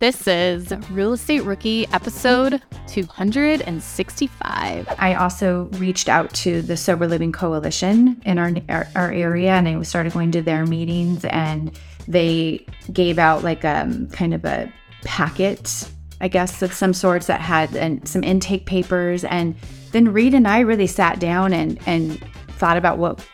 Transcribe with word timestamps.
This 0.00 0.28
is 0.28 0.72
Real 0.92 1.14
Estate 1.14 1.42
Rookie 1.42 1.84
episode 1.88 2.62
265. 2.86 4.94
I 4.96 5.14
also 5.14 5.64
reached 5.72 6.08
out 6.08 6.32
to 6.34 6.62
the 6.62 6.76
Sober 6.76 7.08
Living 7.08 7.32
Coalition 7.32 8.22
in 8.24 8.38
our, 8.38 8.52
our, 8.94 9.10
area 9.10 9.50
and 9.50 9.66
I 9.66 9.82
started 9.82 10.12
going 10.12 10.30
to 10.30 10.40
their 10.40 10.64
meetings 10.66 11.24
and 11.24 11.76
they 12.06 12.64
gave 12.92 13.18
out 13.18 13.42
like 13.42 13.64
um 13.64 14.06
kind 14.10 14.34
of 14.34 14.44
a 14.44 14.72
packet, 15.02 15.90
I 16.20 16.28
guess, 16.28 16.62
of 16.62 16.72
some 16.72 16.94
sorts 16.94 17.26
that 17.26 17.40
had 17.40 17.74
and 17.74 18.06
some 18.06 18.22
intake 18.22 18.66
papers 18.66 19.24
and 19.24 19.56
then 19.90 20.12
Reed 20.12 20.32
and 20.32 20.46
I 20.46 20.60
really 20.60 20.86
sat 20.86 21.18
down 21.18 21.52
and 21.52 21.76
and 21.86 22.24
thought 22.50 22.76
about 22.76 22.98
what 22.98 23.26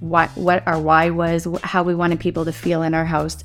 what 0.00 0.30
what 0.30 0.66
our 0.66 0.80
why 0.80 1.10
was, 1.10 1.46
how 1.62 1.82
we 1.82 1.94
wanted 1.94 2.20
people 2.20 2.46
to 2.46 2.52
feel 2.52 2.82
in 2.82 2.94
our 2.94 3.04
house 3.04 3.44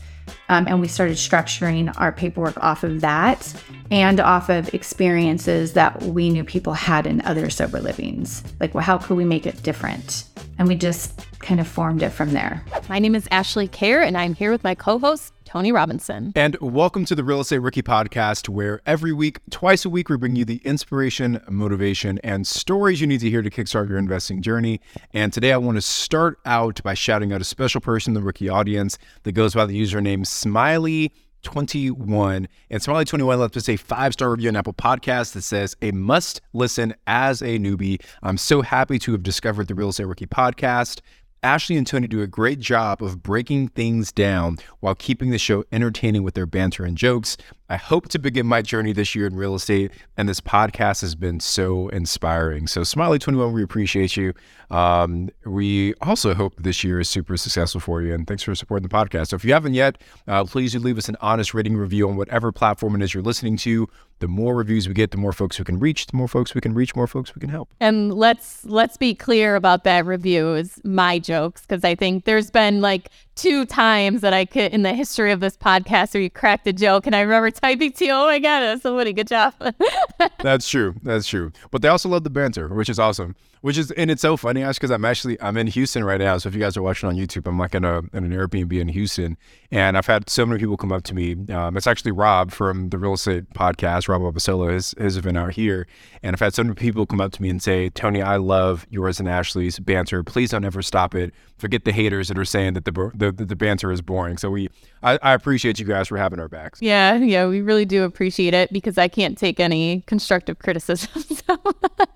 um, 0.49 0.67
and 0.67 0.81
we 0.81 0.87
started 0.87 1.17
structuring 1.17 1.93
our 1.97 2.11
paperwork 2.11 2.61
off 2.63 2.83
of 2.83 3.01
that 3.01 3.53
and 3.89 4.19
off 4.19 4.49
of 4.49 4.73
experiences 4.73 5.73
that 5.73 6.01
we 6.03 6.29
knew 6.29 6.43
people 6.43 6.73
had 6.73 7.07
in 7.07 7.21
other 7.21 7.49
sober 7.49 7.79
livings. 7.79 8.43
Like, 8.59 8.73
well, 8.73 8.83
how 8.83 8.97
could 8.97 9.17
we 9.17 9.25
make 9.25 9.45
it 9.45 9.63
different? 9.63 10.25
And 10.57 10.67
we 10.67 10.75
just 10.75 11.25
kind 11.39 11.59
of 11.59 11.67
formed 11.67 12.03
it 12.03 12.09
from 12.09 12.33
there. 12.33 12.63
My 12.89 12.99
name 12.99 13.15
is 13.15 13.27
Ashley 13.31 13.67
Kerr, 13.67 14.01
and 14.01 14.17
I'm 14.17 14.33
here 14.33 14.51
with 14.51 14.63
my 14.63 14.75
co 14.75 14.99
host, 14.99 15.33
Tony 15.51 15.73
Robinson. 15.73 16.31
And 16.33 16.55
welcome 16.61 17.03
to 17.03 17.13
the 17.13 17.25
Real 17.25 17.41
Estate 17.41 17.57
Rookie 17.57 17.81
Podcast, 17.81 18.47
where 18.47 18.79
every 18.85 19.11
week, 19.11 19.41
twice 19.49 19.83
a 19.83 19.89
week, 19.89 20.07
we 20.07 20.15
bring 20.15 20.37
you 20.37 20.45
the 20.45 20.61
inspiration, 20.63 21.41
motivation, 21.49 22.19
and 22.23 22.47
stories 22.47 23.01
you 23.01 23.07
need 23.07 23.19
to 23.19 23.29
hear 23.29 23.41
to 23.41 23.49
kickstart 23.49 23.89
your 23.89 23.97
investing 23.97 24.41
journey. 24.41 24.79
And 25.13 25.33
today 25.33 25.51
I 25.51 25.57
want 25.57 25.75
to 25.75 25.81
start 25.81 26.39
out 26.45 26.81
by 26.83 26.93
shouting 26.93 27.33
out 27.33 27.41
a 27.41 27.43
special 27.43 27.81
person 27.81 28.11
in 28.11 28.13
the 28.13 28.25
rookie 28.25 28.47
audience 28.47 28.97
that 29.23 29.33
goes 29.33 29.53
by 29.53 29.65
the 29.65 29.77
username 29.77 30.25
Smiley. 30.25 31.11
21 31.43 32.47
and 32.69 32.83
Smiley 32.83 33.03
21 33.03 33.39
left 33.39 33.57
us 33.57 33.67
a 33.67 33.75
five 33.75 34.13
star 34.13 34.29
review 34.29 34.49
on 34.49 34.55
Apple 34.55 34.73
Podcast 34.73 35.33
that 35.33 35.41
says 35.41 35.75
a 35.81 35.91
must 35.91 36.39
listen 36.53 36.93
as 37.07 37.41
a 37.41 37.57
newbie. 37.57 38.01
I'm 38.21 38.37
so 38.37 38.61
happy 38.61 38.99
to 38.99 39.11
have 39.13 39.23
discovered 39.23 39.67
the 39.67 39.75
Real 39.75 39.89
Estate 39.89 40.05
Rookie 40.05 40.27
podcast. 40.27 41.01
Ashley 41.43 41.75
and 41.75 41.87
Tony 41.87 42.07
do 42.07 42.21
a 42.21 42.27
great 42.27 42.59
job 42.59 43.01
of 43.01 43.23
breaking 43.23 43.69
things 43.69 44.11
down 44.11 44.59
while 44.79 44.93
keeping 44.93 45.31
the 45.31 45.39
show 45.39 45.63
entertaining 45.71 46.21
with 46.21 46.35
their 46.35 46.45
banter 46.45 46.85
and 46.85 46.95
jokes. 46.95 47.35
I 47.67 47.77
hope 47.77 48.09
to 48.09 48.19
begin 48.19 48.45
my 48.45 48.61
journey 48.61 48.93
this 48.93 49.15
year 49.15 49.25
in 49.25 49.35
real 49.35 49.55
estate, 49.55 49.91
and 50.17 50.29
this 50.29 50.39
podcast 50.39 51.01
has 51.01 51.15
been 51.15 51.39
so 51.39 51.87
inspiring. 51.87 52.67
So, 52.67 52.81
Smiley21, 52.81 53.53
we 53.53 53.63
appreciate 53.63 54.15
you. 54.15 54.33
Um, 54.69 55.29
we 55.43 55.95
also 55.95 56.35
hope 56.35 56.53
this 56.57 56.83
year 56.83 56.99
is 56.99 57.09
super 57.09 57.35
successful 57.37 57.81
for 57.81 58.03
you, 58.03 58.13
and 58.13 58.27
thanks 58.27 58.43
for 58.43 58.53
supporting 58.53 58.87
the 58.87 58.93
podcast. 58.93 59.29
So, 59.29 59.35
if 59.35 59.43
you 59.43 59.53
haven't 59.53 59.73
yet, 59.73 59.99
uh, 60.27 60.43
please 60.43 60.73
do 60.73 60.79
leave 60.79 60.99
us 60.99 61.09
an 61.09 61.17
honest 61.21 61.55
rating 61.55 61.75
review 61.75 62.07
on 62.07 62.17
whatever 62.17 62.51
platform 62.51 62.93
it 62.95 63.03
is 63.03 63.15
you're 63.15 63.23
listening 63.23 63.57
to. 63.57 63.87
The 64.21 64.27
more 64.27 64.53
reviews 64.53 64.87
we 64.87 64.93
get, 64.93 65.09
the 65.09 65.17
more 65.17 65.33
folks 65.33 65.57
we 65.57 65.65
can 65.65 65.79
reach. 65.79 66.05
The 66.05 66.15
more 66.15 66.27
folks 66.27 66.53
we 66.53 66.61
can 66.61 66.75
reach, 66.75 66.95
more 66.95 67.07
folks 67.07 67.33
we 67.33 67.39
can 67.39 67.49
help. 67.49 67.69
And 67.79 68.13
let's 68.13 68.63
let's 68.65 68.95
be 68.95 69.15
clear 69.15 69.55
about 69.55 69.83
that 69.85 70.05
review 70.05 70.53
is 70.53 70.79
my 70.83 71.17
jokes 71.17 71.61
because 71.61 71.83
I 71.83 71.95
think 71.95 72.25
there's 72.25 72.51
been 72.51 72.81
like 72.81 73.09
two 73.33 73.65
times 73.65 74.21
that 74.21 74.31
I 74.31 74.45
could 74.45 74.71
in 74.73 74.83
the 74.83 74.93
history 74.93 75.31
of 75.31 75.39
this 75.39 75.57
podcast 75.57 76.13
where 76.13 76.21
you 76.21 76.29
cracked 76.29 76.67
a 76.67 76.73
joke, 76.73 77.07
and 77.07 77.15
I 77.15 77.21
remember 77.21 77.49
typing 77.49 77.93
to 77.93 78.05
you, 78.05 78.11
"Oh 78.11 78.27
my 78.27 78.37
god, 78.37 78.59
that's 78.59 78.83
somebody 78.83 79.11
good 79.11 79.27
job." 79.27 79.55
that's 80.37 80.69
true. 80.69 80.93
That's 81.01 81.25
true. 81.25 81.51
But 81.71 81.81
they 81.81 81.87
also 81.87 82.07
love 82.07 82.23
the 82.23 82.29
banter, 82.29 82.67
which 82.67 82.89
is 82.89 82.99
awesome. 82.99 83.35
Which 83.61 83.77
is 83.77 83.91
and 83.91 84.09
it's 84.09 84.23
so 84.23 84.37
funny, 84.37 84.63
Ash, 84.63 84.77
because 84.77 84.89
I'm 84.89 85.05
actually 85.05 85.39
I'm 85.39 85.55
in 85.55 85.67
Houston 85.67 86.03
right 86.03 86.19
now. 86.19 86.39
So 86.39 86.49
if 86.49 86.55
you 86.55 86.59
guys 86.59 86.75
are 86.75 86.81
watching 86.81 87.07
on 87.07 87.15
YouTube, 87.15 87.47
I'm 87.47 87.59
like 87.59 87.75
in 87.75 87.85
a 87.85 87.99
in 87.99 88.23
an 88.23 88.31
Airbnb 88.31 88.73
in 88.73 88.87
Houston, 88.87 89.37
and 89.69 89.95
I've 89.95 90.07
had 90.07 90.31
so 90.31 90.47
many 90.47 90.59
people 90.59 90.77
come 90.77 90.91
up 90.91 91.03
to 91.03 91.13
me. 91.13 91.35
Um, 91.53 91.77
it's 91.77 91.85
actually 91.85 92.11
Rob 92.11 92.51
from 92.51 92.89
the 92.89 92.97
Real 92.97 93.13
Estate 93.13 93.51
Podcast, 93.53 94.07
Rob 94.07 94.21
Abasolo, 94.21 94.73
his 94.73 94.95
his 94.97 95.15
event 95.15 95.37
out 95.37 95.53
here, 95.53 95.85
and 96.23 96.35
I've 96.35 96.39
had 96.39 96.55
so 96.55 96.63
many 96.63 96.73
people 96.73 97.05
come 97.05 97.21
up 97.21 97.33
to 97.33 97.41
me 97.41 97.49
and 97.49 97.61
say, 97.61 97.89
Tony, 97.89 98.23
I 98.23 98.37
love 98.37 98.87
yours 98.89 99.19
and 99.19 99.29
Ashley's 99.29 99.77
banter. 99.77 100.23
Please 100.23 100.49
don't 100.49 100.65
ever 100.65 100.81
stop 100.81 101.13
it. 101.13 101.31
Forget 101.59 101.85
the 101.85 101.91
haters 101.91 102.29
that 102.29 102.39
are 102.39 102.45
saying 102.45 102.73
that 102.73 102.85
the 102.85 103.11
the, 103.13 103.31
the 103.31 103.55
banter 103.55 103.91
is 103.91 104.01
boring. 104.01 104.39
So 104.39 104.49
we 104.49 104.69
I, 105.03 105.19
I 105.21 105.33
appreciate 105.33 105.77
you 105.77 105.85
guys 105.85 106.07
for 106.07 106.17
having 106.17 106.39
our 106.39 106.49
backs. 106.49 106.81
Yeah, 106.81 107.15
yeah, 107.17 107.45
we 107.45 107.61
really 107.61 107.85
do 107.85 108.05
appreciate 108.05 108.55
it 108.55 108.73
because 108.73 108.97
I 108.97 109.07
can't 109.07 109.37
take 109.37 109.59
any 109.59 110.01
constructive 110.07 110.57
criticism. 110.57 111.09
So. 111.47 111.57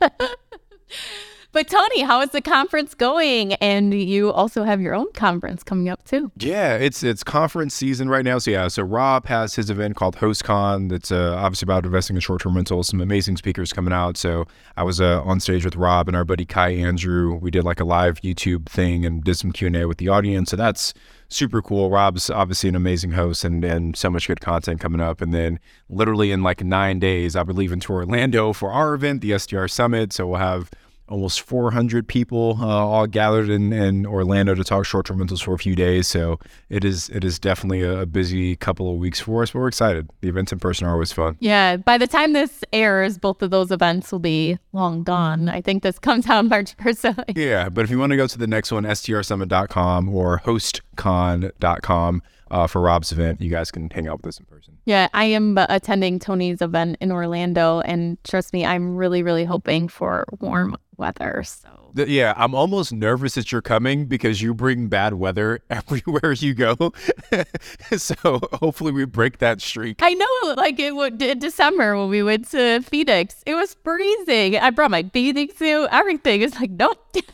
But 1.56 1.70
Tony, 1.70 2.02
how 2.02 2.20
is 2.20 2.32
the 2.32 2.42
conference 2.42 2.94
going? 2.94 3.54
And 3.54 3.94
you 3.94 4.30
also 4.30 4.66
have 4.66 4.82
your 4.82 4.94
own 4.94 5.10
conference 5.14 5.64
coming 5.64 5.88
up 5.88 6.04
too. 6.04 6.30
Yeah, 6.36 6.76
it's 6.76 7.02
it's 7.02 7.24
conference 7.24 7.74
season 7.74 8.10
right 8.10 8.26
now. 8.26 8.40
So 8.40 8.52
yeah, 8.52 8.68
so 8.68 8.84
Rob 8.84 9.26
has 9.28 9.56
his 9.56 9.70
event 9.70 9.96
called 9.96 10.18
HostCon. 10.18 10.90
That's 10.90 11.14
uh, 11.14 11.34
obviously 11.38 11.66
about 11.66 11.86
investing 11.86 12.18
in 12.18 12.20
short-term 12.20 12.58
rentals. 12.58 12.90
Some 12.90 13.00
amazing 13.00 13.38
speakers 13.38 13.72
coming 13.72 13.94
out. 13.94 14.18
So 14.18 14.46
I 14.76 14.84
was 14.84 15.00
uh, 15.00 15.22
on 15.24 15.40
stage 15.40 15.64
with 15.64 15.78
Rob 15.78 16.10
and 16.10 16.18
our 16.18 16.26
buddy 16.26 16.46
Kai 16.46 16.72
Andrew. 16.72 17.36
We 17.36 17.52
did 17.52 17.64
like 17.64 17.80
a 17.80 17.86
live 17.86 18.20
YouTube 18.20 18.66
thing 18.66 19.06
and 19.06 19.24
did 19.24 19.36
some 19.36 19.54
Q 19.54 19.68
and 19.68 19.78
A 19.78 19.88
with 19.88 19.98
the 19.98 20.10
audience. 20.10 20.50
So 20.50 20.58
that's 20.58 20.94
super 21.30 21.62
cool. 21.62 21.90
Rob's 21.90 22.30
obviously 22.30 22.68
an 22.68 22.76
amazing 22.76 23.12
host 23.12 23.46
and, 23.46 23.64
and 23.64 23.96
so 23.96 24.10
much 24.10 24.28
good 24.28 24.42
content 24.42 24.82
coming 24.82 25.00
up. 25.00 25.22
And 25.22 25.34
then 25.34 25.62
literally 25.88 26.34
in 26.34 26.44
like 26.44 26.66
nine 26.66 27.00
days, 27.00 27.34
I'll 27.34 27.46
be 27.46 27.54
leaving 27.54 27.80
to 27.80 27.94
Orlando 27.94 28.52
for 28.52 28.74
our 28.74 28.94
event, 28.94 29.22
the 29.22 29.40
STR 29.40 29.68
Summit. 29.68 30.12
So 30.12 30.28
we'll 30.28 30.40
have 30.40 30.70
almost 31.08 31.42
400 31.42 32.08
people 32.08 32.58
uh, 32.60 32.66
all 32.66 33.08
gathered 33.08 33.50
in, 33.50 33.72
in 33.72 34.06
Orlando 34.06 34.56
to 34.56 34.64
talk 34.64 34.86
short-term 34.86 35.20
rentals 35.20 35.42
for 35.42 35.54
a 35.54 35.58
few 35.58 35.76
days. 35.76 36.08
So 36.08 36.40
it 36.70 36.84
is 36.84 37.10
it 37.10 37.24
is 37.24 37.40
definitely 37.40 37.82
a, 37.82 38.06
busy 38.06 38.56
couple 38.56 38.92
of 38.92 38.98
weeks 38.98 39.20
for 39.20 39.44
us, 39.44 39.52
but 39.52 39.60
we're 39.60 39.68
excited. 39.68 40.10
The 40.22 40.30
events 40.30 40.52
in 40.52 40.60
person 40.60 40.88
are 40.88 40.94
always 40.94 41.12
fun. 41.12 41.38
Yeah. 41.40 41.78
By 41.78 41.98
the 41.98 42.08
time 42.08 42.34
this 42.34 42.64
airs, 42.72 43.18
both 43.18 43.42
of 43.42 43.50
those 43.50 43.72
events 43.72 44.12
will 44.12 44.20
be 44.20 44.58
long 44.74 45.04
gone. 45.04 45.50
I 45.50 45.62
think 45.62 45.84
this 45.84 46.00
comes 46.00 46.28
out 46.30 46.46
March 46.50 46.78
1st. 46.78 47.36
yeah. 47.36 47.70
But 47.70 47.84
if 47.84 47.92
you 47.92 48.00
want 48.00 48.12
to 48.12 48.18
go 48.18 48.28
to 48.28 48.38
the 48.38 48.48
next 48.48 48.72
one, 48.72 48.84
strsummit.com 48.84 50.10
or 50.10 50.40
hostcon.com 50.46 52.22
uh, 52.52 52.68
for 52.68 52.82
Rob's 52.82 53.12
event, 53.12 53.42
you 53.42 53.50
guys 53.50 53.72
can 53.72 53.90
hang 53.90 54.08
out 54.08 54.18
with 54.20 54.28
us 54.28 54.40
in 54.40 54.46
person. 54.46 54.78
Yeah, 54.86 55.08
I 55.14 55.26
am 55.26 55.58
attending 55.58 56.20
Tony's 56.20 56.62
event 56.62 56.98
in 57.02 57.12
Orlando, 57.12 57.82
and 57.82 58.24
trust 58.24 58.54
me, 58.54 58.66
I'm 58.66 58.96
really, 58.96 59.24
really 59.24 59.46
hoping 59.46 59.88
for 59.88 60.26
warm 60.40 60.78
weather. 60.98 61.44
So 61.44 61.86
yeah, 61.96 62.34
I'm 62.36 62.54
almost 62.54 62.92
nervous 62.92 63.36
that 63.36 63.52
you're 63.52 63.62
coming 63.62 64.06
because 64.06 64.42
you 64.42 64.54
bring 64.54 64.88
bad 64.88 65.14
weather 65.14 65.62
everywhere 65.70 66.34
you 66.34 66.54
go. 66.54 66.94
so 67.98 68.40
hopefully 68.54 68.92
we 68.92 69.06
break 69.06 69.40
that 69.40 69.62
streak. 69.62 70.00
I 70.02 70.14
know, 70.14 70.54
like 70.56 70.80
it 70.80 70.96
would 70.96 71.22
in 71.22 71.40
December 71.40 71.98
when 71.98 72.10
we 72.10 72.24
went 72.24 72.50
to 72.52 72.82
Phoenix, 72.82 73.44
it 73.46 73.56
was 73.56 73.76
freezing. 73.84 74.58
I 74.58 74.70
brought 74.72 74.92
my 74.92 75.04
bathing 75.04 75.52
suit, 75.56 75.88
everything. 75.92 76.42
It's 76.42 76.60
like 76.60 76.72
nope. 76.72 77.00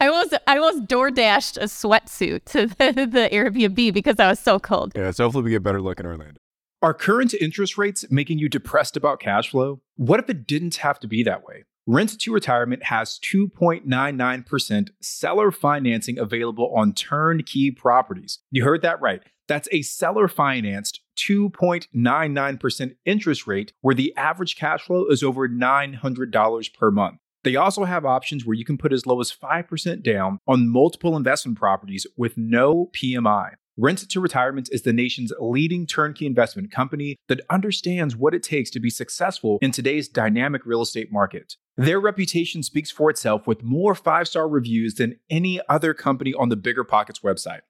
I 0.00 0.10
was 0.10 0.32
I 0.46 0.60
was 0.60 0.80
door 0.82 1.10
dashed 1.10 1.56
a 1.56 1.62
sweatsuit 1.62 2.44
to 2.46 2.66
the, 2.66 3.06
the 3.06 3.28
Airbnb 3.32 3.92
because 3.92 4.20
I 4.20 4.28
was 4.28 4.38
so 4.38 4.58
cold. 4.58 4.92
Yeah, 4.94 5.10
so 5.10 5.24
hopefully 5.24 5.44
we 5.44 5.50
get 5.50 5.62
better 5.62 5.80
luck 5.80 5.98
in 5.98 6.06
Orlando. 6.06 6.40
Are 6.80 6.94
current 6.94 7.34
interest 7.34 7.76
rates 7.76 8.04
making 8.08 8.38
you 8.38 8.48
depressed 8.48 8.96
about 8.96 9.18
cash 9.18 9.50
flow? 9.50 9.80
What 9.96 10.20
if 10.20 10.30
it 10.30 10.46
didn't 10.46 10.76
have 10.76 11.00
to 11.00 11.08
be 11.08 11.24
that 11.24 11.42
way? 11.42 11.64
Rent 11.88 12.20
to 12.20 12.32
Retirement 12.32 12.84
has 12.84 13.18
2.99% 13.18 14.88
seller 15.00 15.50
financing 15.50 16.18
available 16.18 16.72
on 16.76 16.92
turnkey 16.92 17.72
properties. 17.72 18.38
You 18.50 18.62
heard 18.62 18.82
that 18.82 19.00
right. 19.00 19.22
That's 19.48 19.68
a 19.72 19.82
seller 19.82 20.28
financed 20.28 21.00
2.99% 21.16 22.94
interest 23.06 23.46
rate 23.46 23.72
where 23.80 23.94
the 23.94 24.14
average 24.16 24.54
cash 24.56 24.82
flow 24.82 25.06
is 25.06 25.24
over 25.24 25.48
$900 25.48 26.74
per 26.74 26.90
month. 26.90 27.18
They 27.44 27.56
also 27.56 27.84
have 27.84 28.04
options 28.04 28.44
where 28.44 28.56
you 28.56 28.64
can 28.64 28.78
put 28.78 28.92
as 28.92 29.06
low 29.06 29.20
as 29.20 29.32
5% 29.32 30.02
down 30.02 30.38
on 30.46 30.68
multiple 30.68 31.16
investment 31.16 31.58
properties 31.58 32.06
with 32.16 32.36
no 32.36 32.90
PMI. 32.94 33.52
Rent 33.80 34.08
to 34.08 34.20
Retirement 34.20 34.68
is 34.72 34.82
the 34.82 34.92
nation's 34.92 35.32
leading 35.38 35.86
turnkey 35.86 36.26
investment 36.26 36.72
company 36.72 37.16
that 37.28 37.42
understands 37.48 38.16
what 38.16 38.34
it 38.34 38.42
takes 38.42 38.70
to 38.70 38.80
be 38.80 38.90
successful 38.90 39.58
in 39.62 39.70
today's 39.70 40.08
dynamic 40.08 40.66
real 40.66 40.82
estate 40.82 41.12
market. 41.12 41.54
Their 41.76 42.00
reputation 42.00 42.64
speaks 42.64 42.90
for 42.90 43.08
itself 43.08 43.46
with 43.46 43.62
more 43.62 43.94
five 43.94 44.26
star 44.26 44.48
reviews 44.48 44.94
than 44.94 45.20
any 45.30 45.60
other 45.68 45.94
company 45.94 46.34
on 46.34 46.48
the 46.48 46.56
Bigger 46.56 46.82
Pockets 46.82 47.20
website. 47.20 47.60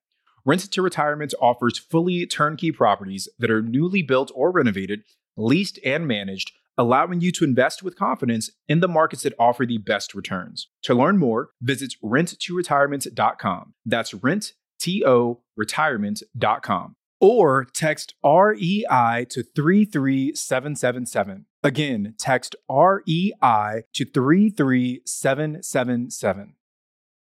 Rent 0.46 0.62
to 0.70 0.80
Retirement 0.80 1.34
offers 1.42 1.76
fully 1.76 2.24
turnkey 2.24 2.72
properties 2.72 3.28
that 3.38 3.50
are 3.50 3.60
newly 3.60 4.00
built 4.00 4.32
or 4.34 4.50
renovated, 4.50 5.02
leased 5.36 5.78
and 5.84 6.06
managed, 6.06 6.52
allowing 6.78 7.20
you 7.20 7.30
to 7.32 7.44
invest 7.44 7.82
with 7.82 7.98
confidence 7.98 8.50
in 8.68 8.80
the 8.80 8.88
markets 8.88 9.24
that 9.24 9.34
offer 9.38 9.66
the 9.66 9.76
best 9.78 10.14
returns. 10.14 10.68
To 10.84 10.94
learn 10.94 11.18
more, 11.18 11.50
visit 11.60 11.94
renttoretirement.com. 12.02 13.74
That's 13.84 14.14
rent 14.14 14.54
toretirement.com 14.80 16.96
or 17.20 17.66
text 17.74 18.14
REI 18.24 19.26
to 19.28 19.42
33777. 19.42 21.46
Again, 21.64 22.14
text 22.18 22.54
REI 22.70 23.82
to 23.92 24.04
33777. 24.04 26.54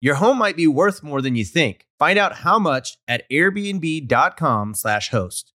Your 0.00 0.16
home 0.16 0.38
might 0.38 0.56
be 0.56 0.66
worth 0.66 1.02
more 1.02 1.22
than 1.22 1.36
you 1.36 1.44
think. 1.44 1.86
Find 1.98 2.18
out 2.18 2.36
how 2.36 2.58
much 2.58 2.96
at 3.08 3.28
airbnb.com/host. 3.30 5.52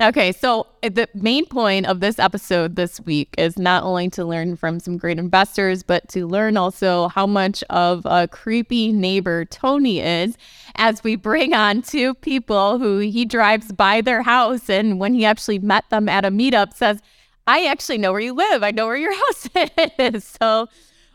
Okay, 0.00 0.32
so 0.32 0.66
uh, 0.82 0.88
the 0.88 1.08
main 1.14 1.44
point 1.46 1.86
of 1.86 2.00
this 2.00 2.18
episode 2.18 2.76
this 2.76 3.00
week 3.00 3.34
is 3.36 3.58
not 3.58 3.82
only 3.82 4.08
to 4.10 4.24
learn 4.24 4.56
from 4.56 4.80
some 4.80 4.96
great 4.96 5.18
investors, 5.18 5.82
but 5.82 6.08
to 6.08 6.26
learn 6.26 6.56
also 6.56 7.08
how 7.08 7.26
much 7.26 7.62
of 7.68 8.06
a 8.06 8.28
creepy 8.28 8.92
neighbor 8.92 9.44
Tony 9.44 10.00
is 10.00 10.36
as 10.76 11.04
we 11.04 11.16
bring 11.16 11.52
on 11.52 11.82
two 11.82 12.14
people 12.14 12.78
who 12.78 12.98
he 12.98 13.24
drives 13.24 13.72
by 13.72 14.00
their 14.00 14.22
house 14.22 14.70
and 14.70 14.98
when 14.98 15.14
he 15.14 15.24
actually 15.24 15.58
met 15.58 15.88
them 15.90 16.08
at 16.08 16.24
a 16.24 16.30
meetup 16.30 16.74
says, 16.74 17.00
I 17.46 17.66
actually 17.66 17.98
know 17.98 18.12
where 18.12 18.20
you 18.20 18.34
live. 18.34 18.62
I 18.62 18.70
know 18.70 18.86
where 18.86 18.96
your 18.96 19.14
house 19.26 19.48
is. 19.98 20.24
So 20.24 20.68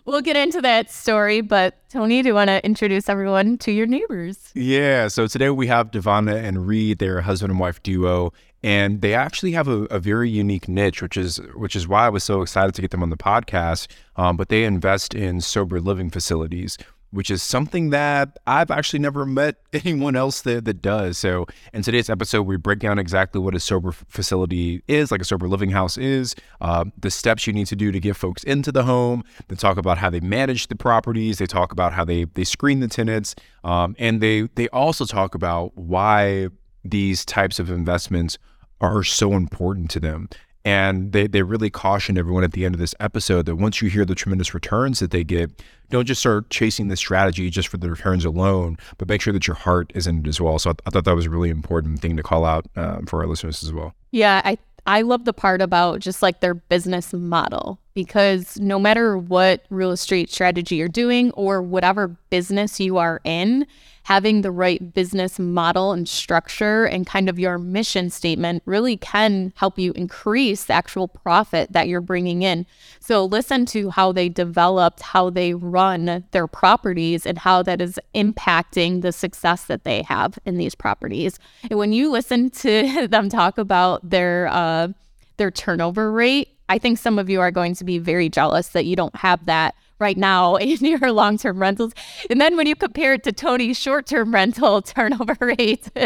we'll 0.07 0.21
get 0.21 0.35
into 0.35 0.61
that 0.61 0.89
story. 0.89 1.41
But 1.41 1.75
Tony, 1.89 2.23
do 2.23 2.29
you 2.29 2.33
want 2.33 2.47
to 2.47 2.65
introduce 2.65 3.07
everyone 3.09 3.59
to 3.59 3.71
your 3.71 3.85
neighbors? 3.85 4.49
Yeah. 4.55 5.09
So 5.09 5.27
today 5.27 5.51
we 5.51 5.67
have 5.67 5.91
Devonna 5.91 6.35
and 6.35 6.65
Reed, 6.65 6.97
their 6.97 7.21
husband 7.21 7.51
and 7.51 7.59
wife 7.59 7.83
duo, 7.83 8.33
and 8.63 9.01
they 9.01 9.13
actually 9.13 9.51
have 9.51 9.67
a, 9.67 9.83
a 9.85 9.99
very 9.99 10.29
unique 10.29 10.67
niche, 10.67 11.01
which 11.01 11.17
is 11.17 11.37
which 11.53 11.75
is 11.75 11.87
why 11.87 12.07
I 12.07 12.09
was 12.09 12.23
so 12.23 12.41
excited 12.41 12.73
to 12.73 12.81
get 12.81 12.89
them 12.89 13.03
on 13.03 13.11
the 13.11 13.17
podcast. 13.17 13.87
Um, 14.15 14.35
but 14.35 14.49
they 14.49 14.63
invest 14.63 15.13
in 15.13 15.41
sober 15.41 15.79
living 15.79 16.09
facilities, 16.09 16.77
which 17.11 17.31
is 17.31 17.41
something 17.41 17.89
that 17.91 18.37
I've 18.45 18.71
actually 18.71 18.99
never 18.99 19.25
met 19.25 19.55
anyone 19.73 20.15
else 20.15 20.41
that, 20.41 20.65
that 20.65 20.81
does. 20.81 21.17
So, 21.17 21.45
in 21.73 21.81
today's 21.81 22.09
episode, 22.09 22.43
we 22.43 22.57
break 22.57 22.79
down 22.79 22.99
exactly 22.99 23.39
what 23.39 23.55
a 23.55 23.59
sober 23.59 23.91
facility 23.91 24.83
is, 24.87 25.11
like 25.11 25.21
a 25.21 25.25
sober 25.25 25.47
living 25.47 25.71
house 25.71 25.97
is, 25.97 26.35
uh, 26.61 26.85
the 26.97 27.11
steps 27.11 27.47
you 27.47 27.53
need 27.53 27.67
to 27.67 27.75
do 27.75 27.91
to 27.91 27.99
get 27.99 28.15
folks 28.15 28.43
into 28.43 28.71
the 28.71 28.83
home. 28.83 29.23
They 29.47 29.55
talk 29.55 29.77
about 29.77 29.97
how 29.97 30.09
they 30.09 30.19
manage 30.19 30.67
the 30.67 30.75
properties. 30.75 31.37
They 31.37 31.47
talk 31.47 31.71
about 31.71 31.93
how 31.93 32.05
they 32.05 32.25
they 32.25 32.43
screen 32.43 32.79
the 32.79 32.87
tenants, 32.87 33.35
um, 33.63 33.95
and 33.97 34.21
they 34.21 34.41
they 34.55 34.67
also 34.69 35.05
talk 35.05 35.35
about 35.35 35.75
why 35.77 36.49
these 36.83 37.25
types 37.25 37.59
of 37.59 37.69
investments 37.69 38.37
are 38.79 39.03
so 39.03 39.33
important 39.33 39.89
to 39.91 39.99
them. 39.99 40.29
And 40.67 41.13
they, 41.13 41.27
they 41.27 41.43
really 41.43 41.69
caution 41.69 42.17
everyone 42.17 42.43
at 42.43 42.51
the 42.51 42.65
end 42.65 42.75
of 42.75 42.79
this 42.79 42.93
episode 42.99 43.45
that 43.45 43.55
once 43.55 43.81
you 43.81 43.89
hear 43.89 44.03
the 44.03 44.13
tremendous 44.13 44.53
returns 44.53 44.99
that 44.99 45.11
they 45.11 45.23
get, 45.23 45.63
don't 45.89 46.03
just 46.05 46.19
start 46.19 46.49
chasing 46.49 46.89
the 46.89 46.97
strategy 46.97 47.49
just 47.49 47.69
for 47.69 47.77
the 47.77 47.89
returns 47.89 48.25
alone, 48.25 48.77
but 48.97 49.07
make 49.07 49.21
sure 49.21 49.31
that 49.31 49.47
your 49.47 49.55
heart 49.55 49.93
is 49.95 50.07
in 50.07 50.19
it 50.19 50.27
as 50.27 50.41
well. 50.41 50.59
So 50.59 50.71
I, 50.71 50.73
I 50.85 50.89
thought 50.89 51.05
that 51.05 51.15
was 51.15 51.25
a 51.25 51.29
really 51.29 51.49
important 51.49 52.01
thing 52.01 52.17
to 52.17 52.21
call 52.21 52.43
out 52.43 52.65
um, 52.75 53.05
for 53.05 53.21
our 53.21 53.27
listeners 53.27 53.63
as 53.63 53.71
well. 53.71 53.95
Yeah, 54.11 54.41
I 54.43 54.57
I 54.85 55.03
love 55.03 55.23
the 55.23 55.31
part 55.31 55.61
about 55.61 55.99
just 56.01 56.21
like 56.21 56.41
their 56.41 56.53
business 56.53 57.13
model 57.13 57.79
because 57.93 58.59
no 58.59 58.77
matter 58.77 59.17
what 59.17 59.65
real 59.69 59.91
estate 59.91 60.29
strategy 60.29 60.75
you're 60.75 60.89
doing 60.89 61.31
or 61.31 61.61
whatever 61.61 62.09
business 62.29 62.77
you 62.79 62.97
are 62.97 63.21
in, 63.23 63.67
having 64.07 64.41
the 64.41 64.51
right 64.51 64.93
business 64.93 65.37
model 65.37 65.91
and 65.91 66.07
structure 66.07 66.85
and 66.85 67.05
kind 67.05 67.27
of 67.27 67.37
your 67.37 67.57
mission 67.57 68.09
statement 68.09 68.63
really 68.65 68.95
can 68.95 69.51
help 69.57 69.77
you 69.77 69.91
increase 69.97 70.63
the 70.63 70.73
actual 70.73 71.09
profit 71.09 71.69
that 71.73 71.89
you're 71.89 71.99
bringing 71.99 72.41
in. 72.41 72.65
So, 73.01 73.25
listen 73.25 73.65
to 73.65 73.89
how 73.89 74.13
they 74.13 74.29
developed, 74.29 75.01
how 75.01 75.29
they 75.29 75.53
run 75.53 76.23
their 76.31 76.47
properties, 76.47 77.25
and 77.25 77.37
how 77.37 77.61
that 77.63 77.81
is 77.81 77.99
impacting 78.15 79.01
the 79.01 79.11
success 79.11 79.65
that 79.65 79.83
they 79.83 80.03
have 80.03 80.39
in 80.45 80.55
these 80.55 80.73
properties. 80.73 81.37
And 81.69 81.77
when 81.77 81.91
you 81.91 82.09
listen 82.09 82.49
to 82.61 83.09
them 83.09 83.27
talk 83.27 83.57
about 83.57 84.09
their, 84.09 84.47
uh, 84.47 84.87
their 85.35 85.51
turnover 85.51 86.13
rate, 86.13 86.47
I 86.69 86.77
think 86.77 86.97
some 86.97 87.19
of 87.19 87.29
you 87.29 87.41
are 87.41 87.51
going 87.51 87.75
to 87.75 87.83
be 87.83 87.97
very 87.97 88.29
jealous 88.29 88.69
that 88.69 88.85
you 88.85 88.95
don't 88.95 89.17
have 89.17 89.45
that 89.47 89.75
right 89.99 90.17
now 90.17 90.55
in 90.55 90.85
your 90.85 91.11
long 91.11 91.37
term 91.37 91.59
rentals. 91.59 91.93
And 92.29 92.39
then 92.39 92.57
when 92.57 92.67
you 92.67 92.75
compare 92.75 93.13
it 93.13 93.23
to 93.23 93.31
Tony's 93.31 93.77
short 93.77 94.07
term 94.07 94.33
rental 94.33 94.81
turnover 94.81 95.35
rate. 95.39 95.89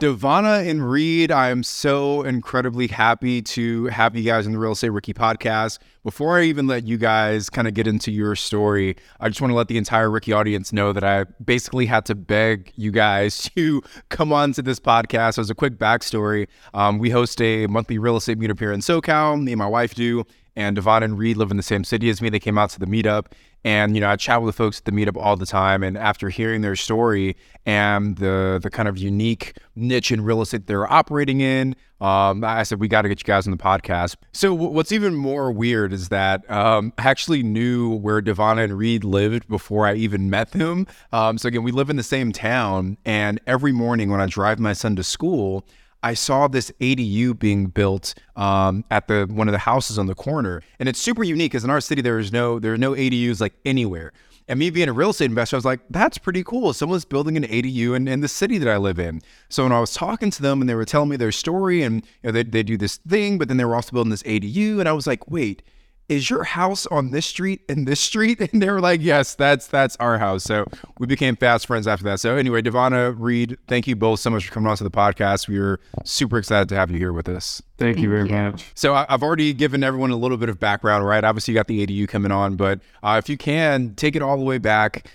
Devonna 0.00 0.68
and 0.68 0.88
Reed, 0.90 1.30
I 1.30 1.50
am 1.50 1.62
so 1.62 2.22
incredibly 2.22 2.86
happy 2.86 3.42
to 3.42 3.86
have 3.86 4.16
you 4.16 4.22
guys 4.22 4.46
in 4.46 4.52
the 4.52 4.58
Real 4.58 4.72
Estate 4.72 4.90
Rookie 4.90 5.14
podcast. 5.14 5.78
Before 6.04 6.38
I 6.38 6.44
even 6.44 6.66
let 6.66 6.86
you 6.86 6.96
guys 6.96 7.50
kind 7.50 7.66
of 7.66 7.74
get 7.74 7.86
into 7.86 8.10
your 8.12 8.36
story, 8.36 8.96
I 9.20 9.28
just 9.28 9.40
want 9.40 9.50
to 9.50 9.56
let 9.56 9.68
the 9.68 9.76
entire 9.76 10.10
Rookie 10.10 10.32
audience 10.32 10.72
know 10.72 10.92
that 10.92 11.04
I 11.04 11.24
basically 11.44 11.86
had 11.86 12.06
to 12.06 12.14
beg 12.14 12.72
you 12.76 12.90
guys 12.90 13.50
to 13.56 13.82
come 14.08 14.32
on 14.32 14.52
to 14.52 14.62
this 14.62 14.78
podcast. 14.78 15.38
As 15.38 15.50
a 15.50 15.54
quick 15.54 15.78
backstory, 15.78 16.46
um, 16.74 16.98
we 16.98 17.10
host 17.10 17.40
a 17.42 17.66
monthly 17.66 17.98
real 17.98 18.16
estate 18.16 18.38
meetup 18.38 18.58
here 18.58 18.72
in 18.72 18.80
SoCal. 18.80 19.42
Me 19.42 19.52
and 19.52 19.58
my 19.58 19.66
wife 19.66 19.94
do 19.94 20.24
and 20.56 20.74
Devon 20.76 21.02
and 21.02 21.18
Reed 21.18 21.36
live 21.36 21.50
in 21.50 21.56
the 21.56 21.62
same 21.62 21.84
city 21.84 22.08
as 22.08 22.20
me. 22.22 22.30
They 22.30 22.40
came 22.40 22.58
out 22.58 22.70
to 22.70 22.80
the 22.80 22.86
meetup, 22.86 23.26
and 23.64 23.94
you 23.94 24.00
know 24.00 24.08
I 24.08 24.16
chat 24.16 24.40
with 24.42 24.54
the 24.54 24.56
folks 24.56 24.78
at 24.78 24.84
the 24.86 24.92
meetup 24.92 25.16
all 25.16 25.36
the 25.36 25.46
time. 25.46 25.82
And 25.82 25.96
after 25.96 26.30
hearing 26.30 26.62
their 26.62 26.76
story 26.76 27.36
and 27.66 28.16
the 28.16 28.58
the 28.62 28.70
kind 28.70 28.88
of 28.88 28.96
unique 28.98 29.58
niche 29.74 30.10
in 30.10 30.22
real 30.22 30.40
estate 30.40 30.66
they're 30.66 30.90
operating 30.90 31.40
in, 31.40 31.76
um, 32.00 32.44
I 32.44 32.62
said 32.62 32.80
we 32.80 32.88
got 32.88 33.02
to 33.02 33.08
get 33.08 33.20
you 33.20 33.24
guys 33.24 33.46
on 33.46 33.50
the 33.50 33.62
podcast. 33.62 34.16
So 34.32 34.50
w- 34.50 34.70
what's 34.70 34.92
even 34.92 35.14
more 35.14 35.52
weird 35.52 35.92
is 35.92 36.08
that 36.08 36.48
um, 36.50 36.92
I 36.98 37.08
actually 37.08 37.42
knew 37.42 37.94
where 37.96 38.20
Devon 38.20 38.58
and 38.58 38.76
Reed 38.76 39.04
lived 39.04 39.48
before 39.48 39.86
I 39.86 39.94
even 39.94 40.30
met 40.30 40.52
them. 40.52 40.86
Um, 41.12 41.38
so 41.38 41.48
again, 41.48 41.62
we 41.62 41.72
live 41.72 41.90
in 41.90 41.96
the 41.96 42.02
same 42.02 42.32
town, 42.32 42.96
and 43.04 43.40
every 43.46 43.72
morning 43.72 44.10
when 44.10 44.20
I 44.20 44.26
drive 44.26 44.58
my 44.58 44.72
son 44.72 44.96
to 44.96 45.02
school. 45.02 45.64
I 46.06 46.14
saw 46.14 46.46
this 46.46 46.70
ADU 46.80 47.36
being 47.36 47.66
built 47.66 48.14
um, 48.36 48.84
at 48.92 49.08
the 49.08 49.26
one 49.28 49.48
of 49.48 49.52
the 49.52 49.58
houses 49.58 49.98
on 49.98 50.06
the 50.06 50.14
corner, 50.14 50.62
and 50.78 50.88
it's 50.88 51.00
super 51.00 51.24
unique 51.24 51.50
because 51.50 51.64
in 51.64 51.70
our 51.70 51.80
city 51.80 52.00
there 52.00 52.20
is 52.20 52.32
no 52.32 52.60
there 52.60 52.72
are 52.72 52.78
no 52.78 52.92
ADUs 52.92 53.40
like 53.40 53.54
anywhere. 53.64 54.12
And 54.46 54.56
me 54.60 54.70
being 54.70 54.88
a 54.88 54.92
real 54.92 55.10
estate 55.10 55.24
investor, 55.24 55.56
I 55.56 55.58
was 55.58 55.64
like, 55.64 55.80
that's 55.90 56.16
pretty 56.18 56.44
cool. 56.44 56.72
Someone's 56.72 57.04
building 57.04 57.36
an 57.36 57.42
ADU 57.42 57.96
in, 57.96 58.06
in 58.06 58.20
the 58.20 58.28
city 58.28 58.58
that 58.58 58.68
I 58.68 58.76
live 58.76 59.00
in. 59.00 59.20
So 59.48 59.64
when 59.64 59.72
I 59.72 59.80
was 59.80 59.92
talking 59.94 60.30
to 60.30 60.40
them 60.40 60.60
and 60.60 60.70
they 60.70 60.76
were 60.76 60.84
telling 60.84 61.08
me 61.08 61.16
their 61.16 61.32
story 61.32 61.82
and 61.82 61.96
you 62.22 62.28
know, 62.28 62.30
they, 62.30 62.44
they 62.44 62.62
do 62.62 62.76
this 62.76 62.98
thing, 62.98 63.38
but 63.38 63.48
then 63.48 63.56
they 63.56 63.64
were 63.64 63.74
also 63.74 63.90
building 63.90 64.12
this 64.12 64.22
ADU. 64.22 64.78
And 64.78 64.88
I 64.88 64.92
was 64.92 65.08
like, 65.08 65.28
wait, 65.28 65.64
is 66.08 66.30
your 66.30 66.44
house 66.44 66.86
on 66.86 67.10
this 67.10 67.26
street 67.26 67.62
and 67.68 67.86
this 67.86 68.00
street? 68.00 68.40
And 68.56 68.62
they 68.62 68.70
were 68.70 68.80
like, 68.80 69.02
yes, 69.02 69.34
that's 69.34 69.66
that's 69.66 69.96
our 69.96 70.18
house. 70.18 70.44
So 70.44 70.66
we 70.98 71.06
became 71.06 71.36
fast 71.36 71.66
friends 71.66 71.86
after 71.86 72.04
that. 72.04 72.20
So 72.20 72.36
anyway, 72.36 72.62
Devonna, 72.62 73.14
Reed, 73.18 73.58
thank 73.66 73.86
you 73.86 73.96
both 73.96 74.20
so 74.20 74.30
much 74.30 74.46
for 74.46 74.52
coming 74.54 74.70
on 74.70 74.76
to 74.76 74.84
the 74.84 74.90
podcast. 74.90 75.48
We 75.48 75.58
are 75.58 75.80
super 76.04 76.38
excited 76.38 76.68
to 76.70 76.76
have 76.76 76.90
you 76.90 76.98
here 76.98 77.12
with 77.12 77.28
us. 77.28 77.60
Thank, 77.76 77.96
thank 77.96 78.04
you 78.04 78.10
very 78.10 78.28
you. 78.28 78.34
much. 78.34 78.66
So 78.74 78.94
I've 78.94 79.22
already 79.22 79.52
given 79.52 79.82
everyone 79.82 80.10
a 80.10 80.16
little 80.16 80.36
bit 80.36 80.48
of 80.48 80.60
background, 80.60 81.04
right? 81.04 81.24
Obviously, 81.24 81.52
you 81.52 81.58
got 81.58 81.66
the 81.66 81.84
ADU 81.84 82.08
coming 82.08 82.30
on, 82.30 82.56
but 82.56 82.80
uh, 83.02 83.20
if 83.22 83.28
you 83.28 83.36
can 83.36 83.94
take 83.94 84.14
it 84.14 84.22
all 84.22 84.36
the 84.36 84.44
way 84.44 84.58
back 84.58 85.06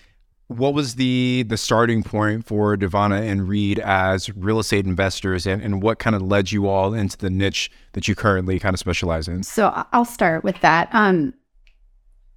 what 0.57 0.73
was 0.73 0.95
the 0.95 1.43
the 1.47 1.57
starting 1.57 2.03
point 2.03 2.45
for 2.45 2.75
Devonna 2.75 3.21
and 3.21 3.47
Reed 3.47 3.79
as 3.79 4.29
real 4.35 4.59
estate 4.59 4.85
investors 4.85 5.47
and, 5.47 5.61
and 5.61 5.81
what 5.81 5.99
kind 5.99 6.15
of 6.15 6.21
led 6.21 6.51
you 6.51 6.67
all 6.67 6.93
into 6.93 7.17
the 7.17 7.29
niche 7.29 7.71
that 7.93 8.07
you 8.07 8.15
currently 8.15 8.59
kind 8.59 8.73
of 8.73 8.79
specialize 8.79 9.27
in? 9.27 9.43
So 9.43 9.85
I'll 9.93 10.05
start 10.05 10.43
with 10.43 10.59
that. 10.61 10.89
Um, 10.91 11.33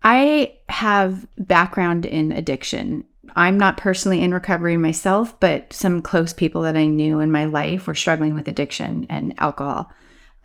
I 0.02 0.54
have 0.68 1.26
background 1.38 2.06
in 2.06 2.30
addiction. 2.30 3.04
I'm 3.36 3.58
not 3.58 3.78
personally 3.78 4.22
in 4.22 4.32
recovery 4.32 4.76
myself, 4.76 5.38
but 5.40 5.72
some 5.72 6.02
close 6.02 6.32
people 6.32 6.62
that 6.62 6.76
I 6.76 6.86
knew 6.86 7.20
in 7.20 7.32
my 7.32 7.46
life 7.46 7.86
were 7.86 7.94
struggling 7.94 8.34
with 8.34 8.46
addiction 8.46 9.06
and 9.08 9.34
alcohol. 9.38 9.90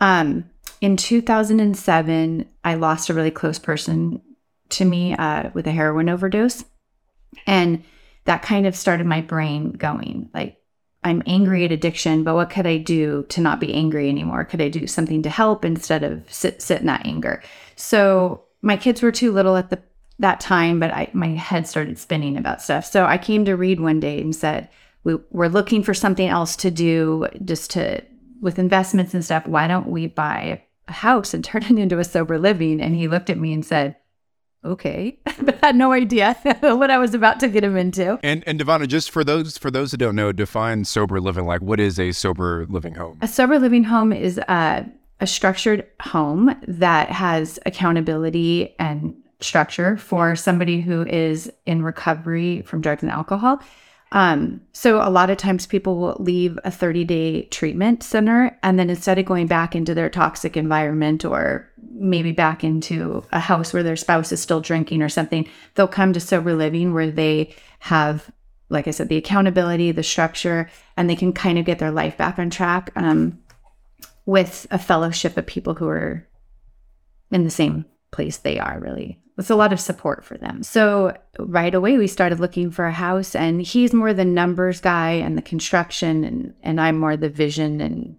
Um, 0.00 0.50
in 0.80 0.96
2007, 0.96 2.48
I 2.64 2.74
lost 2.74 3.10
a 3.10 3.14
really 3.14 3.30
close 3.30 3.58
person 3.58 4.22
to 4.70 4.84
me 4.84 5.14
uh, 5.14 5.50
with 5.52 5.66
a 5.66 5.72
heroin 5.72 6.08
overdose. 6.08 6.64
And 7.46 7.84
that 8.24 8.42
kind 8.42 8.66
of 8.66 8.76
started 8.76 9.06
my 9.06 9.20
brain 9.20 9.72
going 9.72 10.30
like, 10.34 10.56
I'm 11.02 11.22
angry 11.26 11.64
at 11.64 11.72
addiction, 11.72 12.24
but 12.24 12.34
what 12.34 12.50
could 12.50 12.66
I 12.66 12.76
do 12.76 13.24
to 13.30 13.40
not 13.40 13.58
be 13.58 13.72
angry 13.72 14.08
anymore? 14.08 14.44
Could 14.44 14.60
I 14.60 14.68
do 14.68 14.86
something 14.86 15.22
to 15.22 15.30
help 15.30 15.64
instead 15.64 16.02
of 16.02 16.30
sit 16.30 16.60
sit 16.60 16.80
in 16.80 16.86
that 16.86 17.06
anger? 17.06 17.42
So 17.76 18.44
my 18.60 18.76
kids 18.76 19.00
were 19.00 19.12
too 19.12 19.32
little 19.32 19.56
at 19.56 19.70
the 19.70 19.82
that 20.18 20.40
time, 20.40 20.78
but 20.78 20.90
I, 20.90 21.08
my 21.14 21.28
head 21.28 21.66
started 21.66 21.98
spinning 21.98 22.36
about 22.36 22.60
stuff. 22.60 22.84
So 22.84 23.06
I 23.06 23.16
came 23.16 23.46
to 23.46 23.56
Reed 23.56 23.80
one 23.80 24.00
day 24.00 24.20
and 24.20 24.36
said, 24.36 24.68
we, 25.02 25.16
we're 25.30 25.48
looking 25.48 25.82
for 25.82 25.94
something 25.94 26.28
else 26.28 26.56
to 26.56 26.70
do 26.70 27.26
just 27.42 27.70
to 27.70 28.04
with 28.42 28.58
investments 28.58 29.14
and 29.14 29.24
stuff. 29.24 29.46
Why 29.46 29.66
don't 29.66 29.88
we 29.88 30.06
buy 30.06 30.62
a 30.88 30.92
house 30.92 31.32
and 31.32 31.42
turn 31.42 31.62
it 31.62 31.70
into 31.78 31.98
a 31.98 32.04
sober 32.04 32.38
living? 32.38 32.80
And 32.80 32.94
he 32.94 33.08
looked 33.08 33.30
at 33.30 33.38
me 33.38 33.54
and 33.54 33.64
said, 33.64 33.96
okay 34.64 35.18
but 35.40 35.58
I 35.62 35.68
had 35.68 35.76
no 35.76 35.92
idea 35.92 36.34
what 36.60 36.90
i 36.90 36.98
was 36.98 37.14
about 37.14 37.40
to 37.40 37.48
get 37.48 37.64
him 37.64 37.76
into 37.76 38.18
And 38.22 38.44
and 38.46 38.60
Devonna, 38.60 38.86
just 38.86 39.10
for 39.10 39.24
those 39.24 39.56
for 39.58 39.70
those 39.70 39.90
that 39.92 39.98
don't 39.98 40.14
know, 40.16 40.32
define 40.32 40.84
sober 40.84 41.20
living. 41.20 41.46
Like, 41.46 41.62
what 41.62 41.80
is 41.80 41.98
a 41.98 42.12
sober 42.12 42.66
living 42.68 42.94
home? 42.94 43.18
a 43.22 43.28
sober 43.28 43.58
living 43.58 43.84
home 43.84 44.12
is 44.12 44.38
a, 44.38 44.86
a 45.20 45.26
structured 45.26 45.86
home 46.02 46.54
that 46.68 47.10
has 47.10 47.58
accountability 47.66 48.74
and 48.78 49.14
structure 49.40 49.96
for 49.96 50.36
somebody 50.36 50.80
who 50.82 51.06
is 51.06 51.50
in 51.64 51.82
recovery 51.82 52.62
from 52.62 52.80
drugs 52.82 53.02
and 53.02 53.10
alcohol 53.10 53.62
um, 54.12 54.60
so 54.72 54.96
a 54.96 55.08
lot 55.10 55.30
of 55.30 55.38
times 55.38 55.66
people 55.66 55.96
will 55.96 56.16
leave 56.18 56.58
a 56.64 56.70
30 56.70 57.04
day 57.04 57.42
treatment 57.44 58.02
center 58.02 58.58
and 58.62 58.78
then 58.78 58.90
instead 58.90 59.18
of 59.18 59.24
going 59.24 59.46
back 59.46 59.76
into 59.76 59.94
their 59.94 60.10
toxic 60.10 60.56
environment 60.56 61.24
or 61.24 61.70
maybe 61.92 62.32
back 62.32 62.64
into 62.64 63.24
a 63.30 63.38
house 63.38 63.72
where 63.72 63.82
their 63.82 63.96
spouse 63.96 64.32
is 64.32 64.40
still 64.40 64.60
drinking 64.60 65.02
or 65.02 65.08
something, 65.08 65.48
they'll 65.74 65.86
come 65.86 66.12
to 66.12 66.20
sober 66.20 66.54
living 66.54 66.92
where 66.92 67.10
they 67.10 67.54
have, 67.80 68.30
like 68.68 68.88
I 68.88 68.90
said, 68.90 69.08
the 69.08 69.16
accountability, 69.16 69.92
the 69.92 70.02
structure, 70.02 70.68
and 70.96 71.08
they 71.08 71.16
can 71.16 71.32
kind 71.32 71.58
of 71.58 71.64
get 71.64 71.78
their 71.78 71.92
life 71.92 72.16
back 72.16 72.38
on 72.38 72.50
track 72.50 72.90
um, 72.96 73.38
with 74.26 74.66
a 74.72 74.78
fellowship 74.78 75.36
of 75.36 75.46
people 75.46 75.74
who 75.74 75.86
are 75.88 76.26
in 77.30 77.44
the 77.44 77.50
same 77.50 77.84
place 78.10 78.38
they 78.38 78.58
are 78.58 78.80
really 78.80 79.20
it's 79.40 79.50
a 79.50 79.56
lot 79.56 79.72
of 79.72 79.80
support 79.80 80.24
for 80.24 80.36
them. 80.36 80.62
So 80.62 81.16
right 81.38 81.74
away 81.74 81.96
we 81.96 82.06
started 82.06 82.38
looking 82.38 82.70
for 82.70 82.84
a 82.84 82.92
house 82.92 83.34
and 83.34 83.62
he's 83.62 83.94
more 83.94 84.12
the 84.12 84.24
numbers 84.24 84.80
guy 84.80 85.12
and 85.12 85.36
the 85.36 85.42
construction 85.42 86.22
and 86.24 86.54
and 86.62 86.80
i'm 86.80 86.98
more 86.98 87.16
the 87.16 87.30
vision 87.30 87.80
and 87.80 88.16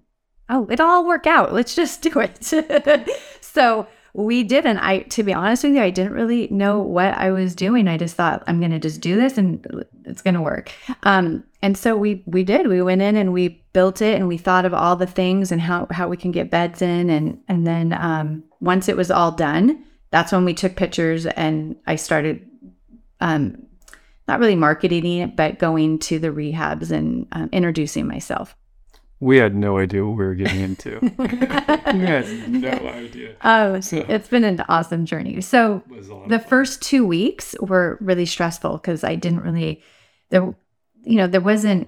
oh 0.49 0.67
it'll 0.69 0.87
all 0.87 1.07
work 1.07 1.27
out. 1.27 1.53
Let's 1.53 1.75
just 1.75 2.01
do 2.01 2.19
it. 2.19 3.09
So 3.41 3.85
we 4.13 4.43
did 4.43 4.65
and 4.65 4.79
i 4.79 4.99
to 4.99 5.23
be 5.23 5.33
honest 5.33 5.63
with 5.63 5.73
you 5.73 5.81
i 5.81 5.89
didn't 5.89 6.11
really 6.11 6.47
know 6.49 6.79
what 6.79 7.13
i 7.17 7.31
was 7.31 7.53
doing. 7.53 7.87
I 7.87 7.97
just 7.97 8.15
thought 8.15 8.43
i'm 8.47 8.59
going 8.59 8.71
to 8.71 8.79
just 8.79 9.01
do 9.01 9.15
this 9.15 9.37
and 9.37 9.85
it's 10.05 10.21
going 10.21 10.33
to 10.33 10.41
work. 10.41 10.71
Um 11.03 11.43
and 11.61 11.77
so 11.77 11.95
we 11.95 12.23
we 12.25 12.43
did. 12.43 12.67
We 12.67 12.81
went 12.81 13.01
in 13.03 13.15
and 13.15 13.31
we 13.31 13.63
built 13.73 14.01
it 14.01 14.15
and 14.15 14.27
we 14.27 14.37
thought 14.37 14.65
of 14.65 14.73
all 14.73 14.95
the 14.95 15.05
things 15.05 15.51
and 15.51 15.61
how 15.61 15.87
how 15.91 16.07
we 16.07 16.17
can 16.17 16.31
get 16.31 16.49
beds 16.49 16.81
in 16.81 17.09
and 17.09 17.39
and 17.47 17.67
then 17.67 17.93
um 17.93 18.43
once 18.59 18.89
it 18.89 18.97
was 18.97 19.11
all 19.11 19.31
done 19.31 19.83
that's 20.11 20.31
when 20.31 20.45
we 20.45 20.53
took 20.53 20.75
pictures 20.75 21.25
and 21.25 21.75
i 21.87 21.95
started 21.95 22.45
um 23.19 23.57
not 24.27 24.39
really 24.39 24.55
marketing 24.55 25.05
it 25.19 25.35
but 25.35 25.59
going 25.59 25.97
to 25.99 26.19
the 26.19 26.29
rehabs 26.29 26.91
and 26.91 27.27
um, 27.31 27.49
introducing 27.51 28.07
myself 28.07 28.55
We 29.19 29.37
had 29.37 29.53
no 29.55 29.77
idea 29.77 30.03
what 30.03 30.17
we 30.17 30.25
were 30.25 30.33
getting 30.35 30.61
into. 30.61 30.99
we 31.17 31.27
had 31.27 32.49
no 32.49 32.69
idea. 32.89 33.35
oh 33.43 33.73
it's, 33.79 33.93
it's 33.93 34.27
been 34.27 34.43
an 34.43 34.63
awesome 34.67 35.05
journey 35.05 35.41
so 35.41 35.83
It 35.89 35.95
was 35.95 36.09
a 36.09 36.15
lot 36.15 36.29
the 36.29 36.39
fun. 36.39 36.47
first 36.49 36.81
two 36.81 37.05
weeks 37.05 37.55
were 37.61 37.97
really 38.01 38.25
stressful 38.25 38.77
because 38.77 39.03
I 39.03 39.15
didn't 39.15 39.41
really 39.41 39.81
there 40.29 40.53
you 41.03 41.17
know 41.17 41.27
there 41.27 41.41
wasn't 41.41 41.87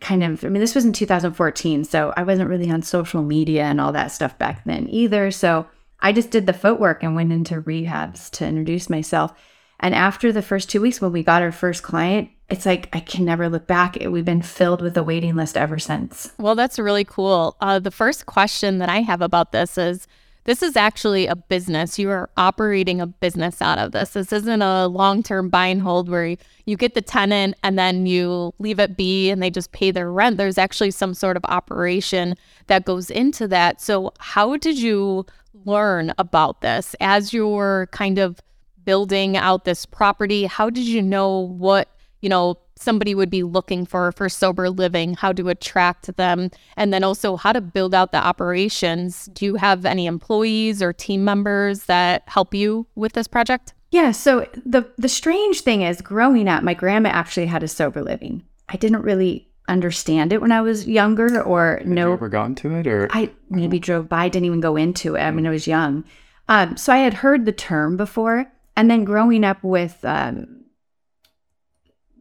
kind 0.00 0.22
of 0.24 0.44
I 0.44 0.48
mean 0.48 0.60
this 0.60 0.74
was 0.74 0.84
in 0.84 0.92
2014 0.92 1.84
so 1.84 2.12
I 2.16 2.22
wasn't 2.24 2.50
really 2.50 2.70
on 2.70 2.82
social 2.82 3.22
media 3.22 3.62
and 3.64 3.80
all 3.80 3.92
that 3.92 4.10
stuff 4.12 4.36
back 4.38 4.64
then 4.64 4.86
either 4.90 5.30
so 5.30 5.66
I 6.04 6.12
just 6.12 6.30
did 6.30 6.46
the 6.46 6.52
footwork 6.52 7.02
and 7.02 7.16
went 7.16 7.32
into 7.32 7.62
rehabs 7.62 8.30
to 8.32 8.46
introduce 8.46 8.88
myself 8.90 9.32
and 9.80 9.94
after 9.94 10.32
the 10.32 10.42
first 10.42 10.70
two 10.70 10.80
weeks 10.80 11.00
when 11.00 11.12
we 11.12 11.22
got 11.22 11.42
our 11.42 11.50
first 11.50 11.82
client 11.82 12.28
it's 12.50 12.66
like 12.66 12.94
I 12.94 13.00
can 13.00 13.24
never 13.24 13.48
look 13.48 13.66
back 13.66 13.96
we've 14.00 14.24
been 14.24 14.42
filled 14.42 14.82
with 14.82 14.96
a 14.96 15.02
waiting 15.02 15.34
list 15.34 15.56
ever 15.56 15.78
since 15.78 16.32
Well, 16.38 16.54
that's 16.54 16.78
really 16.78 17.04
cool. 17.04 17.56
Uh, 17.60 17.78
the 17.78 17.90
first 17.90 18.26
question 18.26 18.78
that 18.78 18.88
I 18.88 19.00
have 19.00 19.22
about 19.22 19.52
this 19.52 19.78
is 19.78 20.06
this 20.44 20.62
is 20.62 20.76
actually 20.76 21.26
a 21.26 21.36
business. 21.36 21.98
You 21.98 22.10
are 22.10 22.28
operating 22.36 23.00
a 23.00 23.06
business 23.06 23.62
out 23.62 23.78
of 23.78 23.92
this. 23.92 24.10
This 24.10 24.30
isn't 24.30 24.60
a 24.60 24.86
long 24.88 25.22
term 25.22 25.48
buy 25.48 25.66
and 25.66 25.80
hold 25.80 26.10
where 26.10 26.36
you 26.66 26.76
get 26.76 26.94
the 26.94 27.00
tenant 27.00 27.56
and 27.62 27.78
then 27.78 28.04
you 28.04 28.52
leave 28.58 28.78
it 28.78 28.94
be 28.96 29.30
and 29.30 29.42
they 29.42 29.50
just 29.50 29.72
pay 29.72 29.90
their 29.90 30.12
rent. 30.12 30.36
There's 30.36 30.58
actually 30.58 30.90
some 30.90 31.14
sort 31.14 31.38
of 31.38 31.44
operation 31.46 32.36
that 32.66 32.84
goes 32.84 33.08
into 33.10 33.48
that. 33.48 33.80
So, 33.80 34.12
how 34.18 34.56
did 34.58 34.78
you 34.78 35.24
learn 35.64 36.12
about 36.18 36.60
this 36.60 36.94
as 37.00 37.32
you're 37.32 37.88
kind 37.92 38.18
of 38.18 38.40
building 38.84 39.36
out 39.36 39.64
this 39.64 39.86
property? 39.86 40.44
How 40.44 40.70
did 40.70 40.84
you 40.84 41.02
know 41.02 41.38
what, 41.38 41.88
you 42.20 42.28
know, 42.28 42.58
somebody 42.76 43.14
would 43.14 43.30
be 43.30 43.42
looking 43.42 43.86
for 43.86 44.12
for 44.12 44.28
sober 44.28 44.68
living, 44.68 45.14
how 45.14 45.32
to 45.32 45.48
attract 45.48 46.16
them, 46.16 46.50
and 46.76 46.92
then 46.92 47.04
also 47.04 47.36
how 47.36 47.52
to 47.52 47.60
build 47.60 47.94
out 47.94 48.12
the 48.12 48.18
operations? 48.18 49.26
Do 49.32 49.44
you 49.44 49.54
have 49.56 49.86
any 49.86 50.06
employees 50.06 50.82
or 50.82 50.92
team 50.92 51.24
members 51.24 51.84
that 51.84 52.24
help 52.26 52.54
you 52.54 52.86
with 52.94 53.12
this 53.12 53.28
project? 53.28 53.74
Yeah, 53.90 54.10
so 54.10 54.48
the 54.66 54.90
the 54.98 55.08
strange 55.08 55.60
thing 55.60 55.82
is 55.82 56.00
growing 56.00 56.48
up, 56.48 56.62
my 56.62 56.74
grandma 56.74 57.10
actually 57.10 57.46
had 57.46 57.62
a 57.62 57.68
sober 57.68 58.02
living. 58.02 58.42
I 58.68 58.76
didn't 58.76 59.02
really 59.02 59.48
understand 59.68 60.32
it 60.32 60.40
when 60.40 60.52
I 60.52 60.60
was 60.60 60.86
younger 60.86 61.42
or 61.42 61.80
no, 61.84 62.08
you 62.08 62.12
ever 62.12 62.28
gotten 62.28 62.54
to 62.56 62.74
it, 62.74 62.86
or 62.86 63.08
I 63.10 63.30
maybe 63.48 63.78
drove 63.78 64.08
by, 64.08 64.28
didn't 64.28 64.46
even 64.46 64.60
go 64.60 64.76
into 64.76 65.16
it. 65.16 65.20
I 65.22 65.30
mean, 65.30 65.46
I 65.46 65.50
was 65.50 65.66
young. 65.66 66.04
Um, 66.48 66.76
so 66.76 66.92
I 66.92 66.98
had 66.98 67.14
heard 67.14 67.44
the 67.44 67.52
term 67.52 67.96
before. 67.96 68.50
And 68.76 68.90
then 68.90 69.04
growing 69.04 69.44
up 69.44 69.62
with 69.62 70.04
um, 70.04 70.64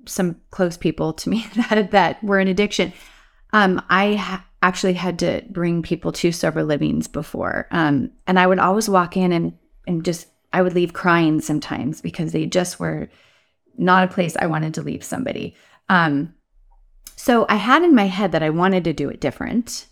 some 0.05 0.37
close 0.51 0.77
people 0.77 1.13
to 1.13 1.29
me 1.29 1.47
that, 1.55 1.91
that 1.91 2.23
were 2.23 2.39
in 2.39 2.47
addiction, 2.47 2.93
um, 3.51 3.81
I 3.89 4.15
ha- 4.15 4.45
actually 4.61 4.93
had 4.93 5.19
to 5.19 5.43
bring 5.49 5.81
people 5.81 6.11
to 6.13 6.31
sober 6.31 6.63
livings 6.63 7.07
before. 7.07 7.67
Um, 7.71 8.11
and 8.27 8.39
I 8.39 8.47
would 8.47 8.59
always 8.59 8.87
walk 8.87 9.17
in 9.17 9.31
and, 9.31 9.57
and 9.87 10.05
just, 10.05 10.27
I 10.53 10.61
would 10.61 10.73
leave 10.73 10.93
crying 10.93 11.41
sometimes 11.41 11.99
because 11.99 12.31
they 12.31 12.45
just 12.45 12.79
were 12.79 13.09
not 13.77 14.03
a 14.03 14.13
place 14.13 14.37
I 14.37 14.45
wanted 14.45 14.75
to 14.75 14.83
leave 14.83 15.03
somebody. 15.03 15.55
Um, 15.89 16.33
so 17.23 17.45
I 17.47 17.55
had 17.55 17.83
in 17.83 17.95
my 17.95 18.07
head 18.07 18.33
that 18.33 18.43
I 18.43 18.49
wanted 18.49 18.83
to 18.83 18.91
do 18.91 19.07
it 19.07 19.21
different. 19.21 19.87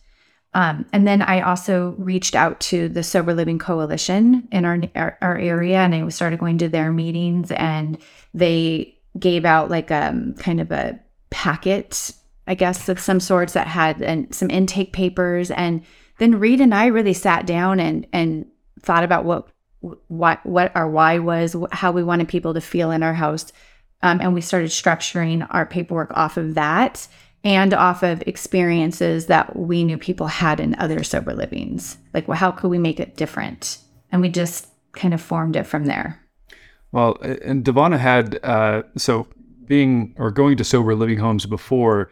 Um, 0.53 0.85
and 0.91 1.07
then 1.07 1.21
I 1.21 1.39
also 1.39 1.95
reached 1.97 2.35
out 2.35 2.59
to 2.59 2.89
the 2.89 3.03
Sober 3.03 3.33
Living 3.33 3.57
Coalition 3.57 4.49
in 4.51 4.65
our, 4.65 4.81
our 5.21 5.37
area, 5.37 5.77
and 5.77 5.95
I 5.95 6.09
started 6.09 6.39
going 6.39 6.57
to 6.57 6.67
their 6.67 6.91
meetings, 6.91 7.49
and 7.51 7.97
they 8.33 8.97
gave 9.17 9.45
out 9.45 9.69
like 9.69 9.91
um 9.91 10.33
kind 10.39 10.59
of 10.59 10.73
a 10.73 10.99
packet, 11.29 12.11
I 12.47 12.55
guess, 12.55 12.89
of 12.89 12.99
some 12.99 13.21
sorts 13.21 13.53
that 13.53 13.67
had 13.67 14.01
and 14.01 14.35
some 14.35 14.49
intake 14.49 14.91
papers, 14.91 15.51
and 15.51 15.83
then 16.17 16.37
Reed 16.37 16.59
and 16.59 16.75
I 16.75 16.87
really 16.87 17.13
sat 17.13 17.45
down 17.45 17.79
and 17.79 18.05
and 18.11 18.45
thought 18.81 19.05
about 19.05 19.23
what 19.23 19.47
what 20.09 20.45
what 20.45 20.75
our 20.75 20.89
why 20.89 21.19
was, 21.19 21.55
how 21.71 21.93
we 21.93 22.03
wanted 22.03 22.27
people 22.27 22.53
to 22.55 22.59
feel 22.59 22.91
in 22.91 23.03
our 23.03 23.13
house, 23.13 23.53
um, 24.03 24.19
and 24.19 24.33
we 24.33 24.41
started 24.41 24.69
structuring 24.69 25.47
our 25.49 25.65
paperwork 25.65 26.11
off 26.13 26.35
of 26.35 26.55
that 26.55 27.07
and 27.43 27.73
off 27.73 28.03
of 28.03 28.23
experiences 28.27 29.25
that 29.27 29.55
we 29.55 29.83
knew 29.83 29.97
people 29.97 30.27
had 30.27 30.59
in 30.59 30.75
other 30.75 31.03
sober 31.03 31.33
livings. 31.33 31.97
Like, 32.13 32.27
well, 32.27 32.37
how 32.37 32.51
could 32.51 32.69
we 32.69 32.77
make 32.77 32.99
it 32.99 33.17
different? 33.17 33.79
And 34.11 34.21
we 34.21 34.29
just 34.29 34.67
kind 34.91 35.13
of 35.13 35.21
formed 35.21 35.55
it 35.55 35.63
from 35.63 35.85
there. 35.85 36.21
Well, 36.91 37.17
and 37.21 37.63
Devonna 37.63 37.97
had 37.97 38.39
uh, 38.43 38.83
so 38.97 39.27
being 39.65 40.13
or 40.17 40.31
going 40.31 40.57
to 40.57 40.63
sober 40.63 40.93
living 40.95 41.17
homes 41.17 41.45
before. 41.45 42.11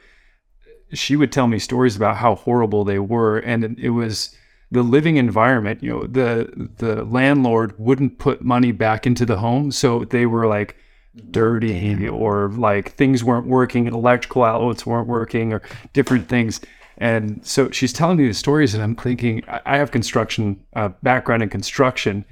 She 0.94 1.16
would 1.16 1.32
tell 1.32 1.48
me 1.48 1.60
stories 1.60 1.96
about 1.96 2.18
how 2.18 2.36
horrible 2.36 2.84
they 2.84 3.00
were, 3.00 3.38
and 3.40 3.78
it 3.78 3.90
was 3.90 4.36
the 4.72 4.82
living 4.82 5.18
environment. 5.18 5.84
You 5.84 5.92
know, 5.92 6.04
the 6.08 6.70
the 6.78 7.04
landlord 7.04 7.76
wouldn't 7.78 8.18
put 8.18 8.42
money 8.42 8.72
back 8.72 9.06
into 9.06 9.26
the 9.26 9.38
home, 9.38 9.72
so 9.72 10.06
they 10.06 10.26
were 10.26 10.48
like 10.48 10.78
dirty 11.20 12.08
or 12.08 12.50
like 12.50 12.94
things 12.96 13.24
weren't 13.24 13.48
working, 13.48 13.88
electrical 13.88 14.44
outlets 14.44 14.86
weren't 14.86 15.08
working, 15.08 15.54
or 15.54 15.62
different 15.94 16.28
things. 16.28 16.62
And 16.98 17.46
so 17.46 17.70
she's 17.72 17.94
telling 17.94 18.18
me 18.18 18.28
the 18.28 18.34
stories, 18.34 18.74
and 18.74 18.84
I'm 18.84 18.96
thinking 18.96 19.44
I 19.48 19.78
have 19.78 19.92
construction 19.92 20.62
uh, 20.76 20.90
background 21.02 21.44
in 21.44 21.50
construction, 21.50 22.26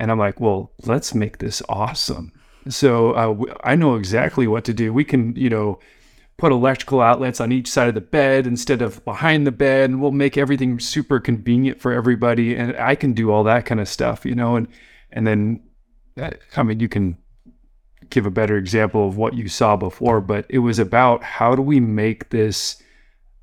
And 0.00 0.10
I'm 0.10 0.18
like, 0.18 0.40
well, 0.40 0.72
let's 0.86 1.14
make 1.14 1.38
this 1.38 1.62
awesome. 1.68 2.32
So 2.68 3.12
uh, 3.12 3.54
I 3.62 3.76
know 3.76 3.96
exactly 3.96 4.46
what 4.46 4.64
to 4.64 4.74
do. 4.74 4.92
We 4.94 5.04
can, 5.04 5.36
you 5.36 5.50
know, 5.50 5.78
put 6.38 6.52
electrical 6.52 7.02
outlets 7.02 7.38
on 7.38 7.52
each 7.52 7.68
side 7.68 7.88
of 7.88 7.94
the 7.94 8.00
bed 8.00 8.46
instead 8.46 8.80
of 8.80 9.04
behind 9.04 9.46
the 9.46 9.52
bed, 9.52 9.90
and 9.90 10.00
we'll 10.00 10.10
make 10.10 10.38
everything 10.38 10.80
super 10.80 11.20
convenient 11.20 11.82
for 11.82 11.92
everybody. 11.92 12.56
And 12.56 12.74
I 12.76 12.94
can 12.94 13.12
do 13.12 13.30
all 13.30 13.44
that 13.44 13.66
kind 13.66 13.80
of 13.80 13.88
stuff, 13.88 14.24
you 14.24 14.34
know. 14.34 14.56
And 14.56 14.68
and 15.12 15.26
then, 15.26 15.62
uh, 16.18 16.30
I 16.56 16.62
mean, 16.62 16.80
you 16.80 16.88
can 16.88 17.18
give 18.10 18.26
a 18.26 18.30
better 18.30 18.56
example 18.56 19.06
of 19.06 19.16
what 19.16 19.34
you 19.34 19.48
saw 19.48 19.76
before, 19.76 20.20
but 20.20 20.46
it 20.48 20.58
was 20.58 20.78
about 20.78 21.22
how 21.22 21.54
do 21.54 21.62
we 21.62 21.80
make 21.80 22.30
this 22.30 22.82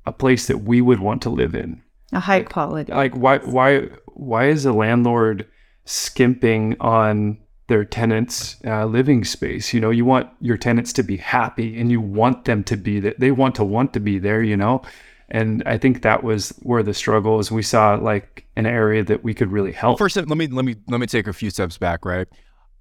a 0.06 0.12
place 0.12 0.46
that 0.46 0.58
we 0.58 0.80
would 0.80 1.00
want 1.00 1.22
to 1.22 1.30
live 1.30 1.54
in? 1.54 1.82
A 2.12 2.20
high 2.20 2.42
quality. 2.42 2.92
like 2.92 3.14
why 3.14 3.38
why 3.38 3.88
why 4.06 4.46
is 4.46 4.64
a 4.64 4.72
landlord 4.72 5.46
skimping 5.84 6.76
on 6.80 7.38
their 7.66 7.84
tenants 7.84 8.56
uh, 8.64 8.86
living 8.86 9.24
space? 9.24 9.74
You 9.74 9.80
know 9.80 9.90
you 9.90 10.06
want 10.06 10.30
your 10.40 10.56
tenants 10.56 10.92
to 10.94 11.02
be 11.02 11.18
happy 11.18 11.78
and 11.78 11.90
you 11.90 12.00
want 12.00 12.46
them 12.46 12.64
to 12.64 12.76
be 12.76 12.98
that 13.00 13.20
they 13.20 13.30
want 13.30 13.54
to 13.56 13.64
want 13.64 13.92
to 13.92 14.00
be 14.00 14.18
there 14.18 14.42
you 14.42 14.56
know? 14.56 14.82
And 15.30 15.62
i 15.66 15.76
think 15.76 16.00
that 16.02 16.22
was 16.24 16.58
where 16.62 16.82
the 16.82 16.94
struggle 16.94 17.38
is. 17.38 17.52
We 17.52 17.62
saw 17.62 17.96
like 17.96 18.46
an 18.56 18.66
area 18.66 19.04
that 19.04 19.22
we 19.22 19.34
could 19.34 19.52
really 19.52 19.72
help. 19.72 19.98
First, 19.98 20.16
let 20.16 20.26
me 20.28 20.46
let 20.48 20.64
me 20.64 20.76
let 20.88 21.00
me 21.00 21.06
take 21.06 21.26
a 21.26 21.32
few 21.32 21.50
steps 21.50 21.78
back. 21.78 22.04
Right, 22.04 22.26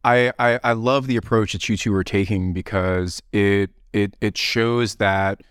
I 0.03 0.31
I, 0.39 0.59
I 0.63 0.73
love 0.73 1.07
the 1.07 1.17
approach 1.17 1.53
that 1.53 1.67
you 1.69 1.77
two 1.77 1.93
are 1.93 2.03
taking 2.03 2.53
because 2.53 3.21
it 3.31 3.71
it 3.93 4.15
it 4.21 4.37
shows 4.37 4.95
that 4.95 5.41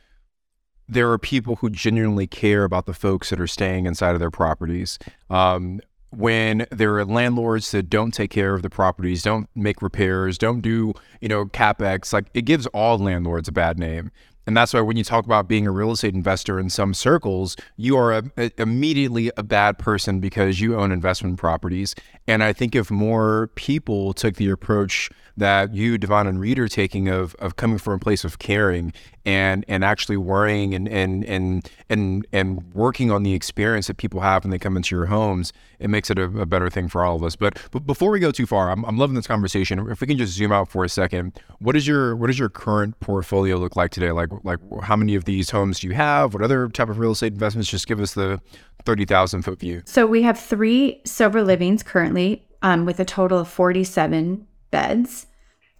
there 0.89 1.11
are 1.11 1.19
people 1.19 1.57
who 1.57 1.71
genuinely 1.71 2.27
care 2.27 2.65
about 2.65 2.87
the 2.87 2.95
folks 2.95 3.31
that 3.31 3.41
are 3.41 3.47
staying 3.47 3.87
inside 3.87 4.13
of 4.13 4.21
their 4.21 4.31
properties. 4.31 4.99
Um, 5.31 5.81
when 6.11 6.67
there 6.71 6.97
are 6.97 7.05
landlords 7.05 7.73
that 7.73 7.91
don't 7.91 8.13
take 8.13 8.31
care 8.31 8.55
of 8.55 8.63
the 8.63 8.71
properties, 8.71 9.23
don't 9.23 9.49
make 9.55 9.83
repairs, 9.83 10.39
don't 10.39 10.61
do 10.61 10.95
you 11.21 11.29
know 11.29 11.47
capex, 11.47 12.13
like 12.13 12.27
it 12.35 12.43
gives 12.43 12.67
all 12.69 12.99
landlords 12.99 13.49
a 13.49 13.53
bad 13.53 13.79
name. 13.79 14.11
And 14.47 14.57
that's 14.57 14.73
why 14.73 14.81
when 14.81 14.97
you 14.97 15.05
talk 15.05 15.25
about 15.25 15.49
being 15.49 15.67
a 15.67 15.71
real 15.71 15.91
estate 15.91 16.15
investor 16.15 16.59
in 16.59 16.71
some 16.71 16.95
circles, 16.95 17.57
you 17.77 17.97
are 17.97 18.13
a, 18.13 18.23
a- 18.37 18.51
immediately 18.59 19.31
a 19.37 19.43
bad 19.43 19.79
person 19.79 20.21
because 20.21 20.61
you 20.61 20.77
own 20.77 20.93
investment 20.93 21.39
properties. 21.39 21.95
And 22.29 22.43
I 22.43 22.53
think 22.53 22.75
if 22.75 22.91
more 22.91 23.49
people 23.55 24.13
took 24.13 24.37
the 24.37 24.51
approach 24.51 25.11
that 25.37 25.75
you, 25.75 25.99
Devon 25.99 26.27
and 26.27 26.41
Reed 26.41 26.59
are 26.59 26.69
taking 26.69 27.09
of 27.09 27.35
of 27.37 27.57
coming 27.57 27.79
from 27.79 27.95
a 27.95 27.99
place 27.99 28.25
of 28.25 28.39
caring 28.39 28.93
and 29.27 29.65
and 29.69 29.85
actually 29.85 30.17
worrying 30.17 30.75
and 30.75 30.89
and 30.89 31.25
and 31.25 31.69
and 31.91 32.27
and 32.33 32.63
working 32.75 33.11
on 33.11 33.23
the 33.23 33.35
experience 33.35 33.89
that 33.89 33.99
people 33.99 34.21
have 34.21 34.45
when 34.45 34.51
they 34.51 34.59
come 34.59 34.77
into 34.77 34.97
your 34.97 35.07
homes, 35.07 35.53
it 35.79 35.91
makes 35.91 36.11
it 36.11 36.19
a, 36.19 36.25
a 36.25 36.47
better 36.47 36.71
thing 36.71 36.89
for 36.89 37.05
all 37.05 37.17
of 37.17 37.23
us. 37.23 37.37
But 37.37 37.59
but 37.71 37.87
before 37.87 38.11
we 38.11 38.19
go 38.19 38.31
too 38.31 38.47
far, 38.47 38.71
I'm, 38.71 38.85
I'm 38.85 38.97
loving 38.97 39.15
this 39.15 39.27
conversation. 39.27 39.79
If 39.91 40.01
we 40.01 40.07
can 40.07 40.17
just 40.17 40.33
zoom 40.33 40.53
out 40.53 40.69
for 40.69 40.85
a 40.85 40.89
second, 40.89 41.39
what 41.59 41.77
is 41.77 41.87
your 41.87 42.17
what 42.17 42.29
does 42.29 42.39
your 42.39 42.49
current 42.49 42.99
portfolio 43.01 43.57
look 43.57 43.77
like 43.77 43.91
today? 43.91 44.13
Like 44.13 44.31
like 44.45 44.59
how 44.83 44.97
many 44.97 45.15
of 45.15 45.25
these 45.25 45.51
homes 45.51 45.81
do 45.81 45.87
you 45.89 45.95
have? 45.95 46.35
What 46.35 46.43
other 46.43 46.69
type 46.69 46.89
of 46.89 46.99
real 46.99 47.13
estate 47.13 47.33
investments? 47.33 47.71
Just 47.71 47.87
give 47.87 48.01
us 48.01 48.15
the 48.15 48.41
thirty 48.85 49.05
thousand 49.05 49.43
foot 49.43 49.61
view. 49.61 49.83
So 49.87 50.07
we 50.07 50.23
have 50.23 50.39
three 50.39 51.01
sober 51.05 51.43
livings 51.43 51.83
currently, 51.83 52.47
um, 52.63 52.85
with 52.87 53.01
a 53.01 53.05
total 53.05 53.39
of 53.39 53.49
47 53.49 54.47
beds, 54.71 55.27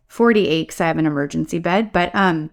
48 0.09 0.63
because 0.69 0.81
I 0.81 0.87
have 0.87 0.99
an 0.99 1.07
emergency 1.07 1.59
bed. 1.59 1.93
But 1.93 2.15
um, 2.15 2.51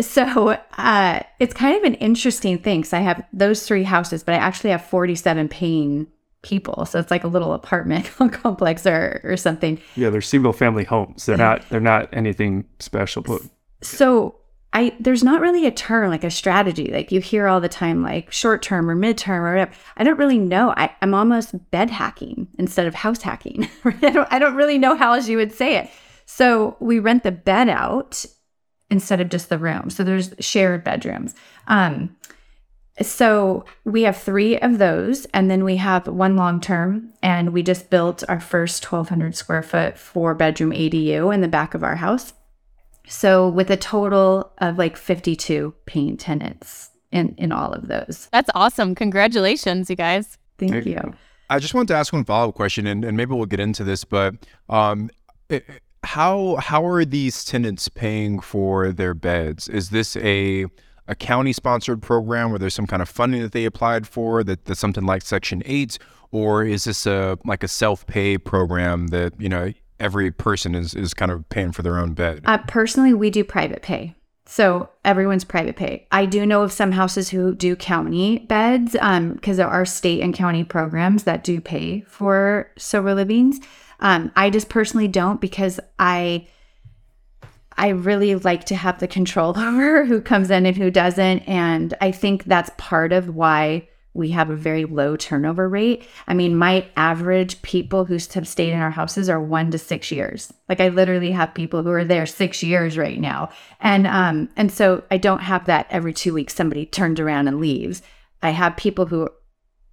so 0.00 0.56
uh, 0.78 1.20
it's 1.38 1.52
kind 1.54 1.76
of 1.76 1.82
an 1.84 1.94
interesting 1.94 2.58
thing. 2.58 2.84
So 2.84 2.96
I 2.96 3.00
have 3.00 3.24
those 3.32 3.66
three 3.66 3.82
houses, 3.84 4.22
but 4.22 4.34
I 4.34 4.38
actually 4.38 4.70
have 4.70 4.84
47 4.84 5.48
paying 5.48 6.06
people. 6.42 6.86
So 6.86 6.98
it's 6.98 7.10
like 7.10 7.24
a 7.24 7.28
little 7.28 7.52
apartment 7.52 8.06
complex 8.32 8.86
or 8.86 9.20
or 9.24 9.36
something. 9.36 9.78
yeah 9.94 10.08
they're 10.08 10.22
single 10.22 10.54
family 10.54 10.84
homes 10.84 11.26
they're 11.26 11.36
not 11.36 11.68
they're 11.68 11.80
not 11.80 12.08
anything 12.14 12.64
special 12.78 13.20
but 13.22 13.42
So 13.82 14.39
I 14.72 14.94
there's 15.00 15.24
not 15.24 15.40
really 15.40 15.66
a 15.66 15.72
term 15.72 16.10
like 16.10 16.22
a 16.22 16.30
strategy 16.30 16.90
like 16.92 17.10
you 17.10 17.20
hear 17.20 17.48
all 17.48 17.60
the 17.60 17.68
time 17.68 18.02
like 18.02 18.30
short 18.30 18.62
term 18.62 18.88
or 18.88 18.94
midterm 18.94 19.40
or 19.40 19.50
whatever. 19.50 19.72
I 19.96 20.04
don't 20.04 20.18
really 20.18 20.38
know. 20.38 20.72
I, 20.76 20.94
I'm 21.02 21.12
almost 21.12 21.70
bed 21.70 21.90
hacking 21.90 22.46
instead 22.58 22.86
of 22.86 22.94
house 22.94 23.22
hacking. 23.22 23.68
I 23.84 24.10
don't 24.10 24.32
I 24.32 24.38
don't 24.38 24.54
really 24.54 24.78
know 24.78 24.96
how 24.96 25.14
else 25.14 25.28
you 25.28 25.38
would 25.38 25.52
say 25.52 25.76
it. 25.76 25.90
So 26.24 26.76
we 26.78 27.00
rent 27.00 27.24
the 27.24 27.32
bed 27.32 27.68
out 27.68 28.24
instead 28.90 29.20
of 29.20 29.28
just 29.28 29.48
the 29.48 29.58
room. 29.58 29.90
So 29.90 30.04
there's 30.04 30.34
shared 30.38 30.84
bedrooms. 30.84 31.34
Um 31.66 32.16
so 33.02 33.64
we 33.84 34.02
have 34.02 34.16
three 34.16 34.58
of 34.58 34.76
those, 34.76 35.24
and 35.32 35.50
then 35.50 35.64
we 35.64 35.76
have 35.76 36.06
one 36.06 36.36
long 36.36 36.60
term, 36.60 37.14
and 37.22 37.50
we 37.50 37.62
just 37.62 37.88
built 37.88 38.22
our 38.28 38.40
first 38.40 38.84
1,200 38.84 39.34
square 39.34 39.62
foot 39.62 39.96
four 39.96 40.34
bedroom 40.34 40.72
ADU 40.72 41.32
in 41.32 41.40
the 41.40 41.48
back 41.48 41.72
of 41.72 41.82
our 41.82 41.96
house. 41.96 42.34
So 43.10 43.48
with 43.48 43.70
a 43.70 43.76
total 43.76 44.52
of 44.58 44.78
like 44.78 44.96
52 44.96 45.74
paying 45.84 46.16
tenants 46.16 46.90
in 47.10 47.34
in 47.36 47.50
all 47.52 47.72
of 47.72 47.88
those. 47.88 48.28
That's 48.32 48.50
awesome. 48.54 48.94
Congratulations, 48.94 49.90
you 49.90 49.96
guys. 49.96 50.38
Thank 50.58 50.72
Thank 50.72 50.86
you. 50.86 50.92
you. 50.92 51.14
I 51.48 51.58
just 51.58 51.74
wanted 51.74 51.88
to 51.88 51.94
ask 51.94 52.12
one 52.12 52.24
follow 52.24 52.50
up 52.50 52.54
question, 52.54 52.86
and, 52.86 53.04
and 53.04 53.16
maybe 53.16 53.34
we'll 53.34 53.46
get 53.46 53.58
into 53.58 53.82
this, 53.82 54.04
but 54.04 54.34
um, 54.68 55.10
it, 55.48 55.66
how 56.04 56.56
how 56.56 56.86
are 56.86 57.04
these 57.04 57.44
tenants 57.44 57.88
paying 57.88 58.38
for 58.38 58.92
their 58.92 59.14
beds? 59.14 59.68
Is 59.68 59.90
this 59.90 60.16
a 60.16 60.66
a 61.08 61.16
county 61.16 61.52
sponsored 61.52 62.00
program 62.02 62.50
where 62.50 62.60
there's 62.60 62.74
some 62.74 62.86
kind 62.86 63.02
of 63.02 63.08
funding 63.08 63.42
that 63.42 63.50
they 63.50 63.64
applied 63.64 64.06
for 64.06 64.44
that, 64.44 64.66
that's 64.66 64.78
something 64.78 65.04
like 65.04 65.22
Section 65.22 65.62
Eight, 65.66 65.98
or 66.30 66.62
is 66.62 66.84
this 66.84 67.06
a 67.06 67.36
like 67.44 67.64
a 67.64 67.68
self 67.68 68.06
pay 68.06 68.38
program 68.38 69.08
that 69.08 69.32
you 69.40 69.48
know 69.48 69.72
every 70.00 70.30
person 70.30 70.74
is 70.74 70.94
is 70.94 71.14
kind 71.14 71.30
of 71.30 71.48
paying 71.48 71.72
for 71.72 71.82
their 71.82 71.98
own 71.98 72.14
bed? 72.14 72.42
Uh, 72.44 72.58
personally, 72.58 73.14
we 73.14 73.30
do 73.30 73.44
private 73.44 73.82
pay. 73.82 74.14
So 74.46 74.88
everyone's 75.04 75.44
private 75.44 75.76
pay. 75.76 76.08
I 76.10 76.26
do 76.26 76.44
know 76.44 76.62
of 76.62 76.72
some 76.72 76.90
houses 76.90 77.28
who 77.28 77.54
do 77.54 77.76
county 77.76 78.40
beds 78.40 78.92
because 78.92 79.58
there 79.58 79.68
are 79.68 79.84
state 79.84 80.22
and 80.22 80.34
county 80.34 80.64
programs 80.64 81.22
that 81.22 81.44
do 81.44 81.60
pay 81.60 82.00
for 82.00 82.68
sober 82.76 83.14
livings. 83.14 83.60
Um, 84.00 84.32
I 84.34 84.50
just 84.50 84.68
personally 84.68 85.06
don't 85.06 85.40
because 85.40 85.78
I 86.00 86.48
I 87.76 87.90
really 87.90 88.34
like 88.34 88.64
to 88.64 88.74
have 88.74 88.98
the 88.98 89.06
control 89.06 89.50
over 89.58 90.04
who 90.04 90.20
comes 90.20 90.50
in 90.50 90.66
and 90.66 90.76
who 90.76 90.90
doesn't. 90.90 91.40
And 91.40 91.94
I 92.00 92.10
think 92.10 92.44
that's 92.44 92.70
part 92.76 93.12
of 93.12 93.34
why 93.34 93.88
we 94.12 94.30
have 94.30 94.50
a 94.50 94.56
very 94.56 94.84
low 94.84 95.16
turnover 95.16 95.68
rate. 95.68 96.06
I 96.26 96.34
mean, 96.34 96.56
my 96.56 96.86
average 96.96 97.62
people 97.62 98.04
who 98.04 98.14
have 98.14 98.48
stayed 98.48 98.72
in 98.72 98.80
our 98.80 98.90
houses 98.90 99.28
are 99.28 99.40
one 99.40 99.70
to 99.70 99.78
six 99.78 100.10
years. 100.10 100.52
Like 100.68 100.80
I 100.80 100.88
literally 100.88 101.30
have 101.30 101.54
people 101.54 101.82
who 101.82 101.90
are 101.90 102.04
there 102.04 102.26
six 102.26 102.62
years 102.62 102.98
right 102.98 103.20
now. 103.20 103.50
And 103.80 104.06
um, 104.06 104.48
and 104.56 104.72
so 104.72 105.04
I 105.10 105.16
don't 105.16 105.40
have 105.40 105.66
that 105.66 105.86
every 105.90 106.12
two 106.12 106.34
weeks 106.34 106.54
somebody 106.54 106.86
turns 106.86 107.20
around 107.20 107.46
and 107.46 107.60
leaves. 107.60 108.02
I 108.42 108.50
have 108.50 108.76
people 108.76 109.06
who 109.06 109.28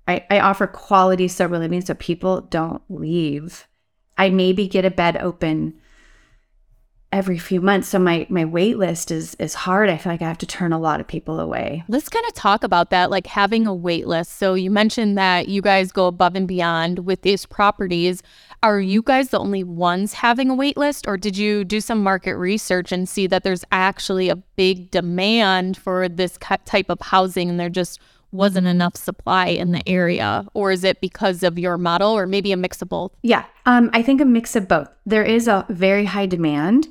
I, 0.07 0.25
I 0.29 0.39
offer 0.39 0.65
quality 0.67 1.27
sober 1.27 1.59
living 1.59 1.81
so 1.81 1.93
people 1.93 2.41
don't 2.41 2.81
leave. 2.89 3.67
I 4.17 4.29
maybe 4.29 4.67
get 4.67 4.85
a 4.85 4.89
bed 4.89 5.17
open 5.17 5.79
every 7.11 7.37
few 7.37 7.61
months. 7.61 7.87
So 7.87 7.99
my 7.99 8.27
my 8.29 8.45
wait 8.45 8.77
list 8.77 9.11
is 9.11 9.35
is 9.35 9.53
hard. 9.53 9.89
I 9.89 9.97
feel 9.97 10.11
like 10.11 10.21
I 10.21 10.27
have 10.27 10.37
to 10.39 10.45
turn 10.45 10.73
a 10.73 10.79
lot 10.79 10.99
of 10.99 11.07
people 11.07 11.39
away. 11.39 11.83
Let's 11.87 12.09
kind 12.09 12.25
of 12.25 12.33
talk 12.33 12.63
about 12.63 12.89
that, 12.89 13.09
like 13.09 13.27
having 13.27 13.65
a 13.65 13.73
wait 13.73 14.07
list. 14.07 14.37
So 14.37 14.53
you 14.53 14.69
mentioned 14.69 15.17
that 15.17 15.47
you 15.47 15.61
guys 15.61 15.91
go 15.91 16.07
above 16.07 16.35
and 16.35 16.47
beyond 16.47 16.99
with 16.99 17.21
these 17.21 17.45
properties. 17.45 18.21
Are 18.63 18.81
you 18.81 19.01
guys 19.01 19.29
the 19.29 19.39
only 19.39 19.63
ones 19.63 20.13
having 20.13 20.49
a 20.49 20.55
wait 20.55 20.77
list, 20.77 21.07
or 21.07 21.15
did 21.15 21.37
you 21.37 21.63
do 21.63 21.79
some 21.79 22.01
market 22.01 22.35
research 22.35 22.91
and 22.91 23.07
see 23.07 23.27
that 23.27 23.43
there's 23.43 23.63
actually 23.71 24.29
a 24.29 24.35
big 24.35 24.91
demand 24.91 25.77
for 25.77 26.09
this 26.09 26.37
type 26.65 26.89
of 26.89 26.99
housing 26.99 27.49
and 27.49 27.59
there 27.59 27.69
just 27.69 27.99
wasn't 28.31 28.67
enough 28.67 28.95
supply 28.95 29.45
in 29.45 29.71
the 29.71 29.87
area? 29.87 30.45
Or 30.53 30.71
is 30.71 30.83
it 30.83 30.99
because 31.01 31.43
of 31.43 31.57
your 31.57 31.77
model, 31.77 32.11
or 32.17 32.25
maybe 32.25 32.51
a 32.51 32.57
mix 32.57 32.81
of 32.81 32.89
both? 32.89 33.13
Yeah, 33.21 33.45
um, 33.65 33.89
I 33.93 34.01
think 34.01 34.19
a 34.19 34.25
mix 34.25 34.55
of 34.55 34.67
both. 34.67 34.89
There 35.05 35.23
is 35.23 35.47
a 35.47 35.65
very 35.69 36.05
high 36.05 36.25
demand, 36.25 36.87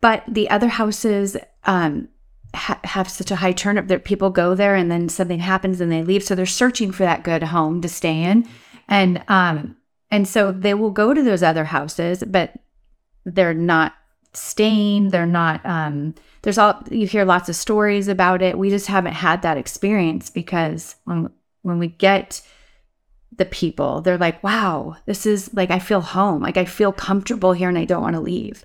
but 0.00 0.22
the 0.28 0.48
other 0.50 0.68
houses 0.68 1.36
um, 1.64 2.08
ha- 2.54 2.80
have 2.84 3.10
such 3.10 3.30
a 3.30 3.36
high 3.36 3.52
turnover 3.52 3.88
that 3.88 4.04
people 4.04 4.30
go 4.30 4.54
there 4.54 4.74
and 4.74 4.90
then 4.90 5.08
something 5.08 5.40
happens 5.40 5.80
and 5.80 5.90
they 5.90 6.02
leave. 6.02 6.22
So 6.22 6.34
they're 6.34 6.46
searching 6.46 6.92
for 6.92 7.02
that 7.02 7.22
good 7.22 7.42
home 7.42 7.80
to 7.82 7.88
stay 7.88 8.22
in, 8.22 8.48
and 8.88 9.22
um, 9.28 9.76
and 10.10 10.26
so 10.26 10.52
they 10.52 10.74
will 10.74 10.90
go 10.90 11.14
to 11.14 11.22
those 11.22 11.42
other 11.42 11.64
houses, 11.64 12.24
but 12.26 12.54
they're 13.24 13.54
not 13.54 13.94
staying. 14.32 15.10
They're 15.10 15.26
not. 15.26 15.64
Um, 15.64 16.14
there's 16.42 16.58
all 16.58 16.82
you 16.90 17.06
hear 17.06 17.24
lots 17.24 17.48
of 17.48 17.56
stories 17.56 18.08
about 18.08 18.42
it. 18.42 18.58
We 18.58 18.70
just 18.70 18.86
haven't 18.86 19.12
had 19.14 19.42
that 19.42 19.58
experience 19.58 20.30
because 20.30 20.96
when 21.04 21.30
when 21.62 21.78
we 21.78 21.88
get 21.88 22.42
the 23.40 23.44
people. 23.46 24.00
They're 24.00 24.18
like, 24.18 24.42
wow, 24.42 24.96
this 25.06 25.26
is 25.26 25.52
like, 25.54 25.70
I 25.70 25.78
feel 25.78 26.00
home. 26.00 26.42
Like, 26.42 26.56
I 26.56 26.64
feel 26.64 26.92
comfortable 26.92 27.52
here 27.52 27.68
and 27.68 27.78
I 27.78 27.84
don't 27.84 28.02
want 28.02 28.14
to 28.14 28.20
leave. 28.20 28.64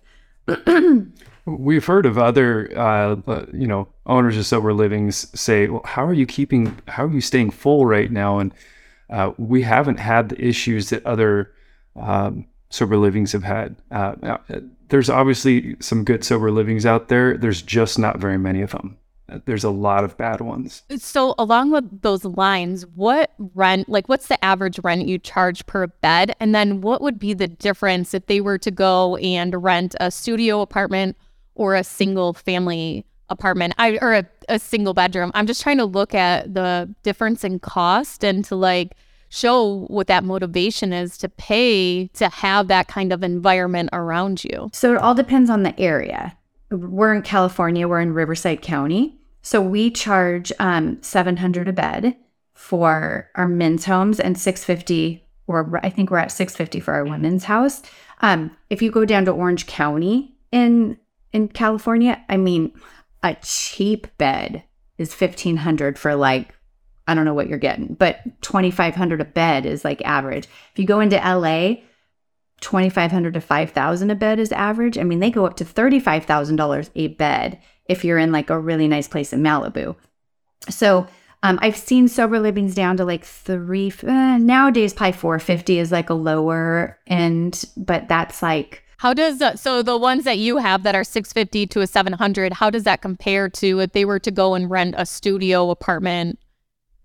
We've 1.46 1.86
heard 1.86 2.06
of 2.06 2.18
other, 2.18 2.72
uh, 2.78 3.18
you 3.54 3.68
know, 3.68 3.88
owners 4.06 4.38
of 4.38 4.46
sober 4.46 4.74
livings 4.74 5.28
say, 5.40 5.68
"Well, 5.68 5.82
how 5.86 6.06
are 6.06 6.14
you 6.14 6.26
keeping? 6.26 6.78
How 6.88 7.06
are 7.06 7.12
you 7.12 7.22
staying 7.22 7.52
full 7.52 7.86
right 7.86 8.12
now?" 8.12 8.40
And 8.40 8.54
uh, 9.10 9.32
we 9.38 9.62
haven't 9.62 10.00
had 10.00 10.30
the 10.30 10.44
issues 10.44 10.90
that 10.90 11.06
other 11.06 11.52
um, 11.96 12.46
sober 12.70 12.98
livings 12.98 13.32
have 13.32 13.44
had. 13.44 13.76
Uh, 13.92 14.38
there's 14.90 15.10
obviously 15.10 15.76
some 15.80 16.04
good 16.04 16.24
sober 16.24 16.52
livings 16.52 16.86
out 16.86 17.10
there. 17.10 17.38
There's 17.38 17.62
just 17.62 18.00
not 18.00 18.20
very 18.20 18.38
many 18.38 18.62
of 18.62 18.72
them. 18.72 18.98
There's 19.46 19.64
a 19.64 19.72
lot 19.72 20.04
of 20.04 20.18
bad 20.18 20.42
ones. 20.42 20.84
So, 20.98 21.34
along 21.40 21.72
with 21.72 22.02
those 22.02 22.26
lines, 22.26 22.86
what 22.96 23.32
rent, 23.56 23.90
like 23.90 24.08
what's 24.08 24.28
the 24.28 24.44
average 24.46 24.80
rent 24.84 25.08
you 25.08 25.18
charge 25.18 25.66
per 25.66 25.88
bed? 25.88 26.36
And 26.40 26.54
then 26.54 26.82
what 26.82 27.02
would 27.02 27.18
be 27.18 27.34
the 27.34 27.48
difference 27.48 28.14
if 28.14 28.28
they 28.28 28.40
were 28.40 28.60
to 28.60 28.72
go 28.72 29.16
and 29.18 29.64
rent 29.64 29.96
a 30.00 30.12
studio 30.12 30.62
apartment 30.62 31.18
or 31.56 31.76
a 31.76 31.84
single 31.84 32.34
family 32.34 33.06
apartment 33.30 33.74
I, 33.80 33.98
or 34.00 34.14
a, 34.14 34.26
a 34.48 34.60
single 34.60 34.94
bedroom? 34.94 35.32
I'm 35.34 35.48
just 35.48 35.64
trying 35.64 35.78
to 35.78 35.86
look 35.86 36.14
at 36.14 36.54
the 36.54 36.94
difference 37.02 37.44
in 37.44 37.60
cost 37.60 38.24
and 38.24 38.46
to 38.46 38.56
like 38.56 38.96
show 39.30 39.86
what 39.88 40.06
that 40.08 40.24
motivation 40.24 40.94
is 40.94 41.18
to 41.18 41.30
pay 41.30 42.08
to 42.10 42.30
have 42.30 42.68
that 42.68 42.88
kind 42.88 43.12
of 43.12 43.24
environment 43.24 43.90
around 43.92 44.44
you. 44.44 44.70
So 44.72 44.94
it 44.94 45.02
all 45.02 45.16
depends 45.16 45.50
on 45.50 45.64
the 45.64 45.78
area. 45.80 46.38
We're 46.72 47.14
in 47.14 47.22
California, 47.22 47.88
we're 47.88 48.02
in 48.02 48.14
Riverside 48.14 48.62
County. 48.62 49.20
So 49.42 49.62
we 49.62 49.92
charge 49.92 50.52
um, 50.60 51.02
700 51.02 51.68
a 51.68 51.74
bed 51.74 52.16
for 52.54 53.30
our 53.36 53.48
men's 53.48 53.86
homes 53.86 54.20
and 54.20 54.38
650 54.38 55.26
or 55.48 55.80
I 55.84 55.90
think 55.90 56.10
we're 56.10 56.18
at 56.18 56.32
650 56.32 56.80
for 56.80 56.94
our 56.94 57.06
women's 57.06 57.44
house. 57.44 57.82
Um, 58.22 58.56
if 58.70 58.82
you 58.82 58.92
go 58.92 59.06
down 59.06 59.26
to 59.26 59.32
Orange 59.32 59.68
County 59.68 60.36
in 60.52 60.98
in 61.32 61.50
California, 61.50 62.24
I 62.30 62.38
mean, 62.38 62.72
a 63.22 63.36
cheap 63.42 64.08
bed 64.18 64.64
is 64.98 65.10
1500 65.10 66.00
for 66.00 66.16
like 66.16 66.56
I 67.08 67.14
don't 67.14 67.26
know 67.26 67.34
what 67.34 67.48
you're 67.48 67.60
getting, 67.60 67.94
but 68.00 68.20
2500 68.42 69.22
a 69.22 69.26
bed 69.26 69.66
is 69.66 69.86
like 69.86 70.02
average. 70.04 70.48
If 70.72 70.80
you 70.80 70.86
go 70.86 71.02
into 71.02 71.18
LA, 71.18 71.76
2500 72.66 73.36
to 73.36 73.42
5000 73.42 74.10
a 74.10 74.16
bed 74.16 74.40
is 74.40 74.52
average. 74.52 74.98
I 74.98 75.04
mean, 75.04 75.20
they 75.20 75.30
go 75.30 75.46
up 75.46 75.56
to 75.58 75.64
$35,000 75.64 76.90
a 76.96 77.08
bed 77.10 77.60
if 77.86 78.04
you're 78.04 78.18
in 78.18 78.32
like 78.32 78.50
a 78.50 78.60
really 78.60 78.88
nice 78.88 79.08
place 79.08 79.32
in 79.32 79.44
Malibu. 79.44 79.96
So, 80.68 81.06
um, 81.44 81.60
I've 81.62 81.78
seen 81.78 82.08
sober 82.08 82.40
livings 82.40 82.74
down 82.74 82.98
to 82.98 83.06
like 83.06 83.24
three 83.24 83.94
uh, 84.02 84.40
nowadays. 84.40 84.96
Probably 84.96 85.12
450 85.12 85.78
is 85.78 85.92
like 85.92 86.10
a 86.10 86.16
lower 86.16 86.98
end, 87.06 87.66
but 87.78 88.08
that's 88.08 88.42
like 88.42 88.82
how 88.98 89.14
does 89.14 89.40
uh, 89.44 89.56
so 89.56 89.84
the 89.84 89.98
ones 89.98 90.24
that 90.24 90.40
you 90.40 90.58
have 90.58 90.82
that 90.82 90.96
are 90.96 91.04
650 91.04 91.68
to 91.68 91.82
a 91.82 91.88
700 91.88 92.54
how 92.54 92.72
does 92.72 92.84
that 92.84 93.02
compare 93.02 93.50
to 93.50 93.82
if 93.82 93.92
they 93.92 94.06
were 94.06 94.20
to 94.20 94.32
go 94.32 94.56
and 94.56 94.72
rent 94.72 94.96
a 94.98 95.06
studio 95.06 95.70
apartment 95.70 96.40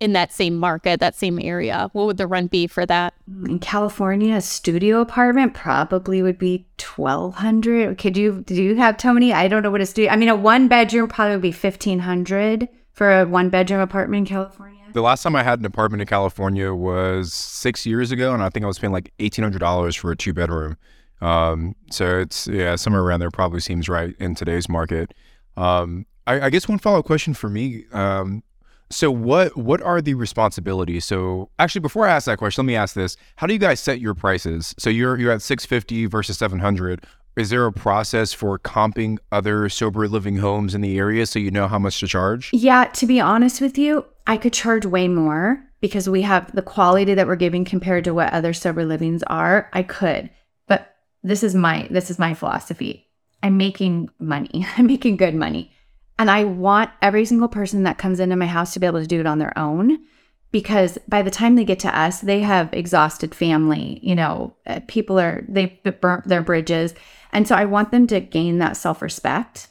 in 0.01 0.15
that 0.15 0.33
same 0.33 0.57
market, 0.59 0.99
that 0.99 1.15
same 1.15 1.39
area? 1.39 1.91
What 1.93 2.07
would 2.07 2.17
the 2.17 2.27
rent 2.27 2.51
be 2.51 2.67
for 2.67 2.85
that? 2.87 3.15
In 3.47 3.59
California, 3.59 4.35
a 4.35 4.41
studio 4.41 5.01
apartment 5.01 5.55
probably 5.55 6.23
would 6.23 6.39
be 6.39 6.67
twelve 6.79 7.35
hundred. 7.37 7.99
Could 7.99 8.17
you 8.17 8.43
do 8.47 8.61
you 8.61 8.77
have 8.77 8.97
Tony? 8.97 9.33
I 9.33 9.47
don't 9.47 9.63
know 9.63 9.71
what 9.71 9.81
a 9.81 9.87
studio. 9.87 10.11
I 10.11 10.17
mean, 10.17 10.29
a 10.29 10.35
one 10.35 10.67
bedroom 10.69 11.09
probably 11.09 11.37
would 11.37 11.43
be 11.43 11.53
fifteen 11.53 12.01
hundred 12.01 12.69
for 12.93 13.21
a 13.21 13.27
one 13.27 13.51
bedroom 13.51 13.81
apartment 13.81 14.29
in 14.29 14.35
California. 14.35 14.81
The 14.93 15.03
last 15.03 15.23
time 15.23 15.37
I 15.37 15.45
had 15.45 15.61
an 15.61 15.67
apartment 15.67 16.01
in 16.01 16.09
California 16.09 16.75
was 16.75 17.33
six 17.33 17.87
years 17.87 18.11
ago, 18.11 18.35
and 18.35 18.43
I 18.43 18.49
think 18.49 18.65
I 18.65 18.67
was 18.67 18.79
paying 18.79 18.93
like 18.93 19.13
eighteen 19.21 19.45
hundred 19.45 19.61
dollars 19.61 19.95
for 19.95 20.11
a 20.11 20.17
two 20.17 20.33
bedroom. 20.33 20.77
Um, 21.21 21.77
so 21.91 22.19
it's 22.19 22.47
yeah, 22.49 22.77
somewhere 22.77 23.03
around 23.03 23.21
there 23.21 23.31
probably 23.31 23.61
seems 23.61 23.89
right 23.89 24.15
in 24.19 24.35
today's 24.35 24.69
market. 24.69 25.13
Um, 25.57 26.07
I, 26.27 26.47
I 26.47 26.51
guess 26.51 26.67
one 26.67 26.79
follow 26.79 27.01
up 27.01 27.05
question 27.05 27.35
for 27.35 27.51
me. 27.51 27.85
Um, 27.93 28.43
so 28.91 29.11
what 29.11 29.57
what 29.57 29.81
are 29.83 30.01
the 30.01 30.15
responsibilities? 30.15 31.05
So 31.05 31.51
actually, 31.59 31.81
before 31.81 32.07
I 32.07 32.13
ask 32.13 32.27
that 32.27 32.39
question, 32.39 32.67
let 32.67 32.67
me 32.67 32.77
ask 32.77 32.95
this: 32.95 33.17
How 33.37 33.47
do 33.47 33.53
you 33.53 33.59
guys 33.59 33.81
set 33.81 34.01
your 34.01 34.15
prices? 34.15 34.75
So 34.79 34.91
you're 34.91 35.19
you're 35.19 35.33
at 35.33 35.43
six 35.43 35.65
fifty 35.65 36.07
versus 36.07 36.37
seven 36.37 36.59
hundred. 36.59 37.05
Is 37.37 37.51
there 37.51 37.65
a 37.65 37.73
process 37.73 38.33
for 38.33 38.59
comping 38.59 39.19
other 39.31 39.69
sober 39.69 40.09
living 40.09 40.37
homes 40.39 40.75
in 40.75 40.81
the 40.81 40.99
area 40.99 41.25
so 41.27 41.39
you 41.39 41.51
know 41.51 41.69
how 41.69 41.79
much 41.79 42.01
to 42.01 42.09
charge? 42.09 42.51
Yeah, 42.53 42.87
to 42.87 43.07
be 43.07 43.21
honest 43.21 43.61
with 43.61 43.79
you, 43.79 44.05
I 44.27 44.37
could 44.37 44.53
charge 44.53 44.85
way 44.85 45.07
more 45.07 45.65
because 45.81 46.09
we 46.09 46.23
have 46.23 46.53
the 46.55 46.63
quality 46.63 47.15
that 47.15 47.29
we're 47.29 47.37
giving 47.37 47.65
compared 47.65 48.05
to 48.05 48.15
what 48.15 48.33
other 48.33 48.53
sober 48.53 48.85
livings 48.85 49.23
are. 49.29 49.71
I 49.73 49.85
could, 49.85 50.31
but 50.67 50.97
this 51.23 51.45
is 51.45 51.55
my 51.55 51.87
this 51.91 52.11
is 52.11 52.19
my 52.19 52.35
philosophy. 52.35 53.07
I'm 53.43 53.57
making 53.57 54.11
money. 54.19 54.67
I'm 54.77 54.87
making 54.87 55.17
good 55.17 55.35
money. 55.35 55.73
And 56.21 56.31
I 56.31 56.45
want 56.45 56.91
every 57.01 57.25
single 57.25 57.49
person 57.49 57.85
that 57.85 57.97
comes 57.97 58.21
into 58.21 58.37
my 58.37 58.45
house 58.45 58.75
to 58.75 58.79
be 58.79 58.85
able 58.87 59.01
to 59.01 59.07
do 59.07 59.21
it 59.21 59.27
on 59.27 59.39
their 59.39 59.57
own 59.59 60.01
because 60.53 60.99
by 61.09 61.23
the 61.23 61.31
time 61.31 61.55
they 61.55 61.65
get 61.65 61.79
to 61.79 61.99
us, 61.99 62.21
they 62.21 62.41
have 62.41 62.69
exhausted 62.75 63.35
family. 63.35 64.01
You 64.03 64.17
know, 64.17 64.55
uh, 64.67 64.81
people 64.87 65.19
are, 65.19 65.47
they've 65.49 65.83
burnt 66.03 66.29
their 66.29 66.43
bridges. 66.43 66.93
And 67.33 67.49
so 67.49 67.55
I 67.55 67.65
want 67.65 67.91
them 67.91 68.07
to 68.09 68.21
gain 68.21 68.59
that 68.59 68.77
self 68.77 69.01
respect. 69.01 69.69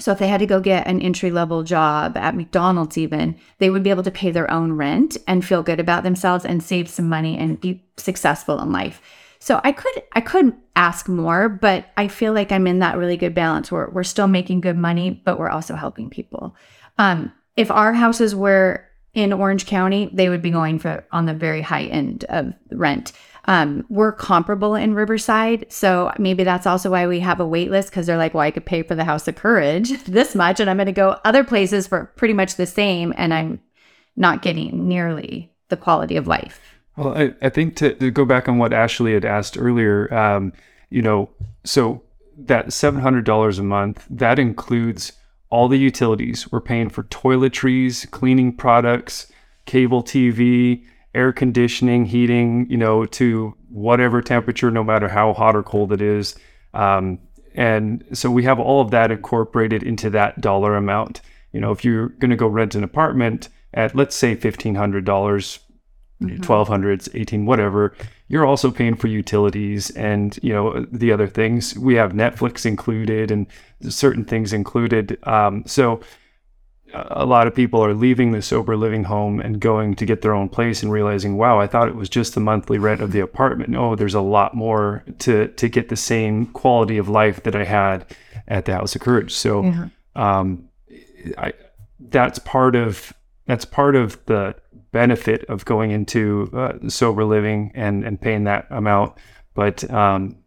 So 0.00 0.10
if 0.10 0.18
they 0.18 0.26
had 0.26 0.40
to 0.40 0.46
go 0.46 0.58
get 0.58 0.88
an 0.88 1.00
entry 1.00 1.30
level 1.30 1.62
job 1.62 2.16
at 2.16 2.34
McDonald's, 2.34 2.98
even, 2.98 3.36
they 3.58 3.70
would 3.70 3.84
be 3.84 3.90
able 3.90 4.02
to 4.02 4.10
pay 4.10 4.32
their 4.32 4.50
own 4.50 4.72
rent 4.72 5.16
and 5.28 5.44
feel 5.44 5.62
good 5.62 5.78
about 5.78 6.02
themselves 6.02 6.44
and 6.44 6.64
save 6.64 6.88
some 6.88 7.08
money 7.08 7.38
and 7.38 7.60
be 7.60 7.84
successful 7.96 8.60
in 8.60 8.72
life. 8.72 9.00
So 9.38 9.60
I 9.64 9.72
could 9.72 10.02
I 10.12 10.20
could 10.20 10.54
ask 10.74 11.08
more, 11.08 11.48
but 11.48 11.86
I 11.96 12.08
feel 12.08 12.32
like 12.32 12.52
I'm 12.52 12.66
in 12.66 12.80
that 12.80 12.96
really 12.96 13.16
good 13.16 13.34
balance 13.34 13.70
where 13.70 13.88
we're 13.90 14.04
still 14.04 14.28
making 14.28 14.60
good 14.60 14.76
money, 14.76 15.10
but 15.10 15.38
we're 15.38 15.50
also 15.50 15.74
helping 15.74 16.10
people. 16.10 16.54
Um, 16.98 17.32
if 17.56 17.70
our 17.70 17.92
houses 17.92 18.34
were 18.34 18.84
in 19.14 19.32
Orange 19.32 19.66
County, 19.66 20.10
they 20.12 20.28
would 20.28 20.42
be 20.42 20.50
going 20.50 20.78
for 20.78 21.04
on 21.10 21.24
the 21.24 21.34
very 21.34 21.62
high 21.62 21.84
end 21.84 22.24
of 22.28 22.52
rent. 22.70 23.12
Um, 23.46 23.86
we're 23.88 24.12
comparable 24.12 24.74
in 24.74 24.94
Riverside, 24.94 25.66
so 25.70 26.12
maybe 26.18 26.44
that's 26.44 26.66
also 26.66 26.90
why 26.90 27.06
we 27.06 27.20
have 27.20 27.40
a 27.40 27.46
wait 27.46 27.70
list 27.70 27.90
because 27.90 28.06
they're 28.06 28.18
like, 28.18 28.34
well, 28.34 28.42
I 28.42 28.50
could 28.50 28.66
pay 28.66 28.82
for 28.82 28.94
the 28.94 29.04
House 29.04 29.26
of 29.28 29.36
Courage 29.36 29.90
this 30.04 30.34
much, 30.34 30.60
and 30.60 30.68
I'm 30.68 30.76
going 30.76 30.86
to 30.86 30.92
go 30.92 31.18
other 31.24 31.44
places 31.44 31.86
for 31.86 32.12
pretty 32.16 32.34
much 32.34 32.56
the 32.56 32.66
same, 32.66 33.14
and 33.16 33.32
I'm 33.32 33.60
not 34.16 34.42
getting 34.42 34.88
nearly 34.88 35.52
the 35.68 35.76
quality 35.76 36.16
of 36.16 36.26
life. 36.26 36.75
Well, 36.96 37.16
I, 37.16 37.34
I 37.42 37.48
think 37.50 37.76
to, 37.76 37.94
to, 37.94 38.10
go 38.10 38.24
back 38.24 38.48
on 38.48 38.58
what 38.58 38.72
Ashley 38.72 39.12
had 39.12 39.24
asked 39.24 39.58
earlier, 39.58 40.12
um, 40.14 40.52
you 40.88 41.02
know, 41.02 41.28
so 41.64 42.02
that 42.38 42.68
$700 42.68 43.58
a 43.58 43.62
month, 43.62 44.06
that 44.08 44.38
includes 44.38 45.12
all 45.50 45.68
the 45.68 45.78
utilities. 45.78 46.50
We're 46.50 46.60
paying 46.60 46.88
for 46.88 47.04
toiletries, 47.04 48.10
cleaning 48.10 48.56
products, 48.56 49.30
cable 49.66 50.02
TV, 50.02 50.84
air 51.14 51.32
conditioning, 51.32 52.06
heating, 52.06 52.66
you 52.68 52.76
know, 52.76 53.06
to 53.06 53.54
whatever 53.70 54.20
temperature, 54.22 54.70
no 54.70 54.84
matter 54.84 55.08
how 55.08 55.32
hot 55.32 55.56
or 55.56 55.62
cold 55.62 55.92
it 55.92 56.02
is. 56.02 56.36
Um, 56.74 57.18
and 57.54 58.04
so 58.12 58.30
we 58.30 58.42
have 58.44 58.60
all 58.60 58.80
of 58.80 58.90
that 58.90 59.10
incorporated 59.10 59.82
into 59.82 60.10
that 60.10 60.40
dollar 60.40 60.76
amount. 60.76 61.22
You 61.52 61.60
know, 61.60 61.72
if 61.72 61.84
you're 61.84 62.08
going 62.08 62.30
to 62.30 62.36
go 62.36 62.46
rent 62.46 62.74
an 62.74 62.84
apartment 62.84 63.48
at, 63.72 63.94
let's 63.94 64.14
say, 64.14 64.36
$1,500 64.36 65.58
mm-hmm. 66.22 66.42
1200s 66.42 67.08
18 67.14 67.46
whatever. 67.46 67.94
You're 68.28 68.46
also 68.46 68.70
paying 68.70 68.96
for 68.96 69.08
utilities 69.08 69.90
and 69.90 70.38
you 70.42 70.52
know 70.52 70.86
the 70.90 71.12
other 71.12 71.26
things. 71.26 71.76
We 71.78 71.94
have 71.94 72.12
netflix 72.12 72.66
included 72.66 73.30
and 73.30 73.46
certain 73.88 74.24
things 74.24 74.52
included. 74.52 75.18
Um, 75.24 75.64
so 75.66 76.00
a 76.92 77.26
lot 77.26 77.46
of 77.46 77.54
people 77.54 77.84
are 77.84 77.94
leaving 77.94 78.30
the 78.30 78.40
sober 78.40 78.76
living 78.76 79.04
home 79.04 79.40
and 79.40 79.60
going 79.60 79.96
to 79.96 80.06
get 80.06 80.22
their 80.22 80.32
own 80.32 80.48
place 80.48 80.84
and 80.84 80.92
realizing 80.92 81.36
wow 81.36 81.58
i 81.58 81.66
thought 81.66 81.88
it 81.88 81.96
was 81.96 82.08
just 82.08 82.34
the 82.34 82.40
monthly 82.40 82.78
rent 82.78 83.00
of 83.00 83.10
the 83.12 83.20
apartment. 83.20 83.70
No 83.70 83.96
there's 83.96 84.14
a 84.14 84.20
lot 84.20 84.54
more 84.54 85.04
to 85.18 85.48
to 85.48 85.68
get 85.68 85.88
the 85.88 85.96
same 85.96 86.46
quality 86.46 86.96
of 86.96 87.08
life 87.08 87.42
that 87.42 87.56
i 87.56 87.64
had 87.64 88.06
at 88.48 88.64
the 88.64 88.74
house 88.74 88.94
of 88.94 89.00
courage. 89.00 89.32
So 89.32 89.64
yeah. 89.64 89.88
um, 90.14 90.68
I, 91.38 91.52
that's 91.98 92.38
part 92.40 92.76
of 92.76 93.12
that's 93.46 93.64
part 93.64 93.96
of 93.96 94.24
the 94.26 94.54
benefit 94.96 95.44
of 95.50 95.66
going 95.66 95.90
into 95.90 96.48
uh, 96.54 96.88
sober 96.88 97.22
living 97.22 97.70
and 97.74 98.02
and 98.02 98.18
paying 98.18 98.44
that 98.44 98.66
amount. 98.70 99.12
But 99.52 99.78
um, 99.90 100.38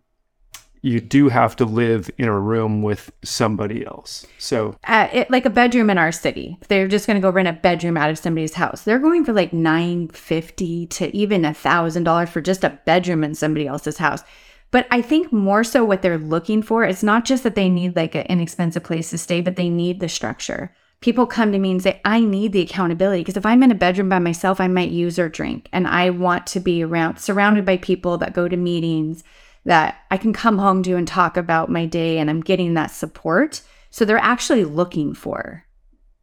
you 0.81 0.99
do 0.99 1.29
have 1.29 1.55
to 1.57 1.65
live 1.65 2.09
in 2.17 2.27
a 2.27 2.39
room 2.39 2.81
with 2.81 3.11
somebody 3.23 3.85
else. 3.85 4.25
So 4.39 4.75
uh, 4.85 5.07
it, 5.13 5.29
like 5.29 5.45
a 5.45 5.51
bedroom 5.51 5.91
in 5.91 5.99
our 5.99 6.11
city. 6.11 6.57
They're 6.67 6.87
just 6.87 7.05
going 7.05 7.15
to 7.15 7.21
go 7.21 7.29
rent 7.29 7.47
a 7.47 7.53
bedroom 7.53 7.95
out 7.95 8.09
of 8.09 8.17
somebody's 8.17 8.55
house. 8.55 8.81
They're 8.81 8.97
going 8.97 9.23
for 9.23 9.33
like 9.33 9.53
950 9.53 10.87
to 10.87 11.15
even 11.15 11.45
a 11.45 11.53
thousand 11.53 12.05
dollars 12.05 12.29
for 12.29 12.41
just 12.41 12.63
a 12.63 12.79
bedroom 12.85 13.23
in 13.23 13.35
somebody 13.35 13.67
else's 13.67 13.99
house. 13.99 14.23
But 14.71 14.87
I 14.89 15.01
think 15.03 15.31
more 15.31 15.63
so 15.63 15.85
what 15.85 16.01
they're 16.01 16.17
looking 16.17 16.63
for 16.63 16.85
is 16.85 17.03
not 17.03 17.23
just 17.23 17.43
that 17.43 17.53
they 17.55 17.69
need 17.69 17.95
like 17.95 18.15
an 18.15 18.25
inexpensive 18.27 18.83
place 18.83 19.11
to 19.11 19.17
stay, 19.19 19.41
but 19.41 19.57
they 19.57 19.69
need 19.69 19.99
the 19.99 20.09
structure 20.09 20.73
people 21.01 21.25
come 21.25 21.51
to 21.51 21.59
me 21.59 21.71
and 21.71 21.81
say, 21.81 22.01
I 22.03 22.19
need 22.19 22.51
the 22.51 22.61
accountability 22.61 23.21
because 23.21 23.37
if 23.37 23.45
I'm 23.45 23.63
in 23.63 23.71
a 23.71 23.75
bedroom 23.75 24.09
by 24.09 24.19
myself, 24.19 24.59
I 24.59 24.67
might 24.67 24.91
use 24.91 25.17
or 25.17 25.29
drink. 25.29 25.69
And 25.71 25.87
I 25.87 26.09
want 26.09 26.45
to 26.47 26.59
be 26.59 26.83
around, 26.83 27.19
surrounded 27.19 27.65
by 27.65 27.77
people 27.77 28.17
that 28.17 28.33
go 28.33 28.47
to 28.47 28.57
meetings 28.57 29.23
that 29.65 29.99
I 30.11 30.17
can 30.17 30.33
come 30.33 30.57
home 30.57 30.83
to 30.83 30.95
and 30.95 31.07
talk 31.07 31.37
about 31.37 31.69
my 31.69 31.85
day 31.85 32.17
and 32.17 32.29
I'm 32.29 32.41
getting 32.41 32.73
that 32.73 32.91
support. 32.91 33.61
So 33.89 34.05
they're 34.05 34.17
actually 34.17 34.65
looking 34.65 35.13
for 35.13 35.65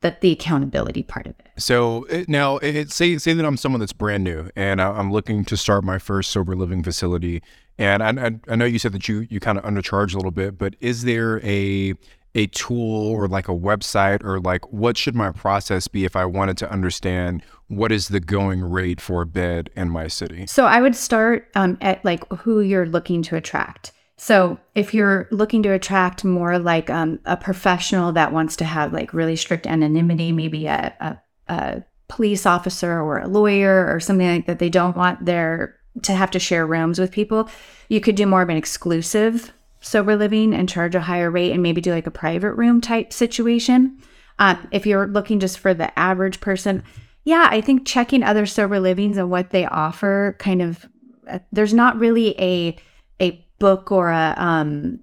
that 0.01 0.21
the 0.21 0.31
accountability 0.31 1.03
part 1.03 1.27
of 1.27 1.35
it. 1.41 1.49
So 1.57 2.05
it, 2.05 2.29
now, 2.29 2.59
it, 2.59 2.91
say 2.91 3.17
say 3.19 3.33
that 3.33 3.45
I'm 3.45 3.57
someone 3.57 3.81
that's 3.81 3.93
brand 3.95 4.25
new 4.25 4.51
and 4.55 4.81
I'm 4.81 5.11
looking 5.11 5.45
to 5.47 5.57
start 5.57 5.85
my 5.85 5.99
first 5.99 6.31
sober 6.31 6.55
living 6.55 6.83
facility. 6.83 7.43
And 7.79 8.03
I, 8.03 8.27
I, 8.27 8.31
I 8.49 8.57
know 8.57 8.67
you 8.67 8.79
said 8.79 8.93
that 8.93 9.09
you 9.09 9.27
you 9.31 9.41
kind 9.41 9.59
of 9.59 9.65
undercharge 9.65 10.13
a 10.13 10.17
little 10.17 10.31
bit, 10.31 10.59
but 10.59 10.77
is 10.81 11.05
there 11.05 11.41
a 11.45 11.95
a 12.37 12.47
tool 12.49 13.09
or 13.09 13.27
like 13.27 13.49
a 13.49 13.53
website 13.53 14.23
or 14.23 14.39
like 14.39 14.71
what 14.71 14.97
should 14.99 15.15
my 15.15 15.31
process 15.31 15.89
be 15.89 16.05
if 16.05 16.15
I 16.15 16.27
wanted 16.27 16.59
to 16.59 16.71
understand 16.71 17.43
what 17.69 17.91
is 17.91 18.09
the 18.09 18.21
going 18.21 18.63
rate 18.63 19.01
for 19.01 19.23
a 19.23 19.27
bed 19.27 19.71
in 19.75 19.89
my 19.89 20.07
city? 20.07 20.47
So 20.47 20.67
I 20.67 20.83
would 20.83 20.95
start 20.95 21.49
um, 21.55 21.79
at 21.81 22.05
like 22.05 22.31
who 22.31 22.61
you're 22.61 22.87
looking 22.87 23.23
to 23.23 23.37
attract. 23.37 23.93
So 24.19 24.59
if 24.75 24.93
you're 24.93 25.29
looking 25.31 25.63
to 25.63 25.71
attract 25.71 26.25
more 26.25 26.59
like 26.59 26.91
um, 26.91 27.21
a 27.25 27.39
professional 27.39 28.13
that 28.13 28.33
wants 28.33 28.55
to 28.57 28.65
have 28.65 28.93
like 28.93 29.15
really 29.15 29.37
strict 29.37 29.67
anonymity, 29.67 30.31
maybe 30.31 30.67
a, 30.67 30.95
a, 31.01 31.17
a 31.49 31.83
police 32.09 32.45
officer 32.45 33.01
or 33.01 33.19
a 33.19 33.29
lawyer 33.29 33.91
or 33.91 33.99
something 33.99 34.27
like 34.27 34.47
that, 34.47 34.59
they 34.59 34.71
don't 34.71 34.97
want 34.97 35.25
their 35.25 35.75
to 36.03 36.13
have 36.13 36.31
to 36.33 36.39
share 36.39 36.67
rooms 36.67 36.99
with 36.99 37.11
people. 37.11 37.49
You 37.89 38.03
could 38.03 38.15
do 38.15 38.27
more 38.27 38.43
of 38.43 38.51
an 38.51 38.59
exclusive 38.59 39.55
sober 39.81 40.17
living 40.17 40.55
and 40.55 40.69
charge 40.69 40.95
a 40.95 41.01
higher 41.01 41.31
rate 41.31 41.53
and 41.53 41.63
maybe 41.63 41.81
do 41.81 41.93
like 41.93 42.07
a 42.07 42.11
private 42.11 42.53
room 42.55 42.81
type 42.81 43.13
situation. 43.13 43.99
Um, 44.39 44.69
if 44.71 44.87
you're 44.87 45.07
looking 45.07 45.41
just 45.41 45.59
for 45.59 45.75
the 45.75 45.97
average 45.99 46.41
person, 46.41 46.83
yeah, 47.25 47.49
I 47.51 47.61
think 47.61 47.87
checking 47.87 48.23
other 48.23 48.47
sober 48.47 48.79
livings 48.81 49.17
and 49.17 49.31
what 49.31 49.51
they 49.51 49.67
offer 49.67 50.37
kind 50.39 50.63
of 50.63 50.87
uh, 51.29 51.41
there's 51.51 51.75
not 51.75 51.99
really 51.99 52.41
a 52.41 52.77
a 53.21 53.45
book 53.59 53.91
or 53.91 54.11
a 54.11 54.35
um 54.37 55.01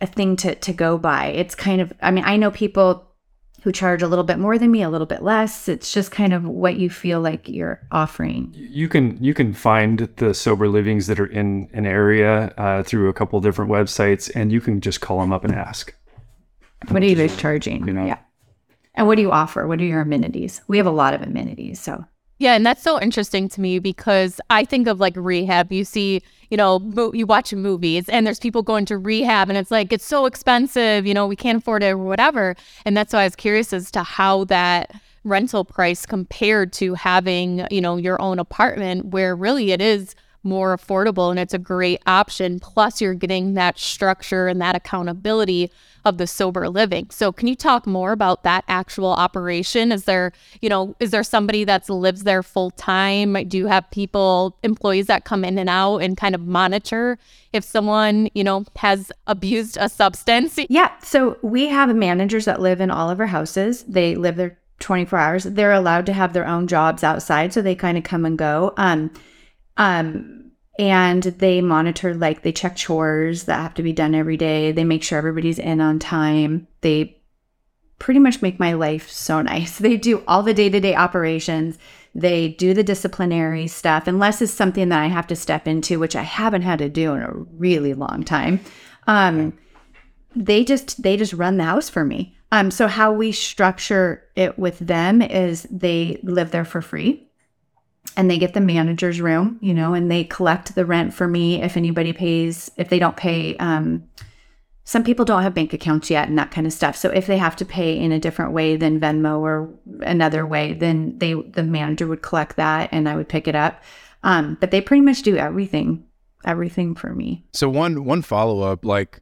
a 0.00 0.06
thing 0.06 0.36
to 0.36 0.54
to 0.54 0.72
go 0.72 0.98
by. 0.98 1.26
It's 1.26 1.54
kind 1.54 1.80
of 1.80 1.92
I 2.00 2.10
mean, 2.10 2.24
I 2.24 2.36
know 2.36 2.50
people 2.50 3.13
who 3.64 3.72
charge 3.72 4.02
a 4.02 4.06
little 4.06 4.24
bit 4.24 4.38
more 4.38 4.58
than 4.58 4.70
me, 4.70 4.82
a 4.82 4.90
little 4.90 5.06
bit 5.06 5.22
less. 5.22 5.68
It's 5.68 5.90
just 5.90 6.10
kind 6.10 6.34
of 6.34 6.44
what 6.44 6.76
you 6.76 6.90
feel 6.90 7.22
like 7.22 7.48
you're 7.48 7.80
offering. 7.90 8.54
You 8.54 8.90
can 8.90 9.16
you 9.24 9.32
can 9.32 9.54
find 9.54 10.00
the 10.16 10.34
sober 10.34 10.68
livings 10.68 11.06
that 11.06 11.18
are 11.18 11.26
in 11.26 11.70
an 11.72 11.86
area 11.86 12.52
uh, 12.58 12.82
through 12.82 13.08
a 13.08 13.14
couple 13.14 13.40
different 13.40 13.70
websites, 13.70 14.30
and 14.34 14.52
you 14.52 14.60
can 14.60 14.82
just 14.82 15.00
call 15.00 15.18
them 15.18 15.32
up 15.32 15.44
and 15.44 15.54
ask. 15.54 15.94
What 16.88 17.02
are 17.02 17.06
you 17.06 17.26
charging? 17.28 17.86
You 17.86 17.94
know. 17.94 18.04
Yeah. 18.04 18.18
And 18.94 19.06
what 19.06 19.16
do 19.16 19.22
you 19.22 19.32
offer? 19.32 19.66
What 19.66 19.80
are 19.80 19.84
your 19.84 20.02
amenities? 20.02 20.60
We 20.68 20.76
have 20.76 20.86
a 20.86 20.90
lot 20.90 21.14
of 21.14 21.22
amenities, 21.22 21.80
so 21.80 22.04
Yeah, 22.38 22.54
and 22.54 22.66
that's 22.66 22.82
so 22.82 23.00
interesting 23.00 23.48
to 23.50 23.60
me 23.60 23.78
because 23.78 24.40
I 24.50 24.64
think 24.64 24.88
of 24.88 24.98
like 24.98 25.14
rehab. 25.16 25.70
You 25.72 25.84
see, 25.84 26.20
you 26.50 26.56
know, 26.56 26.80
mo- 26.80 27.12
you 27.12 27.26
watch 27.26 27.52
movies 27.54 28.08
and 28.08 28.26
there's 28.26 28.40
people 28.40 28.62
going 28.62 28.86
to 28.86 28.98
rehab 28.98 29.48
and 29.48 29.56
it's 29.56 29.70
like 29.70 29.92
it's 29.92 30.04
so 30.04 30.26
expensive, 30.26 31.06
you 31.06 31.14
know, 31.14 31.26
we 31.26 31.36
can't 31.36 31.58
afford 31.58 31.82
it 31.84 31.90
or 31.90 31.98
whatever. 31.98 32.56
And 32.84 32.96
that's 32.96 33.12
why 33.12 33.20
I 33.20 33.24
was 33.24 33.36
curious 33.36 33.72
as 33.72 33.90
to 33.92 34.02
how 34.02 34.44
that 34.44 34.92
rental 35.22 35.64
price 35.64 36.04
compared 36.06 36.72
to 36.74 36.94
having, 36.94 37.66
you 37.70 37.80
know, 37.80 37.96
your 37.96 38.20
own 38.20 38.38
apartment 38.40 39.06
where 39.06 39.36
really 39.36 39.70
it 39.70 39.80
is 39.80 40.14
more 40.44 40.76
affordable 40.76 41.30
and 41.30 41.38
it's 41.38 41.54
a 41.54 41.58
great 41.58 42.00
option 42.06 42.60
plus 42.60 43.00
you're 43.00 43.14
getting 43.14 43.54
that 43.54 43.78
structure 43.78 44.46
and 44.46 44.60
that 44.60 44.76
accountability 44.76 45.70
of 46.04 46.18
the 46.18 46.26
sober 46.26 46.68
living. 46.68 47.06
So 47.10 47.32
can 47.32 47.48
you 47.48 47.56
talk 47.56 47.86
more 47.86 48.12
about 48.12 48.42
that 48.42 48.64
actual 48.68 49.08
operation? 49.08 49.90
Is 49.90 50.04
there, 50.04 50.32
you 50.60 50.68
know, 50.68 50.94
is 51.00 51.10
there 51.10 51.22
somebody 51.22 51.64
that 51.64 51.88
lives 51.88 52.24
there 52.24 52.42
full 52.42 52.70
time? 52.72 53.32
Do 53.48 53.56
you 53.56 53.66
have 53.66 53.90
people, 53.90 54.56
employees 54.62 55.06
that 55.06 55.24
come 55.24 55.44
in 55.44 55.58
and 55.58 55.70
out 55.70 55.98
and 55.98 56.16
kind 56.16 56.34
of 56.34 56.42
monitor 56.42 57.18
if 57.52 57.64
someone, 57.64 58.28
you 58.34 58.44
know, 58.44 58.64
has 58.76 59.10
abused 59.26 59.78
a 59.80 59.88
substance? 59.88 60.58
Yeah. 60.68 60.92
So 61.00 61.38
we 61.42 61.68
have 61.68 61.94
managers 61.94 62.44
that 62.44 62.60
live 62.60 62.80
in 62.80 62.90
all 62.90 63.08
of 63.08 63.20
our 63.20 63.26
houses. 63.26 63.82
They 63.84 64.14
live 64.14 64.36
there 64.36 64.58
24 64.80 65.18
hours. 65.18 65.44
They're 65.44 65.72
allowed 65.72 66.06
to 66.06 66.12
have 66.12 66.32
their 66.32 66.46
own 66.46 66.66
jobs 66.66 67.02
outside, 67.02 67.52
so 67.52 67.62
they 67.62 67.74
kind 67.74 67.96
of 67.96 68.04
come 68.04 68.26
and 68.26 68.36
go. 68.36 68.74
Um, 68.76 69.10
um, 69.76 70.52
and 70.78 71.22
they 71.22 71.60
monitor, 71.60 72.14
like 72.14 72.42
they 72.42 72.52
check 72.52 72.76
chores 72.76 73.44
that 73.44 73.60
have 73.60 73.74
to 73.74 73.82
be 73.82 73.92
done 73.92 74.14
every 74.14 74.36
day. 74.36 74.72
They 74.72 74.84
make 74.84 75.02
sure 75.02 75.18
everybody's 75.18 75.58
in 75.58 75.80
on 75.80 75.98
time. 75.98 76.66
They 76.80 77.20
pretty 77.98 78.20
much 78.20 78.42
make 78.42 78.58
my 78.58 78.72
life 78.72 79.10
so 79.10 79.40
nice. 79.42 79.78
They 79.78 79.96
do 79.96 80.24
all 80.26 80.42
the 80.42 80.54
day 80.54 80.68
to 80.68 80.80
day 80.80 80.94
operations. 80.94 81.78
They 82.14 82.48
do 82.48 82.74
the 82.74 82.84
disciplinary 82.84 83.66
stuff, 83.66 84.06
unless 84.06 84.40
it's 84.40 84.52
something 84.52 84.88
that 84.90 85.02
I 85.02 85.06
have 85.06 85.26
to 85.28 85.36
step 85.36 85.66
into, 85.66 85.98
which 85.98 86.14
I 86.14 86.22
haven't 86.22 86.62
had 86.62 86.78
to 86.78 86.88
do 86.88 87.14
in 87.14 87.22
a 87.22 87.32
really 87.32 87.92
long 87.94 88.22
time. 88.22 88.60
Um, 89.08 89.58
they 90.36 90.64
just 90.64 91.02
they 91.02 91.16
just 91.16 91.32
run 91.32 91.56
the 91.56 91.64
house 91.64 91.88
for 91.88 92.04
me. 92.04 92.36
Um, 92.52 92.70
so 92.70 92.86
how 92.86 93.12
we 93.12 93.32
structure 93.32 94.24
it 94.36 94.58
with 94.58 94.78
them 94.78 95.22
is 95.22 95.66
they 95.70 96.20
live 96.22 96.52
there 96.52 96.64
for 96.64 96.80
free 96.80 97.28
and 98.16 98.30
they 98.30 98.38
get 98.38 98.54
the 98.54 98.60
manager's 98.60 99.20
room, 99.20 99.58
you 99.60 99.74
know, 99.74 99.94
and 99.94 100.10
they 100.10 100.24
collect 100.24 100.74
the 100.74 100.86
rent 100.86 101.12
for 101.12 101.26
me 101.26 101.62
if 101.62 101.76
anybody 101.76 102.12
pays, 102.12 102.70
if 102.76 102.88
they 102.88 102.98
don't 102.98 103.16
pay. 103.16 103.56
Um, 103.56 104.04
some 104.84 105.02
people 105.02 105.24
don't 105.24 105.42
have 105.42 105.54
bank 105.54 105.72
accounts 105.72 106.10
yet 106.10 106.28
and 106.28 106.38
that 106.38 106.50
kind 106.50 106.66
of 106.66 106.72
stuff. 106.72 106.94
So 106.94 107.08
if 107.10 107.26
they 107.26 107.38
have 107.38 107.56
to 107.56 107.64
pay 107.64 107.98
in 107.98 108.12
a 108.12 108.20
different 108.20 108.52
way 108.52 108.76
than 108.76 109.00
Venmo 109.00 109.40
or 109.40 109.70
another 110.00 110.46
way, 110.46 110.74
then 110.74 111.18
they 111.18 111.32
the 111.32 111.62
manager 111.62 112.06
would 112.06 112.22
collect 112.22 112.56
that 112.56 112.90
and 112.92 113.08
I 113.08 113.16
would 113.16 113.28
pick 113.28 113.48
it 113.48 113.54
up. 113.54 113.82
Um, 114.22 114.56
but 114.60 114.70
they 114.70 114.80
pretty 114.80 115.00
much 115.00 115.22
do 115.22 115.36
everything, 115.36 116.04
everything 116.44 116.94
for 116.94 117.14
me. 117.14 117.44
So 117.52 117.68
one 117.70 118.04
one 118.04 118.20
follow 118.20 118.60
up, 118.60 118.84
like 118.84 119.20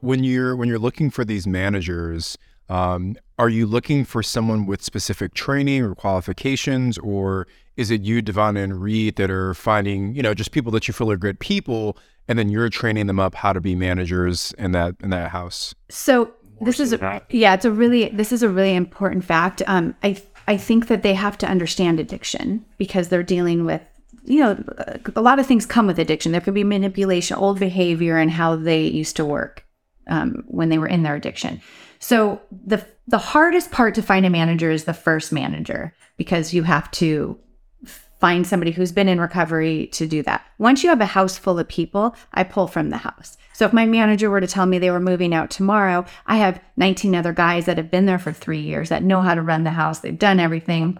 when 0.00 0.24
you're 0.24 0.56
when 0.56 0.68
you're 0.68 0.78
looking 0.78 1.10
for 1.10 1.24
these 1.24 1.46
managers, 1.46 2.36
um, 2.68 3.16
are 3.38 3.48
you 3.48 3.66
looking 3.66 4.04
for 4.04 4.22
someone 4.22 4.66
with 4.66 4.82
specific 4.82 5.34
training 5.34 5.82
or 5.82 5.94
qualifications, 5.94 6.98
or 6.98 7.46
is 7.76 7.90
it 7.90 8.02
you, 8.02 8.22
Devon 8.22 8.56
and 8.56 8.80
Reed, 8.80 9.16
that 9.16 9.30
are 9.30 9.54
finding 9.54 10.14
you 10.14 10.22
know 10.22 10.34
just 10.34 10.52
people 10.52 10.72
that 10.72 10.88
you 10.88 10.94
feel 10.94 11.10
are 11.10 11.16
good 11.16 11.40
people, 11.40 11.96
and 12.28 12.38
then 12.38 12.48
you're 12.48 12.68
training 12.68 13.06
them 13.06 13.18
up 13.18 13.34
how 13.34 13.52
to 13.52 13.60
be 13.60 13.74
managers 13.74 14.52
in 14.58 14.72
that 14.72 14.94
in 15.02 15.10
that 15.10 15.30
house? 15.30 15.74
So 15.90 16.32
this 16.60 16.80
is 16.80 16.92
a, 16.92 16.98
that. 16.98 17.24
yeah, 17.30 17.54
it's 17.54 17.64
a 17.64 17.70
really 17.70 18.08
this 18.10 18.32
is 18.32 18.42
a 18.42 18.48
really 18.48 18.74
important 18.74 19.24
fact. 19.24 19.62
Um, 19.66 19.94
I 20.02 20.22
I 20.46 20.56
think 20.56 20.88
that 20.88 21.02
they 21.02 21.14
have 21.14 21.38
to 21.38 21.46
understand 21.46 22.00
addiction 22.00 22.64
because 22.78 23.08
they're 23.08 23.22
dealing 23.22 23.64
with 23.64 23.82
you 24.24 24.40
know 24.40 24.64
a 25.16 25.20
lot 25.20 25.38
of 25.38 25.46
things 25.46 25.66
come 25.66 25.86
with 25.86 25.98
addiction. 25.98 26.32
There 26.32 26.40
could 26.40 26.54
be 26.54 26.64
manipulation, 26.64 27.36
old 27.36 27.58
behavior, 27.58 28.16
and 28.16 28.30
how 28.30 28.56
they 28.56 28.84
used 28.84 29.16
to 29.16 29.24
work 29.24 29.66
um, 30.08 30.44
when 30.46 30.68
they 30.68 30.78
were 30.78 30.86
in 30.86 31.02
their 31.02 31.14
addiction. 31.14 31.60
So 31.98 32.40
the 32.50 32.84
the 33.06 33.18
hardest 33.18 33.70
part 33.70 33.94
to 33.96 34.02
find 34.02 34.24
a 34.24 34.30
manager 34.30 34.70
is 34.70 34.84
the 34.84 34.94
first 34.94 35.32
manager 35.32 35.94
because 36.16 36.54
you 36.54 36.62
have 36.62 36.90
to 36.92 37.38
find 38.24 38.46
somebody 38.46 38.70
who's 38.70 38.90
been 38.90 39.06
in 39.06 39.20
recovery 39.20 39.86
to 39.88 40.06
do 40.06 40.22
that. 40.22 40.46
Once 40.56 40.82
you 40.82 40.88
have 40.88 41.02
a 41.02 41.04
house 41.04 41.36
full 41.36 41.58
of 41.58 41.68
people, 41.68 42.16
I 42.32 42.42
pull 42.42 42.66
from 42.66 42.88
the 42.88 42.96
house. 42.96 43.36
So 43.52 43.66
if 43.66 43.74
my 43.74 43.84
manager 43.84 44.30
were 44.30 44.40
to 44.40 44.46
tell 44.46 44.64
me 44.64 44.78
they 44.78 44.90
were 44.90 44.98
moving 44.98 45.34
out 45.34 45.50
tomorrow, 45.50 46.06
I 46.26 46.38
have 46.38 46.58
19 46.78 47.14
other 47.14 47.34
guys 47.34 47.66
that 47.66 47.76
have 47.76 47.90
been 47.90 48.06
there 48.06 48.18
for 48.18 48.32
3 48.32 48.58
years 48.58 48.88
that 48.88 49.02
know 49.02 49.20
how 49.20 49.34
to 49.34 49.42
run 49.42 49.64
the 49.64 49.72
house. 49.72 49.98
They've 49.98 50.18
done 50.18 50.40
everything. 50.40 50.98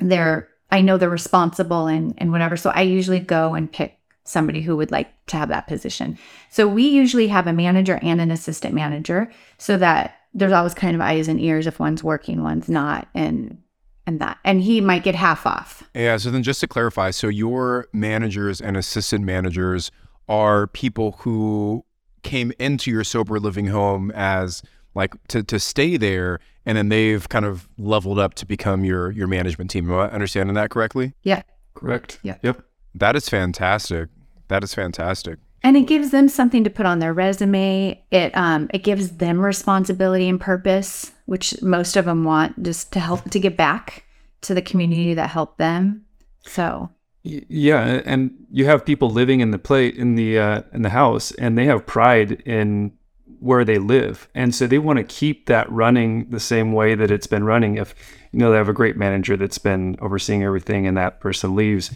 They're 0.00 0.48
I 0.70 0.80
know 0.80 0.96
they're 0.96 1.10
responsible 1.10 1.86
and 1.86 2.14
and 2.16 2.32
whatever. 2.32 2.56
So 2.56 2.70
I 2.70 2.80
usually 2.80 3.20
go 3.20 3.52
and 3.52 3.70
pick 3.70 3.98
somebody 4.24 4.62
who 4.62 4.74
would 4.78 4.90
like 4.90 5.12
to 5.26 5.36
have 5.36 5.50
that 5.50 5.66
position. 5.66 6.16
So 6.48 6.66
we 6.66 6.84
usually 6.88 7.28
have 7.28 7.46
a 7.46 7.52
manager 7.52 7.98
and 8.00 8.22
an 8.22 8.30
assistant 8.30 8.74
manager 8.74 9.30
so 9.58 9.76
that 9.76 10.16
there's 10.32 10.52
always 10.52 10.72
kind 10.72 10.94
of 10.94 11.02
eyes 11.02 11.28
and 11.28 11.38
ears 11.38 11.66
if 11.66 11.78
one's 11.78 12.02
working, 12.02 12.42
one's 12.42 12.70
not 12.70 13.06
and 13.14 13.58
and 14.06 14.20
that. 14.20 14.38
And 14.44 14.60
he 14.62 14.80
might 14.80 15.02
get 15.02 15.14
half 15.14 15.46
off. 15.46 15.82
Yeah. 15.94 16.16
So 16.16 16.30
then, 16.30 16.42
just 16.42 16.60
to 16.60 16.68
clarify, 16.68 17.10
so 17.10 17.28
your 17.28 17.88
managers 17.92 18.60
and 18.60 18.76
assistant 18.76 19.24
managers 19.24 19.90
are 20.28 20.66
people 20.68 21.12
who 21.20 21.84
came 22.22 22.52
into 22.58 22.90
your 22.90 23.04
sober 23.04 23.38
living 23.38 23.66
home 23.66 24.10
as 24.12 24.62
like 24.94 25.14
to, 25.28 25.42
to 25.42 25.58
stay 25.58 25.96
there 25.96 26.40
and 26.66 26.78
then 26.78 26.88
they've 26.88 27.28
kind 27.28 27.44
of 27.44 27.68
leveled 27.78 28.18
up 28.18 28.34
to 28.34 28.46
become 28.46 28.84
your 28.84 29.10
your 29.10 29.26
management 29.26 29.70
team. 29.70 29.90
Am 29.90 29.98
I 29.98 30.08
understanding 30.10 30.54
that 30.54 30.70
correctly? 30.70 31.12
Yeah. 31.22 31.42
Correct. 31.74 32.20
Yeah. 32.22 32.38
Yep. 32.42 32.62
That 32.94 33.16
is 33.16 33.28
fantastic. 33.28 34.08
That 34.48 34.62
is 34.64 34.74
fantastic. 34.74 35.38
And 35.64 35.78
it 35.78 35.86
gives 35.86 36.10
them 36.10 36.28
something 36.28 36.62
to 36.64 36.70
put 36.70 36.84
on 36.84 36.98
their 36.98 37.14
resume. 37.14 38.04
It 38.10 38.36
um 38.36 38.70
it 38.72 38.84
gives 38.84 39.16
them 39.16 39.40
responsibility 39.40 40.28
and 40.28 40.40
purpose, 40.40 41.12
which 41.24 41.60
most 41.62 41.96
of 41.96 42.04
them 42.04 42.22
want 42.22 42.62
just 42.62 42.92
to 42.92 43.00
help 43.00 43.30
to 43.30 43.40
give 43.40 43.56
back 43.56 44.04
to 44.42 44.54
the 44.54 44.62
community 44.62 45.14
that 45.14 45.30
helped 45.30 45.58
them. 45.58 46.04
So 46.42 46.90
Yeah, 47.22 48.02
and 48.04 48.46
you 48.50 48.66
have 48.66 48.84
people 48.84 49.08
living 49.08 49.40
in 49.40 49.50
the 49.50 49.58
plate 49.58 49.96
in 49.96 50.14
the 50.14 50.38
uh, 50.38 50.62
in 50.74 50.82
the 50.82 50.90
house, 50.90 51.32
and 51.32 51.56
they 51.56 51.64
have 51.64 51.86
pride 51.86 52.42
in 52.44 52.92
where 53.40 53.64
they 53.64 53.78
live, 53.78 54.28
and 54.34 54.54
so 54.54 54.66
they 54.66 54.78
want 54.78 54.98
to 54.98 55.04
keep 55.04 55.46
that 55.46 55.70
running 55.70 56.28
the 56.30 56.40
same 56.40 56.72
way 56.72 56.94
that 56.94 57.10
it's 57.10 57.26
been 57.26 57.44
running. 57.44 57.76
If 57.76 57.94
you 58.32 58.38
know 58.38 58.50
they 58.50 58.58
have 58.58 58.68
a 58.68 58.74
great 58.74 58.96
manager 58.96 59.36
that's 59.36 59.58
been 59.58 59.96
overseeing 60.00 60.42
everything, 60.42 60.86
and 60.86 60.96
that 60.98 61.20
person 61.20 61.56
leaves, 61.56 61.90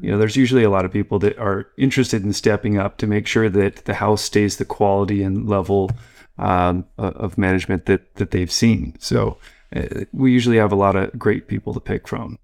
you 0.00 0.10
know, 0.10 0.18
there's 0.18 0.36
usually 0.36 0.62
a 0.62 0.70
lot 0.70 0.84
of 0.84 0.92
people 0.92 1.18
that 1.20 1.38
are 1.38 1.66
interested 1.76 2.22
in 2.22 2.32
stepping 2.32 2.78
up 2.78 2.96
to 2.98 3.06
make 3.06 3.26
sure 3.26 3.48
that 3.48 3.84
the 3.84 3.94
house 3.94 4.22
stays 4.22 4.56
the 4.56 4.64
quality 4.64 5.22
and 5.22 5.48
level 5.48 5.90
um, 6.38 6.84
of 6.98 7.38
management 7.38 7.86
that 7.86 8.14
that 8.16 8.30
they've 8.30 8.52
seen. 8.52 8.94
So 8.98 9.38
uh, 9.74 10.04
we 10.12 10.32
usually 10.32 10.58
have 10.58 10.72
a 10.72 10.76
lot 10.76 10.96
of 10.96 11.18
great 11.18 11.48
people 11.48 11.74
to 11.74 11.80
pick 11.80 12.06
from. 12.08 12.38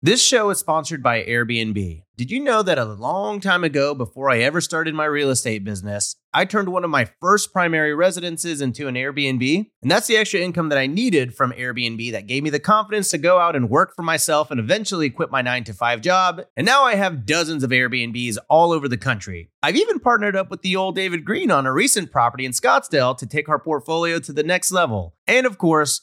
This 0.00 0.22
show 0.22 0.50
is 0.50 0.58
sponsored 0.58 1.02
by 1.02 1.24
Airbnb. 1.24 2.04
Did 2.16 2.30
you 2.30 2.38
know 2.38 2.62
that 2.62 2.78
a 2.78 2.84
long 2.84 3.40
time 3.40 3.64
ago, 3.64 3.94
before 3.94 4.30
I 4.30 4.38
ever 4.38 4.60
started 4.60 4.94
my 4.94 5.06
real 5.06 5.28
estate 5.28 5.64
business, 5.64 6.14
I 6.34 6.44
turned 6.44 6.68
one 6.68 6.84
of 6.84 6.90
my 6.90 7.08
first 7.20 7.52
primary 7.52 7.94
residences 7.94 8.60
into 8.60 8.86
an 8.86 8.96
Airbnb? 8.96 9.70
And 9.80 9.90
that's 9.90 10.06
the 10.06 10.16
extra 10.16 10.40
income 10.40 10.68
that 10.68 10.78
I 10.78 10.86
needed 10.86 11.34
from 11.34 11.52
Airbnb 11.52 12.12
that 12.12 12.26
gave 12.26 12.42
me 12.42 12.50
the 12.50 12.60
confidence 12.60 13.10
to 13.10 13.18
go 13.18 13.38
out 13.38 13.56
and 13.56 13.70
work 13.70 13.94
for 13.96 14.02
myself 14.02 14.50
and 14.50 14.60
eventually 14.60 15.08
quit 15.08 15.30
my 15.30 15.40
nine 15.40 15.64
to 15.64 15.72
five 15.72 16.00
job. 16.02 16.42
And 16.56 16.66
now 16.66 16.84
I 16.84 16.96
have 16.96 17.24
dozens 17.24 17.64
of 17.64 17.70
Airbnbs 17.70 18.36
all 18.50 18.72
over 18.72 18.88
the 18.88 18.98
country. 18.98 19.50
I've 19.62 19.76
even 19.76 20.00
partnered 20.00 20.36
up 20.36 20.50
with 20.50 20.62
the 20.62 20.76
old 20.76 20.96
David 20.96 21.24
Greene 21.24 21.50
on 21.50 21.66
a 21.66 21.72
recent 21.72 22.12
property 22.12 22.44
in 22.44 22.52
Scottsdale 22.52 23.16
to 23.18 23.26
take 23.26 23.48
our 23.48 23.58
portfolio 23.58 24.18
to 24.18 24.32
the 24.32 24.42
next 24.42 24.70
level. 24.70 25.14
And 25.26 25.46
of 25.46 25.56
course, 25.56 26.02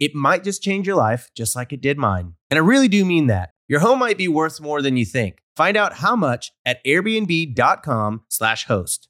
It 0.00 0.14
might 0.14 0.42
just 0.42 0.62
change 0.62 0.86
your 0.86 0.96
life, 0.96 1.30
just 1.36 1.54
like 1.54 1.72
it 1.72 1.82
did 1.82 1.98
mine. 1.98 2.34
And 2.50 2.58
I 2.58 2.62
really 2.62 2.88
do 2.88 3.04
mean 3.04 3.26
that. 3.28 3.50
Your 3.68 3.80
home 3.80 4.00
might 4.00 4.18
be 4.18 4.26
worth 4.26 4.60
more 4.60 4.82
than 4.82 4.96
you 4.96 5.04
think. 5.04 5.42
Find 5.54 5.76
out 5.76 5.92
how 5.98 6.16
much 6.16 6.50
at 6.64 6.82
airbnb.com/slash 6.84 8.64
host. 8.64 9.08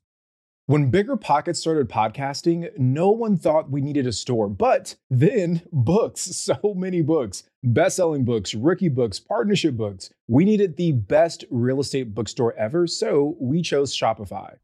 When 0.66 0.90
Bigger 0.90 1.16
Pockets 1.16 1.58
started 1.58 1.88
podcasting, 1.88 2.70
no 2.78 3.10
one 3.10 3.36
thought 3.36 3.70
we 3.70 3.80
needed 3.80 4.06
a 4.06 4.12
store, 4.12 4.48
but 4.48 4.94
then 5.10 5.62
books, 5.72 6.20
so 6.36 6.56
many 6.76 7.02
books, 7.02 7.42
best-selling 7.64 8.24
books, 8.24 8.54
rookie 8.54 8.88
books, 8.88 9.18
partnership 9.18 9.76
books. 9.76 10.10
We 10.28 10.44
needed 10.44 10.76
the 10.76 10.92
best 10.92 11.44
real 11.50 11.80
estate 11.80 12.14
bookstore 12.14 12.54
ever, 12.54 12.86
so 12.86 13.36
we 13.40 13.62
chose 13.62 13.96
Shopify. 13.96 14.54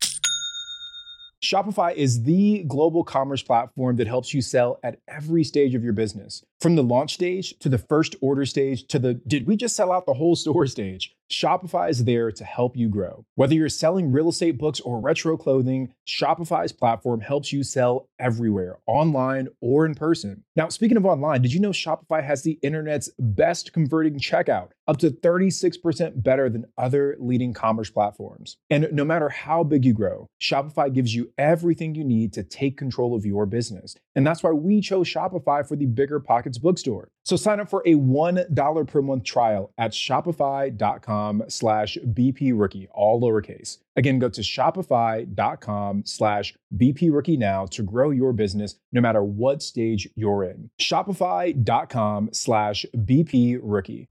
Shopify 1.42 1.94
is 1.94 2.22
the 2.22 2.64
global 2.64 3.04
commerce 3.04 3.42
platform 3.42 3.96
that 3.96 4.06
helps 4.06 4.32
you 4.32 4.40
sell 4.40 4.78
at 4.82 5.00
every 5.08 5.44
stage 5.44 5.74
of 5.74 5.84
your 5.84 5.92
business. 5.92 6.44
From 6.60 6.76
the 6.76 6.82
launch 6.82 7.14
stage 7.14 7.58
to 7.58 7.68
the 7.68 7.78
first 7.78 8.16
order 8.20 8.46
stage 8.46 8.86
to 8.88 8.98
the 8.98 9.14
did 9.14 9.46
we 9.46 9.56
just 9.56 9.76
sell 9.76 9.92
out 9.92 10.06
the 10.06 10.14
whole 10.14 10.36
store 10.36 10.66
stage? 10.66 11.15
Shopify 11.30 11.90
is 11.90 12.04
there 12.04 12.30
to 12.30 12.44
help 12.44 12.76
you 12.76 12.88
grow. 12.88 13.24
Whether 13.34 13.54
you're 13.54 13.68
selling 13.68 14.12
real 14.12 14.28
estate 14.28 14.58
books 14.58 14.80
or 14.80 15.00
retro 15.00 15.36
clothing, 15.36 15.92
Shopify's 16.06 16.72
platform 16.72 17.20
helps 17.20 17.52
you 17.52 17.64
sell 17.64 18.08
everywhere, 18.18 18.78
online 18.86 19.48
or 19.60 19.84
in 19.86 19.94
person. 19.94 20.44
Now, 20.54 20.68
speaking 20.68 20.96
of 20.96 21.04
online, 21.04 21.42
did 21.42 21.52
you 21.52 21.60
know 21.60 21.70
Shopify 21.70 22.22
has 22.22 22.42
the 22.42 22.58
internet's 22.62 23.10
best 23.18 23.72
converting 23.72 24.20
checkout, 24.20 24.68
up 24.86 24.98
to 24.98 25.10
36% 25.10 26.22
better 26.22 26.48
than 26.48 26.66
other 26.78 27.16
leading 27.18 27.52
commerce 27.52 27.90
platforms? 27.90 28.56
And 28.70 28.88
no 28.92 29.04
matter 29.04 29.28
how 29.28 29.64
big 29.64 29.84
you 29.84 29.94
grow, 29.94 30.28
Shopify 30.40 30.92
gives 30.92 31.14
you 31.14 31.32
everything 31.36 31.96
you 31.96 32.04
need 32.04 32.32
to 32.34 32.44
take 32.44 32.78
control 32.78 33.16
of 33.16 33.26
your 33.26 33.46
business. 33.46 33.96
And 34.16 34.26
that's 34.26 34.42
why 34.42 34.50
we 34.50 34.80
chose 34.80 35.06
Shopify 35.06 35.66
for 35.66 35.76
the 35.76 35.84
Bigger 35.84 36.18
Pockets 36.18 36.56
bookstore. 36.56 37.10
So 37.24 37.36
sign 37.36 37.60
up 37.60 37.68
for 37.68 37.82
a 37.84 37.94
$1 37.94 38.88
per 38.88 39.02
month 39.02 39.24
trial 39.24 39.70
at 39.76 39.92
shopify.com 39.92 41.44
slash 41.48 41.98
BP 42.02 42.58
rookie, 42.58 42.88
all 42.92 43.20
lowercase. 43.20 43.78
Again, 43.94 44.18
go 44.18 44.30
to 44.30 44.40
shopify.com 44.40 46.02
slash 46.06 46.54
BP 46.76 47.12
rookie 47.12 47.36
now 47.36 47.66
to 47.66 47.82
grow 47.82 48.10
your 48.10 48.32
business 48.32 48.76
no 48.90 49.02
matter 49.02 49.22
what 49.22 49.62
stage 49.62 50.08
you're 50.16 50.44
in. 50.44 50.70
Shopify.com 50.80 52.30
slash 52.32 52.86
BP 52.96 53.60
rookie. 53.62 54.08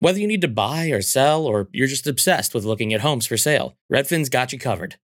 Whether 0.00 0.18
you 0.18 0.26
need 0.26 0.40
to 0.40 0.48
buy 0.48 0.86
or 0.86 1.02
sell, 1.02 1.44
or 1.44 1.68
you're 1.72 1.86
just 1.86 2.06
obsessed 2.06 2.54
with 2.54 2.64
looking 2.64 2.94
at 2.94 3.02
homes 3.02 3.26
for 3.26 3.36
sale, 3.36 3.76
Redfin's 3.92 4.30
got 4.30 4.52
you 4.52 4.58
covered. 4.58 4.96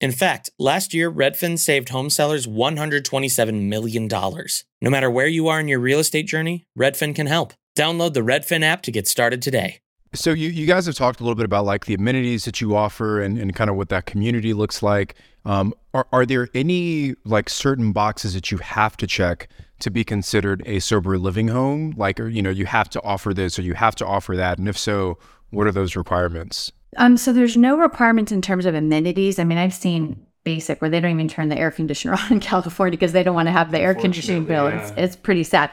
In 0.00 0.12
fact, 0.12 0.50
last 0.58 0.92
year, 0.92 1.10
Redfin 1.10 1.58
saved 1.58 1.88
home 1.88 2.10
sellers 2.10 2.46
$127 2.46 3.62
million. 3.62 4.08
No 4.08 4.90
matter 4.90 5.10
where 5.10 5.26
you 5.26 5.48
are 5.48 5.58
in 5.58 5.68
your 5.68 5.80
real 5.80 5.98
estate 5.98 6.26
journey, 6.26 6.66
Redfin 6.78 7.14
can 7.14 7.26
help. 7.26 7.54
Download 7.74 8.12
the 8.12 8.20
Redfin 8.20 8.62
app 8.62 8.82
to 8.82 8.92
get 8.92 9.08
started 9.08 9.40
today. 9.40 9.80
So 10.14 10.30
you, 10.32 10.48
you 10.48 10.66
guys 10.66 10.86
have 10.86 10.94
talked 10.94 11.20
a 11.20 11.22
little 11.22 11.34
bit 11.34 11.44
about 11.44 11.64
like 11.64 11.86
the 11.86 11.94
amenities 11.94 12.44
that 12.44 12.60
you 12.60 12.76
offer 12.76 13.20
and, 13.20 13.38
and 13.38 13.54
kind 13.54 13.70
of 13.70 13.76
what 13.76 13.88
that 13.88 14.06
community 14.06 14.54
looks 14.54 14.82
like. 14.82 15.14
Um, 15.44 15.74
are, 15.94 16.06
are 16.12 16.26
there 16.26 16.48
any 16.54 17.14
like 17.24 17.48
certain 17.48 17.92
boxes 17.92 18.34
that 18.34 18.50
you 18.50 18.58
have 18.58 18.96
to 18.98 19.06
check 19.06 19.48
to 19.80 19.90
be 19.90 20.04
considered 20.04 20.62
a 20.66 20.80
sober 20.80 21.18
living 21.18 21.48
home? 21.48 21.94
Like, 21.96 22.20
or, 22.20 22.28
you 22.28 22.42
know, 22.42 22.50
you 22.50 22.66
have 22.66 22.90
to 22.90 23.02
offer 23.02 23.32
this 23.32 23.58
or 23.58 23.62
you 23.62 23.74
have 23.74 23.94
to 23.96 24.06
offer 24.06 24.36
that. 24.36 24.58
And 24.58 24.68
if 24.68 24.78
so, 24.78 25.18
what 25.50 25.66
are 25.66 25.72
those 25.72 25.96
requirements? 25.96 26.72
Um, 26.96 27.16
so 27.16 27.32
there's 27.32 27.56
no 27.56 27.76
requirements 27.76 28.32
in 28.32 28.42
terms 28.42 28.66
of 28.66 28.74
amenities. 28.74 29.38
I 29.38 29.44
mean, 29.44 29.58
I've 29.58 29.74
seen 29.74 30.26
basic 30.44 30.80
where 30.80 30.88
they 30.88 31.00
don't 31.00 31.10
even 31.10 31.28
turn 31.28 31.48
the 31.48 31.58
air 31.58 31.70
conditioner 31.70 32.14
on 32.20 32.32
in 32.32 32.40
California 32.40 32.96
because 32.96 33.12
they 33.12 33.22
don't 33.22 33.34
want 33.34 33.48
to 33.48 33.52
have 33.52 33.70
the 33.70 33.80
air 33.80 33.94
conditioning 33.94 34.44
bill. 34.44 34.68
yeah. 34.68 34.80
It's, 34.80 34.92
it's 34.96 35.16
pretty 35.16 35.44
sad. 35.44 35.70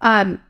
Um, 0.00 0.40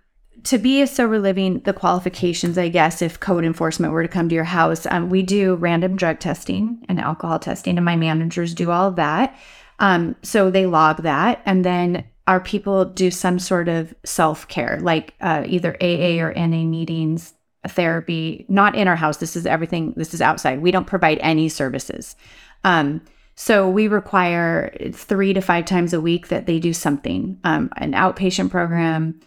to 0.45 0.59
be 0.59 0.81
a 0.81 0.87
sober 0.87 1.19
living, 1.19 1.61
the 1.61 1.73
qualifications, 1.73 2.57
I 2.57 2.69
guess, 2.69 3.03
if 3.03 3.21
code 3.21 3.45
enforcement 3.45 3.93
were 3.93 4.03
to 4.03 4.09
come 4.09 4.29
to 4.29 4.35
your 4.35 4.45
house, 4.45 4.87
um, 4.87 5.11
we 5.11 5.23
do 5.23 5.55
random 5.55 5.97
drug 5.97 6.19
testing 6.19 6.85
and 6.89 7.01
alcohol 7.01 7.39
testing, 7.39 7.77
and 7.77 7.85
my 7.85 7.97
managers 7.97 8.55
do 8.55 8.71
all 8.71 8.89
of 8.89 8.97
that. 8.97 9.37
Um, 9.79 10.17
so 10.23 10.51
they 10.51 10.67
log 10.67 11.03
that, 11.03 11.43
and 11.45 11.65
then 11.65 12.05
our 12.27 12.41
people 12.41 12.85
do 12.85 13.11
some 13.11 13.39
sort 13.39 13.69
of 13.69 13.95
self 14.05 14.49
care, 14.49 14.79
like 14.81 15.15
uh, 15.21 15.45
either 15.47 15.77
AA 15.81 16.23
or 16.23 16.33
NA 16.35 16.65
meetings, 16.65 17.35
therapy. 17.69 18.47
Not 18.49 18.75
in 18.75 18.89
our 18.89 18.97
house. 18.97 19.19
This 19.19 19.37
is 19.37 19.47
everything. 19.47 19.95
This 19.97 20.15
is 20.15 20.23
outside. 20.23 20.63
We 20.63 20.71
don't 20.71 20.87
provide 20.87 21.19
any 21.21 21.49
services. 21.49 22.17
Um, 22.65 23.03
so 23.35 23.69
we 23.69 23.89
require 23.89 24.75
three 24.93 25.33
to 25.33 25.41
five 25.41 25.65
times 25.65 25.93
a 25.93 26.01
week 26.01 26.29
that 26.29 26.47
they 26.47 26.59
do 26.59 26.73
something, 26.73 27.39
um, 27.45 27.71
an 27.77 27.93
outpatient 27.93 28.51
program, 28.51 29.19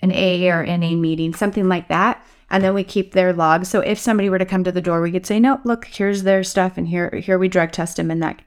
an 0.00 0.12
AA 0.12 0.50
or 0.54 0.66
NA 0.66 0.90
meeting, 0.90 1.32
something 1.34 1.68
like 1.68 1.88
that. 1.88 2.24
And 2.50 2.62
then 2.62 2.74
we 2.74 2.84
keep 2.84 3.12
their 3.12 3.32
logs. 3.32 3.68
So 3.68 3.80
if 3.80 3.98
somebody 3.98 4.28
were 4.28 4.38
to 4.38 4.44
come 4.44 4.64
to 4.64 4.72
the 4.72 4.82
door, 4.82 5.00
we 5.00 5.10
could 5.10 5.24
say, 5.24 5.40
"No, 5.40 5.60
look, 5.64 5.86
here's 5.86 6.24
their 6.24 6.44
stuff, 6.44 6.76
and 6.76 6.86
here, 6.86 7.10
here 7.10 7.38
we 7.38 7.48
drug 7.48 7.72
test 7.72 7.96
them." 7.96 8.10
And 8.10 8.22
that 8.22 8.42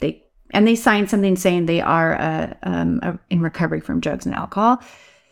they 0.00 0.24
and 0.50 0.68
they 0.68 0.76
sign 0.76 1.08
something 1.08 1.36
saying 1.36 1.66
they 1.66 1.80
are 1.80 2.14
uh, 2.14 2.52
um, 2.64 3.18
in 3.30 3.40
recovery 3.40 3.80
from 3.80 4.00
drugs 4.00 4.26
and 4.26 4.34
alcohol. 4.34 4.82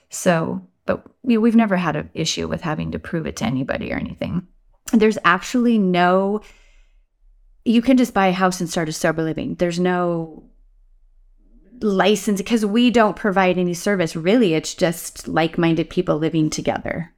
So, 0.09 0.67
but 0.93 1.07
we, 1.23 1.39
we've 1.39 1.57
never 1.57 1.77
had 1.77 1.97
an 1.97 2.11
issue 2.15 2.49
with 2.49 2.61
having 2.61 2.91
to 2.93 2.99
prove 2.99 3.27
it 3.27 3.37
to 3.37 3.45
anybody 3.45 3.93
or 3.93 3.97
anything. 3.97 4.47
There's 4.93 5.19
actually 5.25 5.79
no. 5.79 6.43
You 7.65 7.81
can 7.81 7.97
just 7.97 8.13
buy 8.13 8.27
a 8.27 8.33
house 8.33 8.61
and 8.61 8.69
start 8.69 8.89
a 8.89 8.93
sober 8.93 9.23
living. 9.23 9.55
There's 9.55 9.79
no 9.79 10.45
license 11.81 12.41
because 12.41 12.67
we 12.67 12.91
don't 12.91 13.17
provide 13.17 13.57
any 13.57 13.75
service. 13.75 14.17
Really, 14.17 14.55
it's 14.55 14.75
just 14.75 15.29
like 15.29 15.59
minded 15.59 15.89
people 15.89 16.19
living 16.19 16.51
together. 16.51 17.13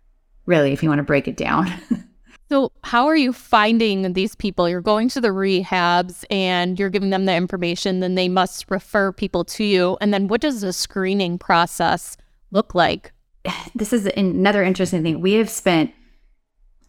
Really, 0.46 0.72
if 0.72 0.82
you 0.82 0.88
want 0.88 0.98
to 0.98 1.04
break 1.04 1.26
it 1.26 1.36
down. 1.36 1.72
So, 2.50 2.70
how 2.84 3.06
are 3.06 3.16
you 3.16 3.32
finding 3.32 4.12
these 4.12 4.34
people? 4.34 4.68
You're 4.68 4.82
going 4.82 5.08
to 5.08 5.20
the 5.20 5.28
rehabs 5.28 6.26
and 6.30 6.78
you're 6.78 6.90
giving 6.90 7.08
them 7.08 7.24
the 7.24 7.34
information, 7.34 8.00
then 8.00 8.16
they 8.16 8.28
must 8.28 8.70
refer 8.70 9.12
people 9.12 9.44
to 9.46 9.64
you. 9.64 9.96
And 10.02 10.12
then, 10.12 10.28
what 10.28 10.42
does 10.42 10.60
the 10.60 10.74
screening 10.74 11.38
process 11.38 12.18
look 12.50 12.74
like? 12.74 13.12
this 13.74 13.92
is 13.92 14.06
another 14.16 14.62
interesting 14.62 15.02
thing. 15.02 15.20
We 15.20 15.34
have 15.34 15.50
spent 15.50 15.92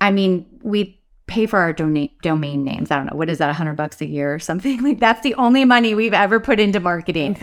I 0.02 0.12
mean, 0.12 0.46
we 0.62 1.02
pay 1.28 1.46
for 1.46 1.60
our 1.60 1.74
dona- 1.74 2.10
domain 2.22 2.64
names. 2.64 2.92
I 2.92 2.98
don't 2.98 3.08
know 3.08 3.18
what 3.18 3.30
is 3.30 3.40
that, 3.40 3.50
a 3.50 3.54
hundred 3.54 3.76
bucks 3.76 4.02
a 4.02 4.06
year 4.06 4.34
or 4.34 4.40
something 4.40 4.82
like 4.84 5.00
that's 5.00 5.22
the 5.22 5.36
only 5.36 5.66
money 5.66 5.96
we've 5.96 6.14
ever 6.14 6.40
put 6.40 6.60
into 6.60 6.80
marketing, 6.80 7.38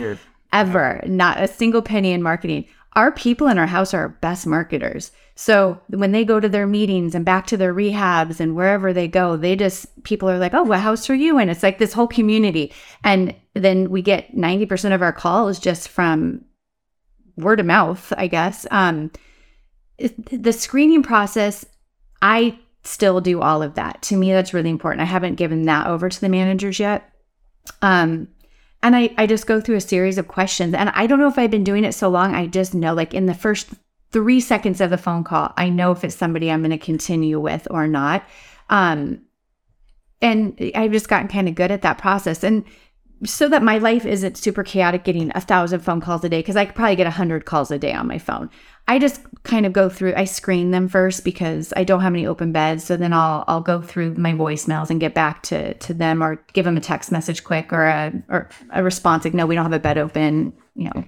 ever. 0.51 1.01
Not 1.05 1.41
a 1.41 1.47
single 1.47 1.81
penny 1.81 2.11
in 2.11 2.21
marketing. 2.23 2.65
Our 2.93 3.11
people 3.11 3.47
in 3.47 3.57
our 3.57 3.65
house 3.65 3.93
are 3.93 4.01
our 4.01 4.09
best 4.09 4.45
marketers. 4.45 5.11
So 5.35 5.81
when 5.87 6.11
they 6.11 6.23
go 6.23 6.39
to 6.39 6.47
their 6.47 6.67
meetings 6.67 7.15
and 7.15 7.25
back 7.25 7.47
to 7.47 7.57
their 7.57 7.73
rehabs 7.73 8.39
and 8.39 8.55
wherever 8.55 8.93
they 8.93 9.07
go, 9.07 9.35
they 9.35 9.55
just 9.55 10.03
people 10.03 10.29
are 10.29 10.37
like, 10.37 10.53
"Oh, 10.53 10.63
what 10.63 10.79
house 10.79 11.09
are 11.09 11.15
you 11.15 11.39
in?" 11.39 11.49
It's 11.49 11.63
like 11.63 11.79
this 11.79 11.93
whole 11.93 12.07
community, 12.07 12.71
and 13.03 13.33
then 13.55 13.89
we 13.89 14.03
get 14.03 14.35
ninety 14.35 14.67
percent 14.67 14.93
of 14.93 15.01
our 15.01 15.13
calls 15.13 15.57
just 15.59 15.89
from 15.89 16.45
word 17.37 17.59
of 17.59 17.65
mouth, 17.65 18.13
I 18.17 18.27
guess. 18.27 18.65
Um, 18.71 19.11
the 19.97 20.53
screening 20.53 21.03
process, 21.03 21.65
I 22.21 22.59
still 22.83 23.21
do 23.21 23.41
all 23.41 23.61
of 23.61 23.75
that. 23.75 24.01
To 24.03 24.17
me, 24.17 24.31
that's 24.31 24.53
really 24.53 24.69
important. 24.69 25.01
I 25.01 25.05
haven't 25.05 25.35
given 25.35 25.63
that 25.63 25.87
over 25.87 26.09
to 26.09 26.21
the 26.21 26.29
managers 26.29 26.79
yet. 26.79 27.09
Um, 27.81 28.27
and 28.81 28.95
I, 28.95 29.13
I 29.17 29.27
just 29.27 29.47
go 29.47 29.61
through 29.61 29.77
a 29.77 29.81
series 29.81 30.17
of 30.17 30.27
questions. 30.27 30.73
And 30.73 30.89
I 30.89 31.07
don't 31.07 31.19
know 31.19 31.29
if 31.29 31.37
I've 31.37 31.51
been 31.51 31.63
doing 31.63 31.85
it 31.85 31.93
so 31.93 32.09
long. 32.09 32.35
I 32.35 32.47
just 32.47 32.73
know, 32.73 32.93
like, 32.93 33.13
in 33.13 33.25
the 33.25 33.33
first 33.33 33.69
three 34.11 34.41
seconds 34.41 34.81
of 34.81 34.89
the 34.89 34.97
phone 34.97 35.23
call, 35.23 35.53
I 35.55 35.69
know 35.69 35.91
if 35.91 36.03
it's 36.03 36.15
somebody 36.15 36.51
I'm 36.51 36.61
going 36.61 36.71
to 36.71 36.77
continue 36.77 37.39
with 37.39 37.67
or 37.71 37.87
not. 37.87 38.27
Um, 38.69 39.21
and 40.21 40.59
I've 40.75 40.91
just 40.91 41.07
gotten 41.07 41.29
kind 41.29 41.47
of 41.47 41.55
good 41.55 41.71
at 41.71 41.81
that 41.83 41.97
process. 41.97 42.43
And 42.43 42.65
so 43.25 43.49
that 43.49 43.63
my 43.63 43.77
life 43.77 44.05
isn't 44.05 44.37
super 44.37 44.63
chaotic 44.63 45.03
getting 45.03 45.31
a 45.35 45.41
thousand 45.41 45.79
phone 45.81 46.01
calls 46.01 46.23
a 46.23 46.29
day, 46.29 46.39
because 46.39 46.55
I 46.55 46.65
could 46.65 46.75
probably 46.75 46.95
get 46.95 47.07
a 47.07 47.11
hundred 47.11 47.45
calls 47.45 47.71
a 47.71 47.79
day 47.79 47.93
on 47.93 48.07
my 48.07 48.17
phone. 48.17 48.49
I 48.87 48.99
just 48.99 49.21
kind 49.43 49.65
of 49.65 49.73
go 49.73 49.87
through, 49.87 50.13
I 50.15 50.25
screen 50.25 50.71
them 50.71 50.87
first 50.89 51.23
because 51.23 51.73
I 51.75 51.83
don't 51.83 52.01
have 52.01 52.13
any 52.13 52.25
open 52.25 52.51
beds. 52.51 52.83
So 52.83 52.97
then 52.97 53.13
I'll 53.13 53.45
I'll 53.47 53.61
go 53.61 53.81
through 53.81 54.15
my 54.15 54.33
voicemails 54.33 54.89
and 54.89 54.99
get 54.99 55.13
back 55.13 55.43
to 55.43 55.73
to 55.75 55.93
them 55.93 56.21
or 56.21 56.43
give 56.53 56.65
them 56.65 56.77
a 56.77 56.81
text 56.81 57.11
message 57.11 57.43
quick 57.43 57.71
or 57.71 57.85
a 57.85 58.11
or 58.29 58.49
a 58.71 58.83
response 58.83 59.23
like, 59.23 59.33
no, 59.33 59.45
we 59.45 59.55
don't 59.55 59.63
have 59.63 59.73
a 59.73 59.79
bed 59.79 59.97
open, 59.97 60.53
you 60.75 60.89
know, 60.93 61.03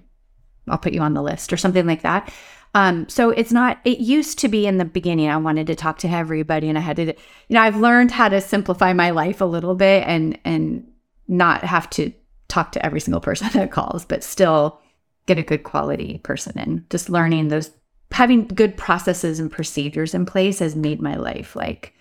I'll 0.70 0.78
put 0.78 0.94
you 0.94 1.02
on 1.02 1.14
the 1.14 1.22
list 1.22 1.52
or 1.52 1.58
something 1.58 1.86
like 1.86 2.04
that. 2.04 2.34
Um, 2.74 3.08
so 3.08 3.30
it's 3.30 3.54
not, 3.54 3.80
it 3.86 4.00
used 4.00 4.38
to 4.40 4.50
be 4.50 4.68
in 4.68 4.78
the 4.78 4.84
beginning, 4.84 5.30
I 5.30 5.38
wanted 5.38 5.68
to 5.68 5.76
talk 5.76 5.98
to 6.00 6.10
everybody 6.10 6.68
and 6.68 6.78
I 6.78 6.82
had 6.82 6.98
to, 6.98 7.06
you 7.06 7.14
know, 7.52 7.62
I've 7.62 7.78
learned 7.78 8.12
how 8.12 8.28
to 8.28 8.42
simplify 8.42 8.92
my 8.92 9.12
life 9.12 9.40
a 9.40 9.46
little 9.46 9.76
bit 9.76 10.04
and, 10.06 10.38
and 10.44 10.86
not 11.28 11.64
have 11.64 11.90
to 11.92 12.12
talk 12.48 12.72
to 12.74 12.86
every 12.86 13.00
single 13.00 13.22
person 13.22 13.50
that 13.54 13.72
calls, 13.72 14.06
but 14.06 14.24
still 14.24 14.80
get 15.26 15.38
a 15.38 15.44
good 15.44 15.64
quality 15.64 16.20
person 16.20 16.58
in. 16.60 16.86
Just 16.90 17.10
learning 17.10 17.48
those, 17.48 17.72
having 18.12 18.48
good 18.48 18.78
processes 18.78 19.40
and 19.40 19.52
procedures 19.52 20.14
in 20.14 20.26
place 20.26 20.60
has 20.60 20.76
made 20.76 21.02
my 21.02 21.16
life 21.16 21.56
like 21.56 21.94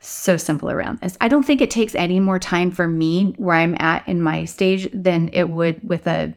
so 0.00 0.36
simple 0.36 0.70
around 0.70 1.00
this. 1.00 1.16
I 1.20 1.28
don't 1.28 1.44
think 1.44 1.60
it 1.60 1.70
takes 1.70 1.94
any 1.94 2.20
more 2.20 2.38
time 2.38 2.70
for 2.70 2.86
me 2.86 3.34
where 3.36 3.56
I'm 3.56 3.76
at 3.78 4.06
in 4.06 4.22
my 4.22 4.44
stage 4.44 4.88
than 4.92 5.30
it 5.32 5.48
would 5.48 5.88
with 5.88 6.06
a, 6.06 6.34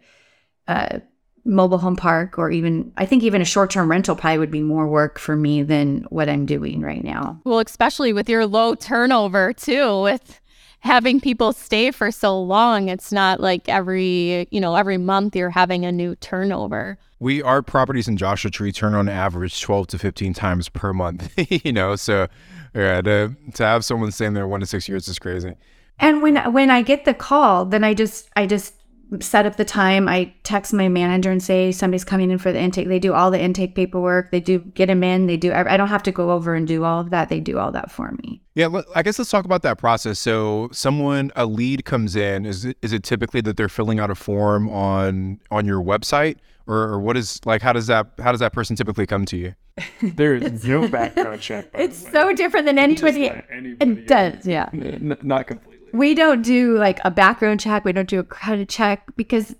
a 0.68 1.02
mobile 1.44 1.78
home 1.78 1.96
park 1.96 2.40
or 2.40 2.50
even 2.50 2.92
I 2.98 3.06
think 3.06 3.24
even 3.24 3.42
a 3.42 3.46
short-term 3.46 3.90
rental 3.90 4.16
probably 4.16 4.40
would 4.40 4.52
be 4.52 4.64
more 4.64 4.88
work 4.88 5.20
for 5.20 5.36
me 5.36 5.62
than 5.62 6.06
what 6.10 6.28
I'm 6.28 6.46
doing 6.46 6.82
right 6.82 7.04
now. 7.04 7.40
Well, 7.44 7.60
especially 7.60 8.14
with 8.14 8.28
your 8.30 8.48
low 8.48 8.74
turnover 8.74 9.54
too 9.54 10.02
with 10.02 10.42
having 10.86 11.20
people 11.20 11.52
stay 11.52 11.92
for 11.92 12.12
so 12.12 12.40
long. 12.40 12.90
It's 12.90 13.12
not 13.12 13.40
like 13.40 13.68
every, 13.68 14.48
you 14.52 14.62
know, 14.62 14.76
every 14.76 14.98
month 14.98 15.36
you're 15.36 15.50
having 15.50 15.84
a 15.84 15.92
new 15.92 16.16
turnover. 16.18 16.98
We 17.20 17.42
our 17.42 17.62
properties 17.62 18.08
in 18.08 18.18
Joshua 18.18 18.52
Tree 18.52 18.72
turn 18.72 18.94
on 18.94 19.10
average 19.10 19.60
12 19.62 19.88
to 19.88 20.00
15 20.00 20.34
times 20.34 20.70
per 20.70 20.94
month, 20.94 21.34
you 21.66 21.74
know, 21.74 21.96
so 21.96 22.28
yeah, 22.74 23.02
to 23.02 23.36
to 23.56 23.64
have 23.64 23.84
someone 23.84 24.12
staying 24.12 24.34
there 24.34 24.48
1 24.48 24.60
to 24.60 24.66
6 24.66 24.88
years 24.88 25.08
is 25.08 25.18
crazy. 25.18 25.56
And 26.00 26.22
when 26.22 26.36
when 26.54 26.70
I 26.70 26.82
get 26.82 27.06
the 27.06 27.14
call, 27.14 27.66
then 27.66 27.84
I 27.84 27.94
just 27.94 28.30
I 28.36 28.46
just 28.46 28.76
set 29.20 29.46
up 29.46 29.56
the 29.58 29.66
time. 29.66 30.08
I 30.08 30.34
text 30.44 30.74
my 30.74 30.90
manager 30.90 31.32
and 31.32 31.42
say 31.42 31.72
somebody's 31.72 32.04
coming 32.04 32.32
in 32.32 32.38
for 32.38 32.52
the 32.52 32.60
intake. 32.60 32.88
They 32.88 33.00
do 33.00 33.14
all 33.14 33.30
the 33.32 33.40
intake 33.42 33.76
paperwork. 33.76 34.32
They 34.32 34.40
do 34.40 34.60
get 34.60 34.88
them 34.88 35.04
in. 35.04 35.28
They 35.28 35.38
do. 35.38 35.54
I 35.54 35.78
don't 35.78 35.88
have 35.90 36.04
to 36.04 36.12
go 36.12 36.32
over 36.32 36.56
and 36.56 36.68
do 36.68 36.84
all 36.84 37.00
of 37.00 37.10
that. 37.12 37.30
They 37.30 37.40
do 37.40 37.60
all 37.60 37.72
that 37.72 37.92
for 37.92 38.12
me. 38.24 38.42
Yeah, 38.56 38.82
I 38.96 39.04
guess 39.04 39.20
let's 39.20 39.30
talk 39.32 39.46
about 39.46 39.62
that 39.64 39.78
process. 39.78 40.18
So, 40.20 40.70
someone 40.72 41.32
a 41.36 41.46
lead 41.46 41.86
comes 41.86 42.16
in. 42.16 42.46
Is 42.46 42.66
it 42.66 42.78
is 42.82 42.94
it 42.94 43.04
typically 43.04 43.42
that 43.42 43.58
they're 43.58 43.70
filling 43.70 44.00
out 44.00 44.10
a 44.10 44.16
form 44.16 44.70
on 44.70 45.40
on 45.52 45.66
your 45.66 45.84
website, 45.84 46.38
or, 46.66 46.78
or 46.78 47.00
what 47.00 47.18
is 47.18 47.40
like? 47.46 47.62
How 47.62 47.74
does 47.74 47.88
that 47.88 48.08
how 48.20 48.32
does 48.32 48.40
that 48.40 48.54
person 48.54 48.76
typically 48.76 49.06
come 49.06 49.26
to 49.26 49.38
you? 49.38 49.56
There 50.02 50.36
is 50.36 50.64
no 50.64 50.88
background 50.98 51.42
check. 51.42 51.72
by 51.74 51.80
It's 51.80 52.00
the 52.00 52.06
way. 52.06 52.12
so 52.14 52.34
different 52.34 52.66
than 52.66 52.80
anybody. 52.80 53.28
Just 53.28 53.42
anybody 53.52 53.92
It 54.02 54.08
does, 54.08 54.48
yeah. 54.48 54.70
N- 54.72 55.18
not 55.22 55.48
completely. 55.48 55.75
We 55.96 56.14
don't 56.14 56.42
do 56.42 56.78
like 56.78 57.00
a 57.06 57.12
background 57.12 57.62
check. 57.62 57.86
We 57.86 57.94
don't 57.94 58.10
do 58.10 58.20
a 58.20 58.24
credit 58.24 58.68
check 58.68 59.16
because 59.16 59.56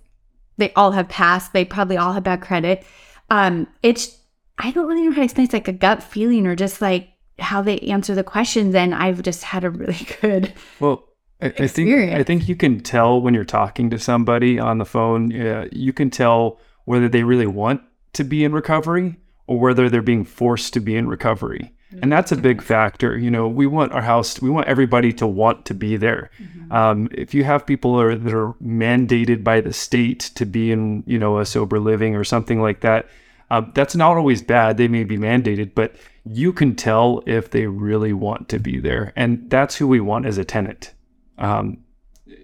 they 0.58 0.72
all 0.74 0.92
have 0.92 1.08
passed. 1.08 1.52
They 1.52 1.64
probably 1.64 1.96
all 1.96 2.12
have 2.12 2.24
bad 2.24 2.42
credit. 2.42 2.84
Um, 3.30 3.66
it's 3.82 4.18
I 4.58 4.70
don't 4.70 4.86
really 4.86 5.02
know 5.02 5.12
how 5.12 5.16
to 5.16 5.24
explain. 5.24 5.44
It's 5.44 5.52
like 5.52 5.68
a 5.68 5.72
gut 5.72 6.02
feeling 6.02 6.46
or 6.46 6.54
just 6.54 6.80
like 6.80 7.08
how 7.38 7.62
they 7.62 7.78
answer 7.80 8.14
the 8.14 8.24
questions. 8.24 8.74
And 8.74 8.94
I've 8.94 9.22
just 9.22 9.44
had 9.44 9.64
a 9.64 9.70
really 9.70 10.06
good. 10.20 10.52
Well, 10.80 11.04
I, 11.40 11.46
I 11.58 11.66
think 11.66 12.12
I 12.12 12.22
think 12.22 12.48
you 12.48 12.56
can 12.56 12.80
tell 12.80 13.20
when 13.20 13.34
you're 13.34 13.44
talking 13.44 13.90
to 13.90 13.98
somebody 13.98 14.58
on 14.58 14.78
the 14.78 14.84
phone. 14.84 15.34
Uh, 15.34 15.68
you 15.72 15.92
can 15.92 16.10
tell 16.10 16.58
whether 16.84 17.08
they 17.08 17.24
really 17.24 17.46
want 17.46 17.82
to 18.14 18.24
be 18.24 18.44
in 18.44 18.52
recovery 18.52 19.16
or 19.46 19.58
whether 19.58 19.88
they're 19.88 20.02
being 20.02 20.24
forced 20.24 20.72
to 20.74 20.80
be 20.80 20.96
in 20.96 21.08
recovery. 21.08 21.72
And 22.02 22.10
that's 22.10 22.32
a 22.32 22.36
big 22.36 22.62
factor. 22.62 23.16
You 23.16 23.30
know, 23.30 23.46
we 23.48 23.66
want 23.66 23.92
our 23.92 24.02
house, 24.02 24.40
we 24.42 24.50
want 24.50 24.66
everybody 24.66 25.12
to 25.14 25.26
want 25.26 25.64
to 25.66 25.74
be 25.74 25.96
there. 25.96 26.30
Um, 26.70 27.08
if 27.12 27.32
you 27.32 27.44
have 27.44 27.64
people 27.64 28.00
are, 28.00 28.16
that 28.16 28.34
are 28.34 28.54
mandated 28.54 29.44
by 29.44 29.60
the 29.60 29.72
state 29.72 30.32
to 30.34 30.44
be 30.44 30.72
in, 30.72 31.04
you 31.06 31.18
know, 31.18 31.38
a 31.38 31.46
sober 31.46 31.78
living 31.78 32.16
or 32.16 32.24
something 32.24 32.60
like 32.60 32.80
that, 32.80 33.08
um, 33.50 33.70
that's 33.74 33.94
not 33.94 34.16
always 34.16 34.42
bad. 34.42 34.76
They 34.76 34.88
may 34.88 35.04
be 35.04 35.16
mandated, 35.16 35.74
but 35.74 35.94
you 36.24 36.52
can 36.52 36.74
tell 36.74 37.22
if 37.26 37.50
they 37.50 37.66
really 37.66 38.12
want 38.12 38.48
to 38.48 38.58
be 38.58 38.80
there. 38.80 39.12
And 39.14 39.48
that's 39.48 39.76
who 39.76 39.86
we 39.86 40.00
want 40.00 40.26
as 40.26 40.38
a 40.38 40.44
tenant. 40.44 40.92
Um, 41.38 41.84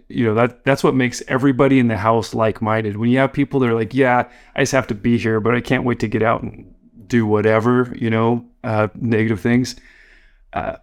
you 0.09 0.24
know 0.26 0.34
that 0.34 0.64
that's 0.64 0.84
what 0.84 0.95
makes 0.95 1.22
everybody 1.26 1.78
in 1.78 1.88
the 1.88 1.97
house 1.97 2.34
like-minded 2.34 2.97
when 2.97 3.11
you 3.11 3.18
have 3.18 3.32
people 3.32 3.59
that 3.61 3.68
are 3.68 3.74
like 3.74 3.95
yeah 3.95 4.28
i 4.55 4.61
just 4.61 4.72
have 4.72 4.86
to 4.86 4.95
be 4.95 5.18
here 5.18 5.40
but 5.40 5.55
i 5.55 5.61
can't 5.61 5.84
wait 5.84 5.99
to 5.99 6.07
get 6.07 6.22
out 6.22 6.43
and 6.43 6.72
do 7.12 7.26
whatever 7.26 7.94
you 7.96 8.10
know 8.10 8.44
uh, 8.64 8.88
negative 8.94 9.40
things 9.40 9.76
uh, 10.54 10.76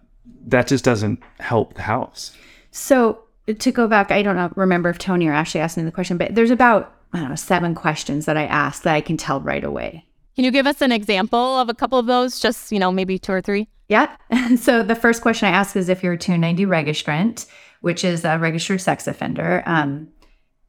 that 0.46 0.66
just 0.66 0.84
doesn't 0.84 1.22
help 1.38 1.74
the 1.74 1.82
house 1.82 2.32
So 2.70 3.24
to 3.58 3.72
go 3.72 3.88
back, 3.88 4.10
I 4.10 4.22
don't 4.22 4.36
know, 4.36 4.52
remember 4.54 4.90
if 4.90 4.98
Tony 4.98 5.26
or 5.26 5.32
Ashley 5.32 5.60
asked 5.60 5.76
me 5.76 5.82
the 5.82 5.92
question, 5.92 6.16
but 6.16 6.34
there's 6.34 6.50
about 6.50 6.94
I 7.12 7.18
don't 7.18 7.30
know 7.30 7.36
seven 7.36 7.74
questions 7.74 8.26
that 8.26 8.36
I 8.36 8.46
asked 8.46 8.84
that 8.84 8.94
I 8.94 9.00
can 9.00 9.16
tell 9.16 9.40
right 9.40 9.64
away. 9.64 10.06
Can 10.36 10.44
you 10.44 10.52
give 10.52 10.66
us 10.66 10.80
an 10.80 10.92
example 10.92 11.58
of 11.58 11.68
a 11.68 11.74
couple 11.74 11.98
of 11.98 12.06
those? 12.06 12.38
Just, 12.38 12.70
you 12.70 12.78
know, 12.78 12.92
maybe 12.92 13.18
two 13.18 13.32
or 13.32 13.40
three? 13.40 13.68
Yeah. 13.88 14.16
so 14.56 14.82
the 14.82 14.94
first 14.94 15.20
question 15.22 15.48
I 15.48 15.50
ask 15.50 15.74
is 15.74 15.88
if 15.88 16.02
you're 16.02 16.12
a 16.12 16.18
290 16.18 16.66
registrant, 16.66 17.46
which 17.80 18.04
is 18.04 18.24
a 18.24 18.38
registered 18.38 18.80
sex 18.80 19.08
offender. 19.08 19.62
Um, 19.66 20.08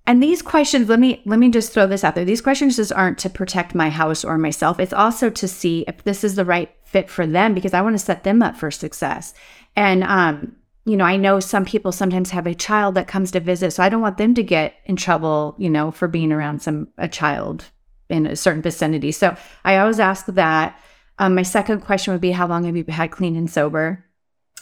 and 0.08 0.22
these 0.22 0.42
questions, 0.42 0.90
let 0.90 1.00
me 1.00 1.22
let 1.26 1.40
me 1.40 1.50
just 1.50 1.72
throw 1.72 1.86
this 1.86 2.04
out 2.04 2.16
there. 2.16 2.26
These 2.26 2.42
questions 2.42 2.76
just 2.76 2.92
aren't 2.92 3.20
to 3.20 3.30
protect 3.30 3.76
my 3.76 3.90
house 3.90 4.26
or 4.26 4.38
myself. 4.38 4.80
It's 4.80 4.94
also 4.94 5.30
to 5.30 5.48
see 5.48 5.86
if 5.88 6.04
this 6.04 6.24
is 6.24 6.36
the 6.36 6.46
right 6.46 6.72
fit 6.84 7.10
for 7.10 7.28
them 7.28 7.54
because 7.54 7.74
I 7.74 7.82
want 7.82 7.94
to 7.94 8.04
set 8.04 8.24
them 8.24 8.42
up 8.42 8.56
for 8.56 8.72
success. 8.72 9.34
And 9.76 10.04
um, 10.04 10.56
you 10.86 10.98
know, 10.98 11.06
I 11.06 11.18
know 11.18 11.40
some 11.40 11.66
people 11.66 11.92
sometimes 11.92 12.32
have 12.32 12.48
a 12.48 12.56
child 12.56 12.96
that 12.96 13.08
comes 13.08 13.32
to 13.32 13.40
visit, 13.40 13.72
so 13.72 13.84
I 13.84 13.90
don't 13.90 14.02
want 14.02 14.18
them 14.18 14.34
to 14.34 14.44
get 14.44 14.74
in 14.86 14.96
trouble, 14.96 15.56
you 15.60 15.70
know, 15.70 15.92
for 15.92 16.08
being 16.08 16.32
around 16.32 16.62
some 16.62 16.88
a 16.98 17.08
child 17.08 17.66
in 18.10 18.26
a 18.26 18.36
certain 18.36 18.62
vicinity. 18.62 19.12
So 19.12 19.36
I 19.64 19.78
always 19.78 20.00
ask 20.00 20.26
that. 20.28 20.80
Um, 21.20 21.36
my 21.36 21.44
second 21.44 21.82
question 21.82 22.14
would 22.14 22.22
be, 22.22 22.32
how 22.32 22.48
long 22.48 22.64
have 22.64 22.76
you 22.76 22.84
had 22.90 23.12
clean 23.12 23.36
and 23.36 23.48
sober? 23.48 24.04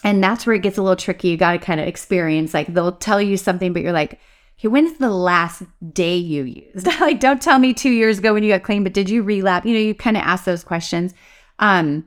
And 0.04 0.22
that's 0.22 0.44
where 0.44 0.54
it 0.54 0.62
gets 0.62 0.76
a 0.76 0.82
little 0.82 0.96
tricky. 0.96 1.28
You 1.28 1.38
got 1.38 1.52
to 1.52 1.58
kind 1.58 1.80
of 1.80 1.88
experience. 1.88 2.52
Like 2.52 2.66
they'll 2.66 2.92
tell 2.92 3.22
you 3.22 3.38
something, 3.38 3.72
but 3.72 3.80
you're 3.80 3.92
like, 3.92 4.20
when's 4.68 4.98
the 4.98 5.10
last 5.10 5.62
day 5.92 6.16
you 6.16 6.44
used? 6.44 6.86
like, 7.00 7.20
don't 7.20 7.40
tell 7.40 7.58
me 7.58 7.72
two 7.72 7.90
years 7.90 8.18
ago 8.18 8.34
when 8.34 8.42
you 8.42 8.52
got 8.52 8.62
clean, 8.62 8.82
but 8.84 8.92
did 8.92 9.08
you 9.08 9.22
relapse? 9.22 9.66
You 9.66 9.74
know, 9.74 9.80
you 9.80 9.94
kind 9.94 10.16
of 10.16 10.22
ask 10.22 10.44
those 10.44 10.64
questions. 10.64 11.14
Um, 11.58 12.06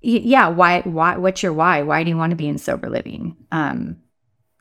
yeah, 0.00 0.48
why? 0.48 0.82
Why? 0.82 1.16
What's 1.16 1.42
your 1.42 1.52
why? 1.52 1.82
Why 1.82 2.04
do 2.04 2.10
you 2.10 2.16
want 2.16 2.30
to 2.30 2.36
be 2.36 2.46
in 2.46 2.58
sober 2.58 2.88
living? 2.88 3.36
Um, 3.50 3.96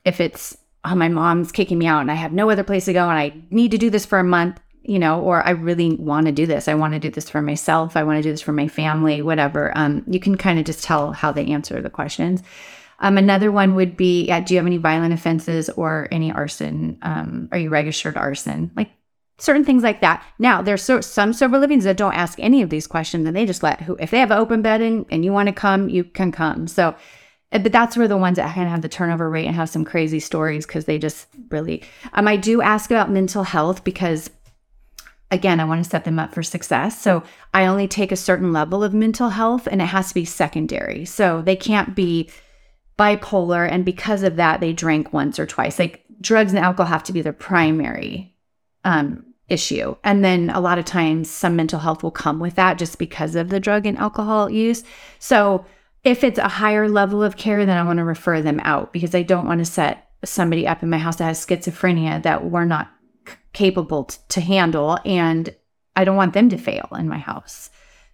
if 0.03 0.19
it's 0.19 0.57
oh, 0.83 0.95
my 0.95 1.09
mom's 1.09 1.51
kicking 1.51 1.77
me 1.77 1.85
out 1.85 2.01
and 2.01 2.11
I 2.11 2.15
have 2.15 2.31
no 2.31 2.49
other 2.49 2.63
place 2.63 2.85
to 2.85 2.93
go 2.93 3.09
and 3.09 3.19
I 3.19 3.33
need 3.49 3.71
to 3.71 3.77
do 3.77 3.89
this 3.89 4.05
for 4.05 4.19
a 4.19 4.23
month, 4.23 4.59
you 4.83 4.99
know, 4.99 5.21
or 5.21 5.45
I 5.45 5.51
really 5.51 5.95
want 5.95 6.27
to 6.27 6.31
do 6.31 6.45
this. 6.45 6.67
I 6.67 6.75
want 6.75 6.93
to 6.93 6.99
do 6.99 7.09
this 7.09 7.29
for 7.29 7.41
myself. 7.41 7.97
I 7.97 8.03
want 8.03 8.17
to 8.17 8.23
do 8.23 8.31
this 8.31 8.41
for 8.41 8.53
my 8.53 8.67
family, 8.67 9.21
whatever. 9.21 9.77
Um, 9.77 10.03
you 10.07 10.19
can 10.19 10.37
kind 10.37 10.59
of 10.59 10.65
just 10.65 10.83
tell 10.83 11.11
how 11.11 11.31
they 11.31 11.45
answer 11.47 11.81
the 11.81 11.89
questions. 11.89 12.41
Um, 12.99 13.17
another 13.17 13.51
one 13.51 13.75
would 13.75 13.95
be, 13.95 14.25
yeah, 14.25 14.39
do 14.39 14.53
you 14.53 14.57
have 14.59 14.65
any 14.65 14.77
violent 14.77 15.13
offenses 15.13 15.69
or 15.69 16.07
any 16.11 16.31
arson? 16.31 16.97
Um, 17.01 17.47
are 17.51 17.57
you 17.57 17.69
registered 17.69 18.17
arson? 18.17 18.71
Like 18.75 18.89
certain 19.37 19.63
things 19.63 19.83
like 19.83 20.01
that. 20.01 20.25
Now, 20.39 20.61
there's 20.61 20.81
so, 20.81 21.01
some 21.01 21.33
sober 21.33 21.59
livings 21.59 21.83
that 21.83 21.97
don't 21.97 22.15
ask 22.15 22.39
any 22.39 22.61
of 22.61 22.69
these 22.69 22.87
questions 22.87 23.27
and 23.27 23.35
they 23.35 23.45
just 23.45 23.63
let 23.63 23.81
who, 23.81 23.95
if 23.99 24.09
they 24.09 24.19
have 24.19 24.31
open 24.31 24.61
bedding 24.61 25.05
and 25.11 25.23
you 25.23 25.31
want 25.31 25.47
to 25.47 25.53
come, 25.53 25.89
you 25.89 26.03
can 26.03 26.31
come. 26.31 26.67
So, 26.67 26.95
eh, 27.51 27.59
but 27.59 27.71
that's 27.71 27.95
where 27.95 28.07
the 28.07 28.17
ones 28.17 28.37
that 28.37 28.53
kind 28.55 28.65
of 28.65 28.71
have 28.71 28.81
the 28.81 28.89
turnover 28.89 29.29
rate 29.29 29.45
and 29.45 29.55
have 29.55 29.69
some 29.69 29.85
crazy 29.85 30.19
stories 30.19 30.65
because 30.65 30.85
they 30.85 30.97
just 30.97 31.27
really. 31.49 31.83
Um, 32.13 32.27
I 32.27 32.35
do 32.35 32.61
ask 32.61 32.89
about 32.89 33.11
mental 33.11 33.43
health 33.43 33.83
because, 33.83 34.31
again, 35.29 35.59
I 35.59 35.65
want 35.65 35.83
to 35.83 35.89
set 35.89 36.03
them 36.03 36.17
up 36.17 36.33
for 36.33 36.41
success. 36.41 36.99
So 36.99 37.21
I 37.53 37.67
only 37.67 37.87
take 37.87 38.11
a 38.11 38.15
certain 38.15 38.51
level 38.51 38.83
of 38.83 38.91
mental 38.91 39.29
health 39.29 39.67
and 39.67 39.83
it 39.83 39.85
has 39.85 40.07
to 40.07 40.15
be 40.15 40.25
secondary. 40.25 41.05
So 41.05 41.43
they 41.43 41.55
can't 41.55 41.95
be 41.95 42.31
bipolar 42.97 43.69
and 43.69 43.85
because 43.85 44.23
of 44.23 44.35
that 44.37 44.59
they 44.59 44.73
drank 44.73 45.13
once 45.13 45.39
or 45.39 45.45
twice. 45.45 45.79
Like 45.79 46.03
drugs 46.19 46.53
and 46.53 46.63
alcohol 46.63 46.91
have 46.91 47.03
to 47.03 47.13
be 47.13 47.21
their 47.21 47.33
primary 47.33 48.35
um, 48.83 49.23
issue. 49.49 49.95
And 50.03 50.23
then 50.23 50.49
a 50.49 50.59
lot 50.59 50.79
of 50.79 50.85
times 50.85 51.29
some 51.29 51.55
mental 51.55 51.79
health 51.79 52.03
will 52.03 52.11
come 52.11 52.39
with 52.39 52.55
that 52.55 52.77
just 52.77 52.97
because 52.97 53.35
of 53.35 53.49
the 53.49 53.59
drug 53.59 53.85
and 53.85 53.97
alcohol 53.97 54.49
use. 54.49 54.83
So 55.19 55.65
if 56.03 56.23
it's 56.23 56.39
a 56.39 56.47
higher 56.47 56.89
level 56.89 57.23
of 57.23 57.37
care, 57.37 57.65
then 57.65 57.77
I 57.77 57.83
want 57.83 57.97
to 57.97 58.03
refer 58.03 58.41
them 58.41 58.59
out 58.63 58.93
because 58.93 59.13
I 59.13 59.23
don't 59.23 59.47
want 59.47 59.59
to 59.59 59.65
set 59.65 60.09
somebody 60.23 60.67
up 60.67 60.83
in 60.83 60.89
my 60.89 60.97
house 60.97 61.17
that 61.17 61.25
has 61.25 61.45
schizophrenia 61.45 62.23
that 62.23 62.45
we're 62.45 62.65
not 62.65 62.91
c- 63.27 63.35
capable 63.53 64.05
t- 64.05 64.17
to 64.29 64.41
handle. 64.41 64.97
And 65.05 65.53
I 65.95 66.03
don't 66.03 66.15
want 66.15 66.33
them 66.33 66.49
to 66.49 66.57
fail 66.57 66.87
in 66.97 67.07
my 67.07 67.17
house. 67.17 67.69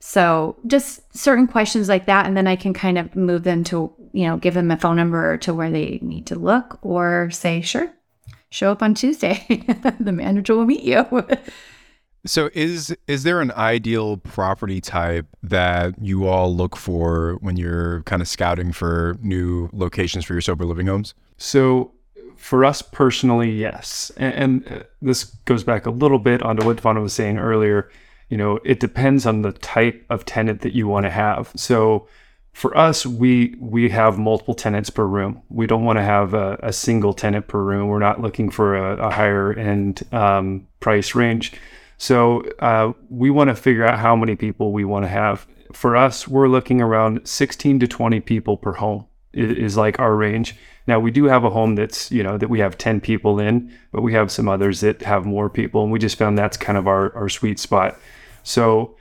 So 0.06 0.58
just 0.68 1.02
certain 1.16 1.48
questions 1.48 1.88
like 1.88 2.08
that. 2.08 2.26
And 2.26 2.36
then 2.36 2.46
I 2.46 2.58
can 2.58 2.74
kind 2.74 2.98
of 2.98 3.16
move 3.16 3.44
them 3.44 3.64
to, 3.64 3.90
you 4.12 4.28
know, 4.28 4.36
give 4.36 4.54
them 4.54 4.70
a 4.70 4.78
phone 4.78 4.98
number 4.98 5.38
to 5.38 5.54
where 5.54 5.72
they 5.72 6.00
need 6.02 6.28
to 6.28 6.36
look 6.36 6.78
or 6.82 7.30
say, 7.32 7.62
sure, 7.62 7.90
show 8.50 8.70
up 8.70 8.84
on 8.84 8.96
Tuesday. 8.96 9.46
the 10.02 10.12
manager 10.12 10.56
will 10.56 10.66
meet 10.66 10.84
you. 10.84 11.06
So 12.26 12.50
is 12.54 12.96
is 13.08 13.24
there 13.24 13.40
an 13.40 13.52
ideal 13.54 14.18
property 14.18 14.82
type 14.82 15.26
that 15.42 15.96
you 16.02 16.28
all 16.28 16.54
look 16.54 16.76
for 16.76 17.38
when 17.40 17.56
you're 17.56 18.04
kind 18.04 18.22
of 18.22 18.28
scouting 18.28 18.74
for 18.74 19.18
new 19.22 19.70
locations 19.72 20.26
for 20.26 20.34
your 20.34 20.42
sober 20.42 20.66
living 20.66 20.88
homes? 20.88 21.14
So 21.38 21.94
for 22.36 22.66
us 22.66 22.82
personally, 22.82 23.52
yes. 23.52 24.12
And, 24.18 24.34
and 24.34 24.68
uh, 24.68 24.84
this 25.02 25.24
goes 25.24 25.64
back 25.64 25.86
a 25.86 25.92
little 25.92 26.20
bit 26.20 26.44
onto 26.44 26.66
what 26.66 26.78
Vonna 26.78 27.02
was 27.02 27.14
saying 27.14 27.38
earlier. 27.38 27.90
You 28.30 28.38
know, 28.38 28.60
it 28.64 28.80
depends 28.80 29.26
on 29.26 29.42
the 29.42 29.52
type 29.52 30.06
of 30.10 30.26
tenant 30.26 30.62
that 30.62 30.74
you 30.74 30.88
want 30.88 31.06
to 31.06 31.10
have. 31.10 31.52
So 31.56 32.08
for 32.54 32.76
us, 32.78 33.06
we 33.06 33.56
we 33.60 33.90
have 33.90 34.18
multiple 34.18 34.54
tenants 34.54 34.90
per 34.90 35.06
room. 35.06 35.42
We 35.50 35.68
don't 35.68 35.84
want 35.84 35.98
to 35.98 36.04
have 36.04 36.34
a, 36.34 36.58
a 36.62 36.72
single 36.72 37.14
tenant 37.14 37.48
per 37.48 37.62
room. 37.62 37.88
We're 37.88 38.00
not 38.00 38.22
looking 38.22 38.50
for 38.50 38.76
a, 38.76 39.08
a 39.08 39.12
higher 39.12 39.54
end 39.54 40.04
um, 40.12 40.68
price 40.80 41.16
range. 41.16 41.54
So 41.98 42.44
uh, 42.60 42.94
we 43.10 43.30
want 43.30 43.50
to 43.50 43.56
figure 43.56 43.86
out 43.86 44.00
how 44.00 44.16
many 44.16 44.36
people 44.36 44.72
we 44.72 44.86
want 44.86 45.06
to 45.06 45.10
have. 45.10 45.48
For 45.74 45.96
us, 45.96 46.28
we're 46.28 46.48
looking 46.48 46.82
around 46.82 47.28
16 47.28 47.80
to 47.80 47.88
20 47.88 48.20
people 48.20 48.58
per 48.58 48.74
home 48.74 49.08
is, 49.34 49.58
is 49.58 49.78
like 49.78 50.00
our 50.00 50.16
range. 50.16 50.56
Now 50.86 51.00
we 51.00 51.12
do 51.12 51.26
have 51.26 51.44
a 51.44 51.50
home 51.50 51.76
that's 51.76 52.12
you 52.12 52.24
know 52.24 52.38
that 52.38 52.50
we 52.50 52.60
have 52.60 52.78
10 52.78 53.02
people 53.02 53.40
in, 53.40 53.74
but 53.92 54.02
we 54.02 54.14
have 54.14 54.32
some 54.32 54.48
others 54.48 54.82
that 54.82 55.02
have 55.02 55.26
more 55.26 55.50
people, 55.50 55.84
and 55.84 55.92
we 55.92 56.00
just 56.00 56.18
found 56.18 56.38
that's 56.38 56.58
kind 56.58 56.78
of 56.78 56.88
our 56.88 57.16
our 57.16 57.30
sweet 57.30 57.60
spot. 57.60 57.98
So 58.44 58.96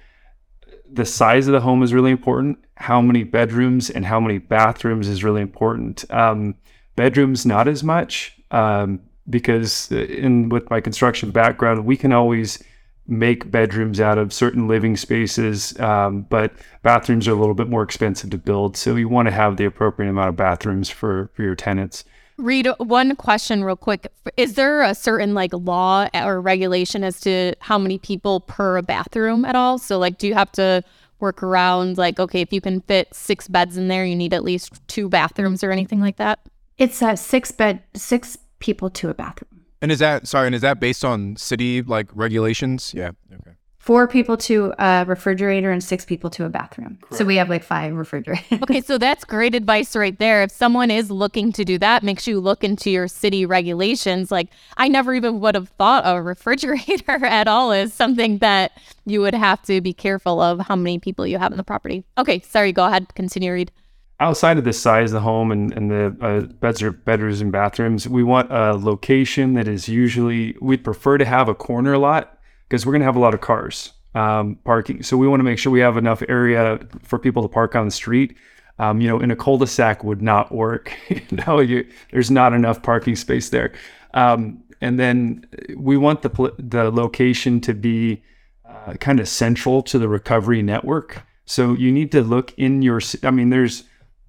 the 0.91 1.05
size 1.05 1.47
of 1.49 1.53
the 1.53 1.61
home 1.61 1.83
is 1.83 1.93
really 1.93 2.11
important. 2.11 2.59
How 2.77 3.01
many 3.01 3.25
bedrooms 3.25 3.91
and 3.91 4.05
how 4.07 4.21
many 4.21 4.39
bathrooms 4.39 5.09
is 5.09 5.25
really 5.25 5.43
important. 5.43 6.05
Um, 6.11 6.55
bedrooms 6.97 7.47
not 7.47 7.69
as 7.69 7.83
much 7.83 8.39
um, 8.51 9.01
because 9.29 9.91
in 9.93 10.49
with 10.49 10.69
my 10.71 10.81
construction 10.81 11.31
background, 11.31 11.87
we 11.87 11.97
can 11.97 12.13
always 12.13 12.63
make 13.07 13.51
bedrooms 13.51 14.01
out 14.01 14.19
of 14.19 14.33
certain 14.33 14.69
living 14.69 14.97
spaces, 14.97 15.79
um, 15.81 16.23
but 16.23 16.53
bathrooms 16.83 17.27
are 17.27 17.33
a 17.33 17.37
little 17.37 17.55
bit 17.55 17.69
more 17.69 17.83
expensive 17.83 18.31
to 18.31 18.39
build. 18.39 18.77
So 18.77 18.95
you 18.97 19.09
want 19.09 19.27
to 19.27 19.33
have 19.33 19.57
the 19.57 19.65
appropriate 19.65 20.09
amount 20.09 20.29
of 20.29 20.37
bathrooms 20.37 20.89
for 20.89 21.31
for 21.35 21.43
your 21.43 21.55
tenants. 21.55 22.05
Reed, 22.39 22.69
one 22.79 23.15
question 23.17 23.63
real 23.63 23.77
quick. 23.77 24.07
Is 24.37 24.55
there 24.55 24.83
a 24.83 24.95
certain 24.95 25.35
like 25.35 25.53
law 25.53 26.09
or 26.15 26.41
regulation 26.41 27.05
as 27.05 27.21
to 27.21 27.55
how 27.61 27.79
many 27.79 27.99
people 27.99 28.41
per 28.41 28.77
a 28.77 28.83
bathroom 28.83 29.45
at 29.45 29.55
all? 29.55 29.79
So 29.79 29.99
like 29.99 30.19
do 30.19 30.27
you 30.27 30.35
have 30.35 30.51
to 30.53 30.83
work 31.21 31.43
around 31.43 31.99
like 31.99 32.19
okay, 32.19 32.41
if 32.41 32.53
you 32.53 32.61
can 32.61 32.81
fit 32.83 33.15
6 33.15 33.49
beds 33.49 33.77
in 33.77 33.89
there, 33.89 34.05
you 34.05 34.17
need 34.17 34.35
at 34.35 34.43
least 34.43 34.81
two 34.89 35.09
bathrooms 35.09 35.63
or 35.63 35.71
anything 35.71 36.01
like 36.01 36.17
that? 36.17 36.41
it's 36.79 37.03
a 37.03 37.17
six 37.17 37.53
bed, 37.53 37.83
six 37.95 38.37
people 38.59 38.91
to 38.91 39.09
a 39.09 39.15
bathroom. 39.15 39.65
And 39.81 39.91
is 39.93 39.99
that 40.01 40.29
sorry? 40.29 40.47
And 40.47 40.55
is 40.55 40.63
that 40.63 40.81
based 40.81 41.05
on 41.05 41.37
city 41.37 41.83
like 41.83 42.09
regulations? 42.15 42.93
Yeah. 42.95 43.11
Okay. 43.33 43.53
Four 43.83 44.07
people 44.07 44.37
to 44.37 44.73
a 44.79 45.05
refrigerator 45.09 45.73
and 45.73 45.83
six 45.83 46.05
people 46.05 46.31
to 46.31 46.45
a 46.45 46.49
bathroom. 46.49 47.01
So 47.11 47.25
we 47.25 47.35
have 47.35 47.49
like 47.49 47.65
five 47.65 47.93
refrigerators. 47.93 48.61
Okay, 48.63 48.81
so 48.81 48.97
that's 48.97 49.25
great 49.25 49.57
advice 49.57 49.97
right 49.97 50.17
there. 50.21 50.45
If 50.45 50.53
someone 50.53 50.89
is 50.89 51.11
looking 51.11 51.51
to 51.51 51.65
do 51.65 51.79
that, 51.79 52.05
make 52.05 52.21
sure 52.21 52.35
you 52.35 52.39
look 52.39 52.63
into 52.63 52.91
your 52.91 53.09
city 53.09 53.45
regulations. 53.45 54.31
Like, 54.31 54.51
I 54.77 54.87
never 54.87 55.13
even 55.15 55.41
would 55.41 55.57
have 55.57 55.69
thought 55.71 56.05
a 56.07 56.23
refrigerator 56.23 57.25
at 57.25 57.49
all 57.49 57.73
is 57.73 57.93
something 57.93 58.39
that 58.39 58.71
you 59.05 59.21
would 59.21 59.35
have 59.35 59.61
to 59.63 59.81
be 59.81 59.93
careful 59.93 60.41
of 60.41 60.61
how 60.61 60.77
many 60.77 61.01
people 61.01 61.27
you 61.27 61.39
have 61.39 61.51
in 61.51 61.59
the 61.59 61.65
property. 61.65 62.05
Okay, 62.17 62.39
sorry, 62.39 62.71
go 62.71 62.87
ahead, 62.87 63.13
continue, 63.17 63.53
Reed 63.53 63.73
outside 64.21 64.57
of 64.57 64.63
the 64.63 64.73
size 64.73 65.11
of 65.11 65.15
the 65.15 65.21
home 65.21 65.51
and, 65.51 65.73
and 65.73 65.91
the 65.91 66.17
uh, 66.21 66.43
beds 66.43 66.81
or 66.81 66.93
bedrooms 66.93 67.41
and 67.41 67.51
bathrooms, 67.51 68.09
we 68.09 68.23
want 68.23 68.49
a 68.53 68.73
location 68.75 69.55
that 69.55 69.67
is 69.67 69.89
usually, 69.89 70.57
we'd 70.61 70.85
prefer 70.85 71.19
to 71.19 71.25
have 71.25 71.49
a 71.49 71.55
corner 71.57 71.99
lot 71.99 72.39
because 72.73 72.87
we're 72.87 72.93
going 72.93 73.01
to 73.01 73.05
have 73.05 73.17
a 73.17 73.21
lot 73.21 73.35
of 73.35 73.43
cars 73.43 73.93
um, 74.15 74.57
parking. 74.65 75.03
So 75.03 75.19
we 75.19 75.29
want 75.29 75.41
to 75.41 75.45
make 75.45 75.59
sure 75.59 75.71
we 75.71 75.81
have 75.81 75.99
enough 75.99 76.23
area 76.27 76.79
for 77.03 77.19
people 77.19 77.43
to 77.43 77.49
park 77.49 77.77
on 77.77 77.85
the 77.85 77.91
street. 77.91 78.35
Um, 78.79 78.99
you 78.99 79.09
know, 79.09 79.21
in 79.21 79.31
a 79.31 79.37
cul-de-sac 79.37 80.03
would 80.03 80.23
not 80.23 80.53
work. 80.53 80.91
no, 81.47 81.61
you, 81.61 81.87
there's 82.13 82.31
not 82.31 82.55
enough 82.55 82.83
parking 82.83 83.15
space 83.15 83.51
there. 83.51 83.75
Um, 84.15 84.65
and 84.81 84.99
then 84.99 85.47
we 85.77 85.99
want 85.99 86.23
the 86.23 86.55
the 86.59 86.91
location 86.91 87.61
to 87.61 87.75
be 87.75 88.23
uh, 88.67 88.95
kind 88.95 89.21
of 89.21 89.29
central 89.29 89.83
to 89.83 89.99
the 89.99 90.09
recovery 90.09 90.63
network. 90.63 91.27
So 91.45 91.75
you 91.75 91.93
need 91.93 92.11
to 92.13 92.23
look 92.23 92.55
in 92.57 92.81
your. 92.81 93.03
I 93.23 93.31
mean, 93.33 93.51
there's 93.51 93.85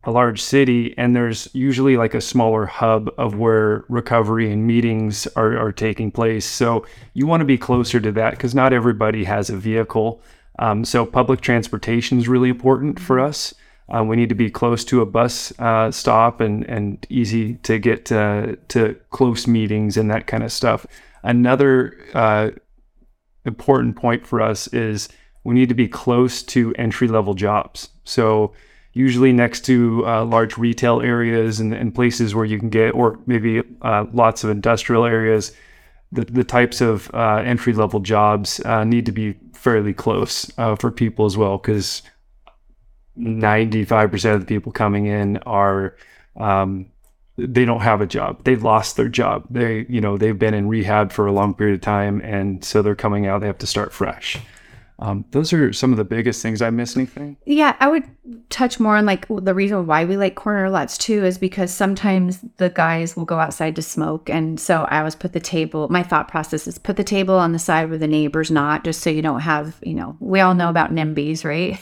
a 0.05 0.11
large 0.11 0.41
city, 0.41 0.93
and 0.97 1.15
there's 1.15 1.47
usually 1.53 1.95
like 1.95 2.13
a 2.13 2.21
smaller 2.21 2.65
hub 2.65 3.09
of 3.17 3.35
where 3.35 3.85
recovery 3.87 4.51
and 4.51 4.67
meetings 4.67 5.27
are, 5.35 5.57
are 5.57 5.71
taking 5.71 6.11
place. 6.11 6.45
So 6.45 6.85
you 7.13 7.25
want 7.25 7.41
to 7.41 7.45
be 7.45 7.57
closer 7.57 7.99
to 8.01 8.11
that 8.13 8.31
because 8.31 8.53
not 8.53 8.73
everybody 8.73 9.23
has 9.23 9.49
a 9.49 9.55
vehicle. 9.55 10.21
Um, 10.59 10.83
so 10.83 11.05
public 11.05 11.41
transportation 11.41 12.17
is 12.19 12.27
really 12.27 12.49
important 12.49 12.99
for 12.99 13.19
us. 13.19 13.53
Uh, 13.93 14.03
we 14.03 14.15
need 14.15 14.29
to 14.29 14.35
be 14.35 14.49
close 14.49 14.83
to 14.85 15.01
a 15.01 15.05
bus 15.05 15.57
uh, 15.59 15.91
stop 15.91 16.41
and, 16.41 16.63
and 16.69 17.05
easy 17.09 17.55
to 17.55 17.79
get 17.79 18.11
uh, 18.11 18.55
to 18.69 18.95
close 19.09 19.47
meetings 19.47 19.97
and 19.97 20.09
that 20.09 20.27
kind 20.27 20.43
of 20.43 20.51
stuff. 20.51 20.85
Another 21.23 21.97
uh, 22.13 22.51
important 23.45 23.95
point 23.95 24.25
for 24.25 24.41
us 24.41 24.67
is 24.67 25.09
we 25.43 25.53
need 25.55 25.69
to 25.69 25.75
be 25.75 25.87
close 25.87 26.43
to 26.43 26.73
entry 26.77 27.07
level 27.07 27.33
jobs. 27.33 27.89
So 28.03 28.53
usually 28.93 29.33
next 29.33 29.61
to 29.65 30.05
uh, 30.05 30.23
large 30.23 30.57
retail 30.57 31.01
areas 31.01 31.59
and, 31.59 31.73
and 31.73 31.93
places 31.93 32.35
where 32.35 32.45
you 32.45 32.59
can 32.59 32.69
get, 32.69 32.93
or 32.93 33.19
maybe 33.25 33.61
uh, 33.81 34.05
lots 34.13 34.43
of 34.43 34.49
industrial 34.51 35.05
areas, 35.05 35.51
the, 36.11 36.25
the 36.25 36.43
types 36.43 36.79
of 36.79 37.09
uh, 37.13 37.41
entry 37.43 37.73
level 37.73 37.99
jobs 37.99 38.59
uh, 38.61 38.83
need 38.83 39.05
to 39.05 39.11
be 39.11 39.35
fairly 39.53 39.93
close 39.93 40.51
uh, 40.59 40.75
for 40.75 40.91
people 40.91 41.25
as 41.25 41.35
well, 41.35 41.57
because 41.57 42.03
95% 43.17 44.35
of 44.35 44.39
the 44.41 44.45
people 44.45 44.71
coming 44.71 45.07
in 45.07 45.37
are 45.37 45.95
um, 46.37 46.85
they 47.35 47.65
don't 47.65 47.81
have 47.81 47.99
a 47.99 48.05
job. 48.05 48.43
They've 48.43 48.61
lost 48.61 48.95
their 48.95 49.09
job. 49.09 49.45
They 49.49 49.87
you 49.89 50.01
know 50.01 50.17
they've 50.17 50.37
been 50.37 50.53
in 50.53 50.67
rehab 50.67 51.11
for 51.11 51.25
a 51.25 51.31
long 51.31 51.55
period 51.55 51.75
of 51.75 51.81
time 51.81 52.21
and 52.21 52.63
so 52.63 52.81
they're 52.83 52.95
coming 52.95 53.25
out. 53.25 53.41
They 53.41 53.47
have 53.47 53.57
to 53.59 53.67
start 53.67 53.91
fresh 53.91 54.39
um, 54.99 55.25
those 55.31 55.51
are 55.53 55.73
some 55.73 55.91
of 55.91 55.97
the 55.97 56.03
biggest 56.03 56.41
things 56.41 56.61
i 56.61 56.69
miss 56.69 56.95
anything 56.95 57.37
Yeah, 57.45 57.75
I 57.79 57.87
would 57.87 58.03
touch 58.49 58.79
more 58.79 58.97
on 58.97 59.05
like 59.05 59.25
the 59.29 59.53
reason 59.53 59.85
why 59.85 60.05
we 60.05 60.17
like 60.17 60.35
corner 60.35 60.69
lots 60.69 60.97
too 60.97 61.23
is 61.23 61.37
because 61.37 61.73
sometimes 61.73 62.39
the 62.57 62.69
guys 62.69 63.15
will 63.15 63.25
go 63.25 63.39
outside 63.39 63.75
to 63.75 63.81
smoke. 63.81 64.29
And 64.29 64.59
so 64.59 64.83
I 64.83 64.99
always 64.99 65.15
put 65.15 65.33
the 65.33 65.39
table, 65.39 65.87
my 65.89 66.03
thought 66.03 66.27
process 66.27 66.67
is 66.67 66.77
put 66.77 66.97
the 66.97 67.03
table 67.03 67.35
on 67.35 67.51
the 67.51 67.59
side 67.59 67.89
where 67.89 67.97
the 67.97 68.07
neighbor's 68.07 68.51
not, 68.51 68.83
just 68.83 69.01
so 69.01 69.09
you 69.09 69.21
don't 69.21 69.41
have, 69.41 69.77
you 69.81 69.93
know, 69.93 70.17
we 70.19 70.39
all 70.39 70.53
know 70.53 70.69
about 70.69 70.91
NIMBYs, 70.91 71.43
right? 71.43 71.79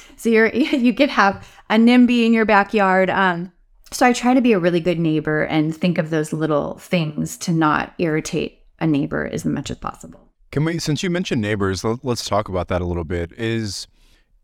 so 0.16 0.28
you're, 0.28 0.48
you 0.54 0.94
could 0.94 1.10
have 1.10 1.48
a 1.68 1.76
NIMBY 1.76 2.26
in 2.26 2.32
your 2.32 2.44
backyard. 2.44 3.10
Um, 3.10 3.52
so 3.92 4.06
I 4.06 4.12
try 4.12 4.34
to 4.34 4.40
be 4.40 4.52
a 4.52 4.58
really 4.58 4.80
good 4.80 4.98
neighbor 4.98 5.42
and 5.42 5.74
think 5.74 5.98
of 5.98 6.10
those 6.10 6.32
little 6.32 6.78
things 6.78 7.36
to 7.38 7.52
not 7.52 7.94
irritate 7.98 8.62
a 8.78 8.86
neighbor 8.86 9.26
as 9.26 9.44
much 9.44 9.70
as 9.70 9.78
possible. 9.78 10.29
Can 10.50 10.64
we, 10.64 10.78
since 10.78 11.02
you 11.02 11.10
mentioned 11.10 11.40
neighbors, 11.40 11.84
let, 11.84 12.04
let's 12.04 12.24
talk 12.28 12.48
about 12.48 12.68
that 12.68 12.82
a 12.82 12.84
little 12.84 13.04
bit. 13.04 13.32
Is 13.32 13.86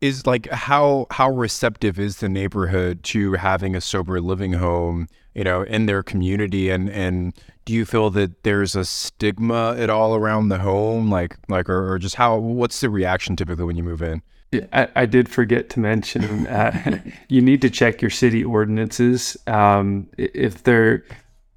is 0.01 0.27
like 0.27 0.49
how 0.51 1.07
how 1.11 1.31
receptive 1.31 1.99
is 1.99 2.19
the 2.19 2.29
neighborhood 2.29 3.03
to 3.03 3.33
having 3.33 3.75
a 3.75 3.81
sober 3.81 4.21
living 4.21 4.53
home 4.53 5.09
you 5.35 5.43
know 5.43 5.63
in 5.63 5.87
their 5.87 6.03
community? 6.03 6.71
And 6.71 6.89
and 6.91 7.33
do 7.65 7.73
you 7.73 7.85
feel 7.85 8.11
that 8.11 8.45
there's 8.45 8.77
a 8.77 8.85
stigma 8.85 9.75
at 9.77 9.91
all 9.91 10.15
around 10.15 10.49
the 10.49 10.59
home? 10.59 11.11
Like 11.11 11.37
like 11.49 11.69
or, 11.69 11.93
or 11.93 11.99
just 11.99 12.15
how 12.15 12.37
what's 12.39 12.81
the 12.81 12.91
reaction 12.91 13.35
typically 13.37 13.65
when 13.65 13.77
you 13.77 13.83
move 13.83 14.03
in? 14.03 14.23
I, 14.73 14.89
I 14.95 15.07
did 15.07 15.29
forget 15.29 15.69
to 15.71 15.81
mention 15.81 16.47
uh, 16.47 17.03
you 17.29 17.43
need 17.43 17.61
to 17.63 17.71
check 17.71 18.01
your 18.01 18.11
city 18.11 18.45
ordinances. 18.45 19.37
Um, 19.49 20.09
if 20.17 20.63
they're 20.63 21.05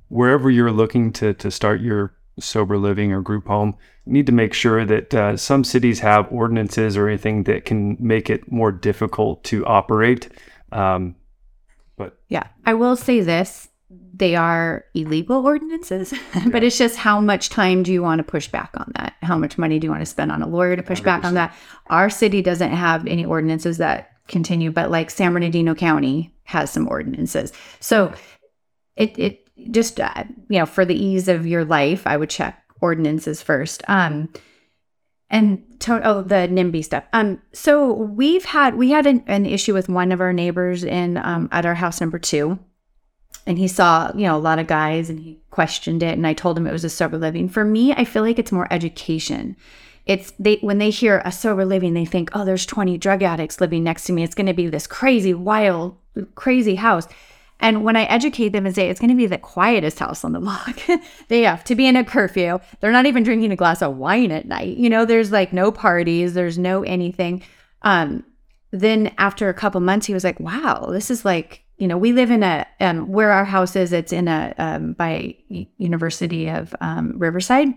wherever 0.07 0.49
you're 0.49 0.71
looking 0.71 1.13
to 1.13 1.33
to 1.35 1.51
start 1.51 1.81
your 1.81 2.13
sober 2.39 2.77
living 2.77 3.11
or 3.11 3.21
group 3.21 3.47
home 3.47 3.75
need 4.05 4.25
to 4.25 4.31
make 4.31 4.53
sure 4.53 4.85
that 4.85 5.13
uh, 5.13 5.37
some 5.37 5.63
cities 5.63 5.99
have 5.99 6.31
ordinances 6.31 6.97
or 6.97 7.07
anything 7.07 7.43
that 7.43 7.65
can 7.65 7.97
make 7.99 8.29
it 8.29 8.51
more 8.51 8.71
difficult 8.71 9.43
to 9.43 9.65
operate. 9.65 10.29
Um, 10.71 11.15
but 11.95 12.17
yeah, 12.29 12.47
I 12.65 12.73
will 12.73 12.95
say 12.95 13.21
this 13.21 13.69
they 14.13 14.35
are 14.35 14.85
illegal 14.93 15.45
ordinances, 15.45 16.13
but 16.51 16.63
it's 16.63 16.77
just 16.77 16.97
how 16.97 17.19
much 17.21 17.49
time 17.49 17.83
do 17.83 17.91
you 17.91 18.03
want 18.03 18.19
to 18.19 18.23
push 18.23 18.47
back 18.47 18.71
on 18.75 18.91
that? 18.95 19.15
How 19.21 19.37
much 19.37 19.57
money 19.57 19.79
do 19.79 19.87
you 19.87 19.91
want 19.91 20.01
to 20.01 20.05
spend 20.05 20.31
on 20.31 20.41
a 20.41 20.47
lawyer 20.47 20.75
to 20.75 20.83
push 20.83 21.01
100%. 21.01 21.03
back 21.03 21.23
on 21.23 21.33
that? 21.35 21.55
Our 21.87 22.09
city 22.09 22.41
doesn't 22.41 22.71
have 22.71 23.07
any 23.07 23.25
ordinances 23.25 23.77
that 23.77 24.11
continue, 24.27 24.71
but 24.71 24.91
like 24.91 25.09
San 25.09 25.33
Bernardino 25.33 25.73
County 25.73 26.35
has 26.43 26.71
some 26.71 26.87
ordinances. 26.87 27.53
So 27.79 28.13
it, 28.95 29.17
it 29.17 29.48
just, 29.71 29.99
uh, 29.99 30.23
you 30.49 30.59
know, 30.59 30.65
for 30.65 30.85
the 30.85 30.95
ease 30.95 31.27
of 31.27 31.45
your 31.45 31.65
life, 31.65 32.05
I 32.05 32.17
would 32.17 32.29
check 32.29 32.63
ordinances 32.81 33.41
first. 33.41 33.83
Um, 33.87 34.29
and 35.29 35.63
to- 35.79 36.01
oh, 36.07 36.21
the 36.21 36.47
NIMBY 36.47 36.83
stuff. 36.83 37.03
Um, 37.13 37.41
so 37.53 37.91
we've 37.91 38.45
had 38.45 38.75
we 38.75 38.89
had 38.89 39.05
an, 39.05 39.23
an 39.27 39.45
issue 39.45 39.73
with 39.73 39.89
one 39.89 40.11
of 40.11 40.21
our 40.21 40.33
neighbors 40.33 40.83
in 40.83 41.17
um, 41.17 41.49
at 41.51 41.65
our 41.65 41.75
house 41.75 42.01
number 42.01 42.17
two, 42.17 42.59
and 43.45 43.57
he 43.57 43.67
saw 43.67 44.11
you 44.15 44.23
know 44.23 44.35
a 44.35 44.39
lot 44.39 44.59
of 44.59 44.67
guys, 44.67 45.09
and 45.09 45.19
he 45.19 45.39
questioned 45.51 46.01
it, 46.03 46.13
and 46.13 46.25
I 46.25 46.33
told 46.33 46.57
him 46.57 46.65
it 46.65 46.71
was 46.71 46.83
a 46.83 46.89
sober 46.89 47.17
living. 47.17 47.47
For 47.47 47.63
me, 47.63 47.93
I 47.93 48.05
feel 48.05 48.23
like 48.23 48.39
it's 48.39 48.51
more 48.51 48.67
education. 48.71 49.55
It's 50.05 50.33
they 50.39 50.55
when 50.61 50.79
they 50.79 50.89
hear 50.89 51.21
a 51.23 51.31
sober 51.31 51.65
living, 51.65 51.93
they 51.93 52.05
think, 52.05 52.31
oh, 52.33 52.43
there's 52.43 52.65
20 52.65 52.97
drug 52.97 53.21
addicts 53.21 53.61
living 53.61 53.83
next 53.83 54.05
to 54.05 54.13
me. 54.13 54.23
It's 54.23 54.35
going 54.35 54.47
to 54.47 54.53
be 54.53 54.67
this 54.67 54.87
crazy, 54.87 55.35
wild, 55.35 55.95
crazy 56.33 56.75
house. 56.75 57.07
And 57.59 57.83
when 57.83 57.95
I 57.95 58.03
educate 58.03 58.49
them 58.49 58.65
and 58.65 58.73
say 58.73 58.89
it's 58.89 58.99
going 58.99 59.09
to 59.09 59.15
be 59.15 59.25
the 59.25 59.37
quietest 59.37 59.99
house 59.99 60.23
on 60.23 60.31
the 60.31 60.39
block, 60.39 60.79
they 61.27 61.41
have 61.43 61.63
to 61.65 61.75
be 61.75 61.87
in 61.87 61.95
a 61.95 62.05
curfew. 62.05 62.59
They're 62.79 62.91
not 62.91 63.05
even 63.05 63.23
drinking 63.23 63.51
a 63.51 63.57
glass 63.57 63.81
of 63.81 63.97
wine 63.97 64.31
at 64.31 64.47
night. 64.47 64.77
You 64.77 64.89
know, 64.89 65.05
there's 65.05 65.31
like 65.31 65.51
no 65.51 65.71
parties, 65.71 66.33
there's 66.33 66.57
no 66.57 66.83
anything. 66.83 67.43
Um, 67.81 68.23
then 68.71 69.13
after 69.17 69.49
a 69.49 69.53
couple 69.53 69.81
months, 69.81 70.05
he 70.05 70.13
was 70.13 70.23
like, 70.23 70.39
wow, 70.39 70.87
this 70.91 71.11
is 71.11 71.25
like, 71.25 71.63
you 71.77 71.87
know, 71.87 71.97
we 71.97 72.13
live 72.13 72.31
in 72.31 72.43
a, 72.43 72.65
um, 72.79 73.09
where 73.09 73.31
our 73.31 73.45
house 73.45 73.75
is, 73.75 73.93
it's 73.93 74.13
in 74.13 74.27
a, 74.27 74.53
um, 74.57 74.93
by 74.93 75.35
University 75.77 76.49
of 76.49 76.75
um, 76.81 77.17
Riverside. 77.17 77.73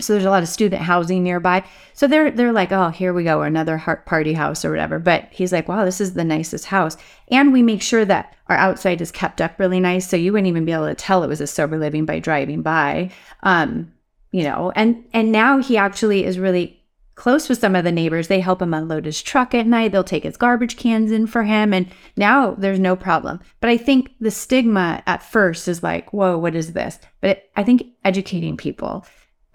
So 0.00 0.12
there's 0.12 0.24
a 0.24 0.30
lot 0.30 0.42
of 0.42 0.48
student 0.48 0.82
housing 0.82 1.22
nearby. 1.24 1.64
So 1.92 2.06
they're 2.06 2.30
they're 2.30 2.52
like, 2.52 2.72
oh, 2.72 2.90
here 2.90 3.12
we 3.12 3.24
go, 3.24 3.42
another 3.42 3.78
party 4.06 4.32
house 4.32 4.64
or 4.64 4.70
whatever. 4.70 4.98
But 4.98 5.28
he's 5.30 5.52
like, 5.52 5.68
wow, 5.68 5.84
this 5.84 6.00
is 6.00 6.14
the 6.14 6.24
nicest 6.24 6.66
house, 6.66 6.96
and 7.30 7.52
we 7.52 7.62
make 7.62 7.82
sure 7.82 8.04
that 8.04 8.36
our 8.46 8.56
outside 8.56 9.00
is 9.00 9.10
kept 9.10 9.40
up 9.40 9.58
really 9.58 9.80
nice, 9.80 10.08
so 10.08 10.16
you 10.16 10.32
wouldn't 10.32 10.48
even 10.48 10.64
be 10.64 10.72
able 10.72 10.86
to 10.86 10.94
tell 10.94 11.22
it 11.22 11.28
was 11.28 11.40
a 11.40 11.46
sober 11.46 11.78
living 11.78 12.04
by 12.04 12.18
driving 12.18 12.62
by. 12.62 13.10
Um, 13.42 13.92
you 14.30 14.44
know, 14.44 14.72
and 14.76 15.04
and 15.12 15.32
now 15.32 15.58
he 15.58 15.76
actually 15.76 16.24
is 16.24 16.38
really 16.38 16.78
close 17.14 17.48
with 17.48 17.58
some 17.58 17.74
of 17.74 17.82
the 17.82 17.90
neighbors. 17.90 18.28
They 18.28 18.40
help 18.40 18.62
him 18.62 18.72
unload 18.72 19.04
his 19.04 19.20
truck 19.20 19.52
at 19.52 19.66
night. 19.66 19.90
They'll 19.90 20.04
take 20.04 20.22
his 20.22 20.36
garbage 20.36 20.76
cans 20.76 21.10
in 21.10 21.26
for 21.26 21.42
him, 21.42 21.74
and 21.74 21.88
now 22.16 22.52
there's 22.52 22.78
no 22.78 22.94
problem. 22.94 23.40
But 23.60 23.70
I 23.70 23.76
think 23.76 24.12
the 24.20 24.30
stigma 24.30 25.02
at 25.06 25.24
first 25.24 25.66
is 25.66 25.82
like, 25.82 26.12
whoa, 26.12 26.38
what 26.38 26.54
is 26.54 26.74
this? 26.74 27.00
But 27.20 27.50
I 27.56 27.64
think 27.64 27.82
educating 28.04 28.56
people 28.56 29.04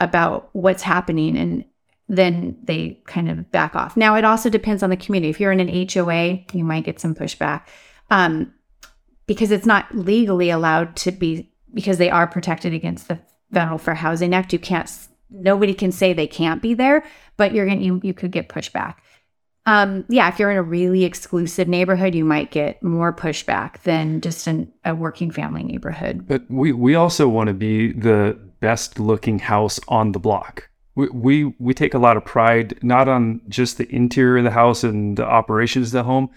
about 0.03 0.49
what's 0.53 0.83
happening 0.83 1.37
and 1.37 1.65
then 2.09 2.57
they 2.63 3.01
kind 3.05 3.29
of 3.29 3.49
back 3.51 3.75
off. 3.75 3.95
Now, 3.95 4.15
it 4.15 4.25
also 4.25 4.49
depends 4.49 4.83
on 4.83 4.89
the 4.89 4.97
community. 4.97 5.29
If 5.29 5.39
you're 5.39 5.51
in 5.51 5.59
an 5.59 5.87
HOA, 5.89 6.43
you 6.53 6.63
might 6.63 6.83
get 6.83 6.99
some 6.99 7.15
pushback 7.15 7.63
um, 8.11 8.53
because 9.25 9.51
it's 9.51 9.65
not 9.65 9.93
legally 9.95 10.49
allowed 10.49 10.95
to 10.97 11.11
be, 11.11 11.51
because 11.73 11.97
they 11.97 12.09
are 12.09 12.27
protected 12.27 12.73
against 12.73 13.07
the 13.07 13.19
Federal 13.51 13.77
Fair 13.77 13.95
Housing 13.95 14.35
Act. 14.35 14.53
You 14.53 14.59
can't, 14.59 14.91
nobody 15.29 15.73
can 15.73 15.91
say 15.91 16.13
they 16.13 16.27
can't 16.27 16.61
be 16.61 16.73
there, 16.73 17.03
but 17.37 17.53
you're 17.53 17.65
going 17.65 17.81
you, 17.81 18.01
you 18.03 18.13
could 18.13 18.31
get 18.31 18.49
pushback. 18.49 18.95
Um, 19.65 20.03
yeah, 20.09 20.27
if 20.27 20.39
you're 20.39 20.51
in 20.51 20.57
a 20.57 20.63
really 20.63 21.05
exclusive 21.05 21.69
neighborhood, 21.69 22.13
you 22.13 22.25
might 22.25 22.51
get 22.51 22.83
more 22.83 23.13
pushback 23.13 23.81
than 23.83 24.19
just 24.19 24.45
a 24.83 24.93
working 24.93 25.31
family 25.31 25.63
neighborhood. 25.63 26.27
But 26.27 26.43
we, 26.49 26.73
we 26.73 26.95
also 26.95 27.29
want 27.29 27.47
to 27.47 27.53
be 27.53 27.93
the 27.93 28.37
best 28.63 28.97
looking 28.97 29.39
house 29.39 29.77
on 29.89 30.13
the 30.13 30.19
block. 30.19 30.69
We, 30.95 31.09
we, 31.09 31.53
we 31.59 31.73
take 31.73 31.93
a 31.93 31.99
lot 31.99 32.15
of 32.15 32.23
pride 32.23 32.79
not 32.81 33.09
on 33.09 33.41
just 33.49 33.77
the 33.77 33.93
interior 33.93 34.37
of 34.37 34.45
the 34.45 34.51
house 34.51 34.85
and 34.85 35.17
the 35.17 35.25
operations 35.25 35.87
of 35.87 35.91
the 35.91 36.03
home, 36.03 36.29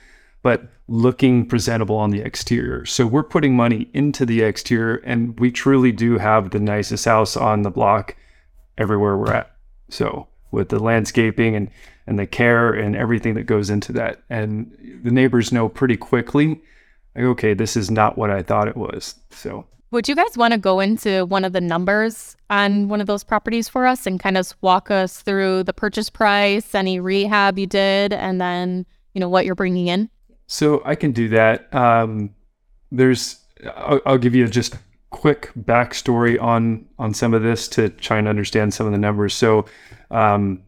but 0.42 0.68
looking 0.88 1.46
presentable 1.46 1.94
on 1.94 2.10
the 2.10 2.22
exterior. 2.22 2.84
So 2.84 3.06
we're 3.06 3.22
putting 3.22 3.54
money 3.54 3.88
into 3.94 4.26
the 4.26 4.42
exterior, 4.42 4.96
and 5.04 5.38
we 5.38 5.52
truly 5.52 5.92
do 5.92 6.18
have 6.18 6.50
the 6.50 6.58
nicest 6.58 7.04
house 7.04 7.36
on 7.36 7.62
the 7.62 7.70
block 7.70 8.16
everywhere 8.76 9.16
we're 9.16 9.32
at. 9.32 9.54
So 9.88 10.26
with 10.50 10.70
the 10.70 10.80
landscaping 10.80 11.54
and 11.54 11.70
and 12.08 12.18
the 12.18 12.26
care 12.26 12.72
and 12.72 12.96
everything 12.96 13.34
that 13.34 13.44
goes 13.44 13.70
into 13.70 13.92
that, 13.92 14.22
and 14.30 15.00
the 15.04 15.12
neighbors 15.12 15.52
know 15.52 15.68
pretty 15.68 15.96
quickly, 15.96 16.60
like, 17.14 17.24
okay, 17.24 17.54
this 17.54 17.76
is 17.76 17.88
not 17.88 18.18
what 18.18 18.30
I 18.30 18.42
thought 18.42 18.68
it 18.68 18.76
was. 18.76 19.14
So 19.30 19.66
would 19.90 20.08
you 20.08 20.14
guys 20.14 20.36
want 20.36 20.52
to 20.52 20.58
go 20.58 20.80
into 20.80 21.26
one 21.26 21.44
of 21.44 21.52
the 21.52 21.60
numbers 21.60 22.36
on 22.50 22.88
one 22.88 23.00
of 23.00 23.06
those 23.06 23.24
properties 23.24 23.68
for 23.68 23.86
us 23.86 24.06
and 24.06 24.18
kind 24.18 24.36
of 24.36 24.52
walk 24.60 24.90
us 24.90 25.22
through 25.22 25.62
the 25.64 25.72
purchase 25.72 26.10
price, 26.10 26.74
any 26.74 26.98
rehab 27.00 27.58
you 27.58 27.66
did, 27.66 28.12
and 28.12 28.40
then, 28.40 28.84
you 29.14 29.20
know, 29.20 29.28
what 29.28 29.44
you're 29.46 29.54
bringing 29.54 29.86
in? 29.86 30.10
So 30.46 30.82
I 30.84 30.94
can 30.94 31.12
do 31.12 31.28
that. 31.28 31.72
Um, 31.74 32.34
there's, 32.90 33.40
I'll, 33.76 34.00
I'll 34.06 34.18
give 34.18 34.34
you 34.34 34.46
just 34.48 34.76
quick 35.10 35.50
backstory 35.58 36.40
on 36.40 36.84
on 36.98 37.14
some 37.14 37.32
of 37.32 37.42
this 37.42 37.68
to 37.68 37.88
try 37.88 38.18
and 38.18 38.28
understand 38.28 38.74
some 38.74 38.86
of 38.86 38.92
the 38.92 38.98
numbers. 38.98 39.34
So 39.34 39.64
um, 40.10 40.62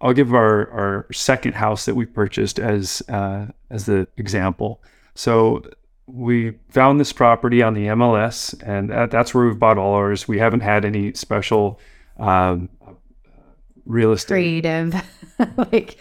I'll 0.00 0.12
give 0.12 0.34
our 0.34 0.70
our 0.70 1.06
second 1.12 1.54
house 1.54 1.86
that 1.86 1.94
we 1.94 2.04
purchased 2.04 2.58
as 2.58 3.02
uh, 3.08 3.46
as 3.70 3.86
the 3.86 4.06
example. 4.16 4.82
So 5.14 5.62
we 6.06 6.52
found 6.68 7.00
this 7.00 7.12
property 7.12 7.62
on 7.62 7.74
the 7.74 7.86
MLS, 7.86 8.60
and 8.62 8.90
that, 8.90 9.10
that's 9.10 9.34
where 9.34 9.46
we've 9.46 9.58
bought 9.58 9.78
all 9.78 9.94
ours. 9.94 10.28
We 10.28 10.38
haven't 10.38 10.60
had 10.60 10.84
any 10.84 11.14
special 11.14 11.80
um, 12.18 12.68
real 13.86 14.12
estate 14.12 14.34
creative, 14.34 14.94
like. 15.56 15.98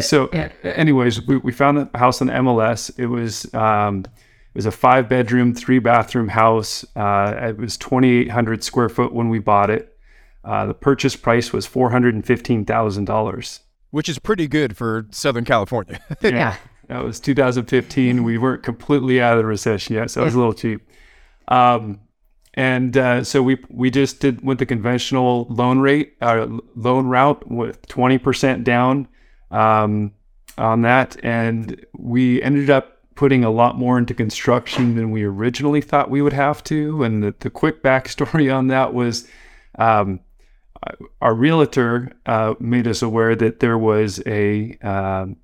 So, 0.00 0.30
yeah. 0.32 0.50
anyways, 0.62 1.26
we, 1.26 1.36
we 1.38 1.52
found 1.52 1.78
the 1.78 1.98
house 1.98 2.20
on 2.20 2.28
the 2.28 2.32
MLS. 2.34 2.96
It 2.98 3.06
was 3.06 3.52
um, 3.54 4.04
it 4.54 4.58
was 4.58 4.66
a 4.66 4.70
five 4.70 5.08
bedroom, 5.08 5.54
three 5.54 5.78
bathroom 5.80 6.28
house. 6.28 6.84
Uh, 6.96 7.34
it 7.48 7.58
was 7.58 7.76
twenty 7.76 8.10
eight 8.10 8.30
hundred 8.30 8.62
square 8.64 8.88
foot 8.88 9.12
when 9.12 9.28
we 9.28 9.38
bought 9.38 9.70
it. 9.70 9.96
Uh, 10.44 10.66
the 10.66 10.74
purchase 10.74 11.16
price 11.16 11.52
was 11.52 11.66
four 11.66 11.90
hundred 11.90 12.14
and 12.14 12.24
fifteen 12.24 12.64
thousand 12.64 13.04
dollars, 13.06 13.60
which 13.90 14.08
is 14.08 14.18
pretty 14.18 14.46
good 14.46 14.76
for 14.76 15.06
Southern 15.10 15.44
California. 15.44 16.00
yeah. 16.22 16.56
That 16.88 17.02
was 17.02 17.20
2015. 17.20 18.24
We 18.24 18.38
weren't 18.38 18.62
completely 18.62 19.20
out 19.20 19.32
of 19.32 19.38
the 19.38 19.46
recession 19.46 19.96
yet, 19.96 20.10
so 20.10 20.22
it 20.22 20.24
was 20.24 20.34
a 20.34 20.38
little 20.38 20.52
cheap. 20.52 20.86
Um, 21.48 22.00
and 22.54 22.96
uh, 22.96 23.24
so 23.24 23.42
we 23.42 23.58
we 23.68 23.90
just 23.90 24.20
did 24.20 24.44
with 24.44 24.58
the 24.58 24.66
conventional 24.66 25.46
loan 25.50 25.80
rate, 25.80 26.14
uh, 26.20 26.46
loan 26.76 27.06
route 27.06 27.50
with 27.50 27.86
20% 27.88 28.62
down 28.62 29.08
um, 29.50 30.12
on 30.56 30.82
that, 30.82 31.16
and 31.24 31.84
we 31.98 32.40
ended 32.42 32.70
up 32.70 32.98
putting 33.16 33.44
a 33.44 33.50
lot 33.50 33.76
more 33.76 33.98
into 33.98 34.14
construction 34.14 34.94
than 34.96 35.10
we 35.10 35.24
originally 35.24 35.80
thought 35.80 36.10
we 36.10 36.22
would 36.22 36.32
have 36.32 36.62
to. 36.64 37.02
And 37.02 37.22
the, 37.22 37.34
the 37.40 37.50
quick 37.50 37.82
backstory 37.82 38.54
on 38.54 38.68
that 38.68 38.94
was. 38.94 39.28
Um, 39.76 40.20
our 41.22 41.34
realtor 41.34 42.12
uh, 42.26 42.54
made 42.60 42.86
us 42.86 43.00
aware 43.00 43.34
that 43.34 43.60
there 43.60 43.78
was 43.78 44.22
a 44.26 44.76
um, 44.82 45.36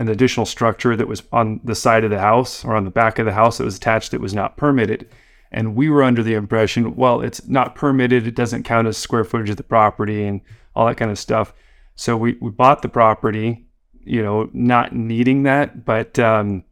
an 0.00 0.08
additional 0.08 0.46
structure 0.46 0.96
that 0.96 1.06
was 1.06 1.22
on 1.30 1.60
the 1.62 1.74
side 1.74 2.04
of 2.04 2.10
the 2.10 2.18
house 2.18 2.64
or 2.64 2.74
on 2.74 2.84
the 2.84 2.90
back 2.90 3.18
of 3.18 3.26
the 3.26 3.34
house 3.34 3.58
that 3.58 3.64
was 3.64 3.76
attached 3.76 4.10
that 4.10 4.20
was 4.20 4.32
not 4.32 4.56
permitted. 4.56 5.06
And 5.52 5.76
we 5.76 5.90
were 5.90 6.02
under 6.02 6.22
the 6.22 6.32
impression, 6.32 6.96
well, 6.96 7.20
it's 7.20 7.46
not 7.46 7.74
permitted, 7.74 8.26
it 8.26 8.34
doesn't 8.34 8.62
count 8.62 8.88
as 8.88 8.96
square 8.96 9.24
footage 9.24 9.50
of 9.50 9.58
the 9.58 9.62
property 9.62 10.24
and 10.24 10.40
all 10.74 10.86
that 10.86 10.96
kind 10.96 11.10
of 11.10 11.18
stuff. 11.18 11.52
So 11.96 12.16
we, 12.16 12.38
we 12.40 12.50
bought 12.50 12.80
the 12.80 12.88
property, 12.88 13.66
you 14.02 14.22
know, 14.22 14.48
not 14.54 14.94
needing 14.94 15.42
that, 15.42 15.84
but 15.84 16.18
um, 16.18 16.64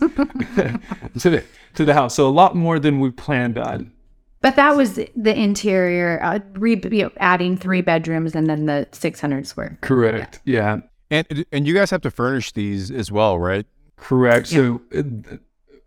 the, 1.20 1.44
to 1.74 1.84
the 1.84 1.94
house. 1.94 2.16
So 2.16 2.26
a 2.26 2.30
lot 2.30 2.56
more 2.56 2.80
than 2.80 2.98
we 2.98 3.10
planned 3.10 3.58
on. 3.58 3.92
But 4.40 4.56
that 4.56 4.76
was 4.76 4.94
the 4.94 5.36
interior, 5.36 6.20
uh, 6.22 6.38
re, 6.54 6.80
you 6.90 7.04
know, 7.04 7.10
adding 7.18 7.56
three 7.56 7.82
bedrooms 7.82 8.36
and 8.36 8.48
then 8.48 8.66
the 8.66 8.86
600 8.92 9.46
square. 9.46 9.78
Correct. 9.80 10.40
Yeah. 10.44 10.76
yeah. 10.76 10.82
And 11.10 11.46
and 11.50 11.66
you 11.66 11.74
guys 11.74 11.90
have 11.90 12.02
to 12.02 12.10
furnish 12.10 12.52
these 12.52 12.90
as 12.90 13.10
well, 13.10 13.38
right? 13.38 13.64
Correct. 13.96 14.52
Yeah. 14.52 14.76
So, 14.92 15.38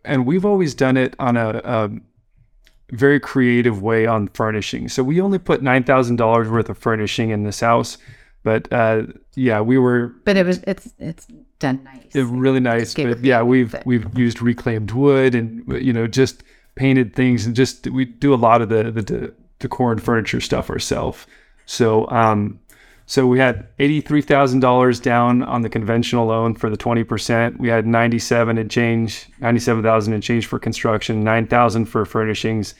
and 0.04 0.26
we've 0.26 0.44
always 0.44 0.74
done 0.74 0.96
it 0.96 1.14
on 1.18 1.36
a, 1.36 1.60
a 1.64 1.90
very 2.92 3.20
creative 3.20 3.82
way 3.82 4.06
on 4.06 4.28
furnishing. 4.28 4.88
So 4.88 5.02
we 5.02 5.20
only 5.20 5.38
put 5.38 5.62
nine 5.62 5.84
thousand 5.84 6.16
dollars 6.16 6.48
worth 6.48 6.68
of 6.68 6.78
furnishing 6.78 7.30
in 7.30 7.44
this 7.44 7.60
house, 7.60 7.98
but 8.42 8.72
uh, 8.72 9.04
yeah, 9.34 9.60
we 9.60 9.78
were. 9.78 10.14
But 10.24 10.36
it 10.36 10.46
was 10.46 10.62
it's 10.66 10.92
it's 10.98 11.26
done 11.58 11.82
nice. 11.84 12.14
It 12.14 12.24
really 12.24 12.60
nice. 12.60 12.94
But 12.94 13.24
yeah, 13.24 13.42
we've 13.42 13.74
we've 13.84 14.06
used 14.18 14.42
reclaimed 14.42 14.90
wood 14.90 15.34
and 15.34 15.64
you 15.82 15.92
know 15.92 16.06
just 16.06 16.42
painted 16.74 17.14
things 17.14 17.46
and 17.46 17.54
just 17.54 17.86
we 17.88 18.04
do 18.04 18.34
a 18.34 18.36
lot 18.36 18.62
of 18.62 18.68
the 18.68 18.90
the 18.90 19.34
decor 19.58 19.92
and 19.92 20.02
furniture 20.02 20.40
stuff 20.40 20.68
ourselves. 20.70 21.26
So 21.66 22.08
um, 22.08 22.58
so 23.06 23.26
we 23.26 23.38
had 23.38 23.68
eighty-three 23.78 24.22
thousand 24.22 24.60
dollars 24.60 25.00
down 25.00 25.42
on 25.42 25.62
the 25.62 25.68
conventional 25.68 26.26
loan 26.26 26.54
for 26.54 26.70
the 26.70 26.76
twenty 26.76 27.04
percent. 27.04 27.58
We 27.58 27.68
had 27.68 27.86
ninety-seven 27.86 28.58
and 28.58 28.70
change, 28.70 29.28
ninety-seven 29.40 29.82
thousand 29.82 30.14
and 30.14 30.22
change 30.22 30.46
for 30.46 30.58
construction, 30.58 31.22
nine 31.24 31.46
thousand 31.46 31.86
for 31.86 32.04
furnishings, 32.04 32.74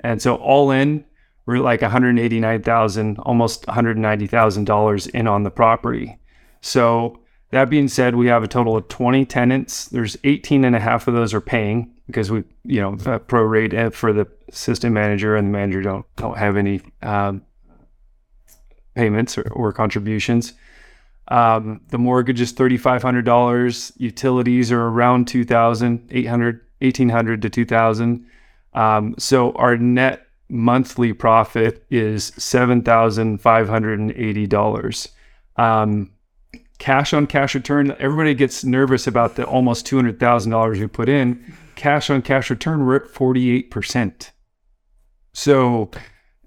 and 0.00 0.20
so 0.20 0.36
all 0.36 0.70
in, 0.70 1.04
we're 1.46 1.58
like 1.58 1.82
one 1.82 1.90
hundred 1.90 2.18
eighty-nine 2.18 2.62
thousand, 2.62 3.18
almost 3.20 3.66
one 3.66 3.74
hundred 3.74 3.98
ninety 3.98 4.26
thousand 4.26 4.64
dollars 4.64 5.06
in 5.08 5.26
on 5.26 5.42
the 5.42 5.50
property. 5.50 6.18
So 6.60 7.20
that 7.50 7.70
being 7.70 7.88
said, 7.88 8.16
we 8.16 8.26
have 8.26 8.42
a 8.42 8.48
total 8.48 8.76
of 8.76 8.88
twenty 8.88 9.24
tenants. 9.24 9.86
There's 9.86 10.16
18 10.24 10.64
and 10.64 10.74
a 10.74 10.80
half 10.80 11.06
of 11.06 11.14
those 11.14 11.32
are 11.32 11.40
paying 11.40 11.94
because 12.06 12.30
we, 12.30 12.44
you 12.64 12.80
know, 12.80 12.92
prorate 12.92 13.92
for 13.94 14.12
the 14.12 14.26
system 14.50 14.92
manager 14.92 15.36
and 15.36 15.48
the 15.48 15.52
manager 15.52 15.82
don't 15.82 16.06
don't 16.16 16.38
have 16.38 16.56
any 16.56 16.80
um, 17.02 17.42
payments 18.96 19.38
or, 19.38 19.48
or 19.52 19.72
contributions. 19.72 20.54
Um, 21.28 21.80
the 21.88 21.98
mortgage 21.98 22.40
is 22.40 22.52
thirty 22.52 22.76
five 22.76 23.02
hundred 23.02 23.24
dollars. 23.24 23.92
Utilities 23.96 24.72
are 24.72 24.82
around 24.82 25.28
two 25.28 25.44
thousand 25.44 26.08
eight 26.10 26.26
hundred, 26.26 26.60
eighteen 26.80 27.08
hundred 27.08 27.42
to 27.42 27.50
two 27.50 27.64
thousand. 27.64 28.26
Um, 28.74 29.14
so 29.18 29.52
our 29.52 29.76
net 29.76 30.26
monthly 30.48 31.12
profit 31.12 31.84
is 31.90 32.32
seven 32.36 32.82
thousand 32.82 33.38
five 33.38 33.68
hundred 33.68 33.98
and 33.98 34.12
eighty 34.12 34.46
dollars. 34.46 35.08
Um, 35.56 36.12
cash 36.78 37.12
on 37.12 37.26
cash 37.26 37.54
return. 37.54 37.94
Everybody 37.98 38.34
gets 38.34 38.64
nervous 38.64 39.06
about 39.06 39.36
the 39.36 39.44
almost 39.44 39.86
two 39.86 39.96
hundred 39.96 40.18
thousand 40.18 40.52
dollars 40.52 40.78
you 40.78 40.88
put 40.88 41.08
in 41.08 41.54
cash 41.76 42.10
on 42.10 42.22
cash 42.22 42.50
return, 42.50 42.84
we're 42.84 42.96
at 42.96 43.12
48%. 43.12 44.30
So, 45.32 45.90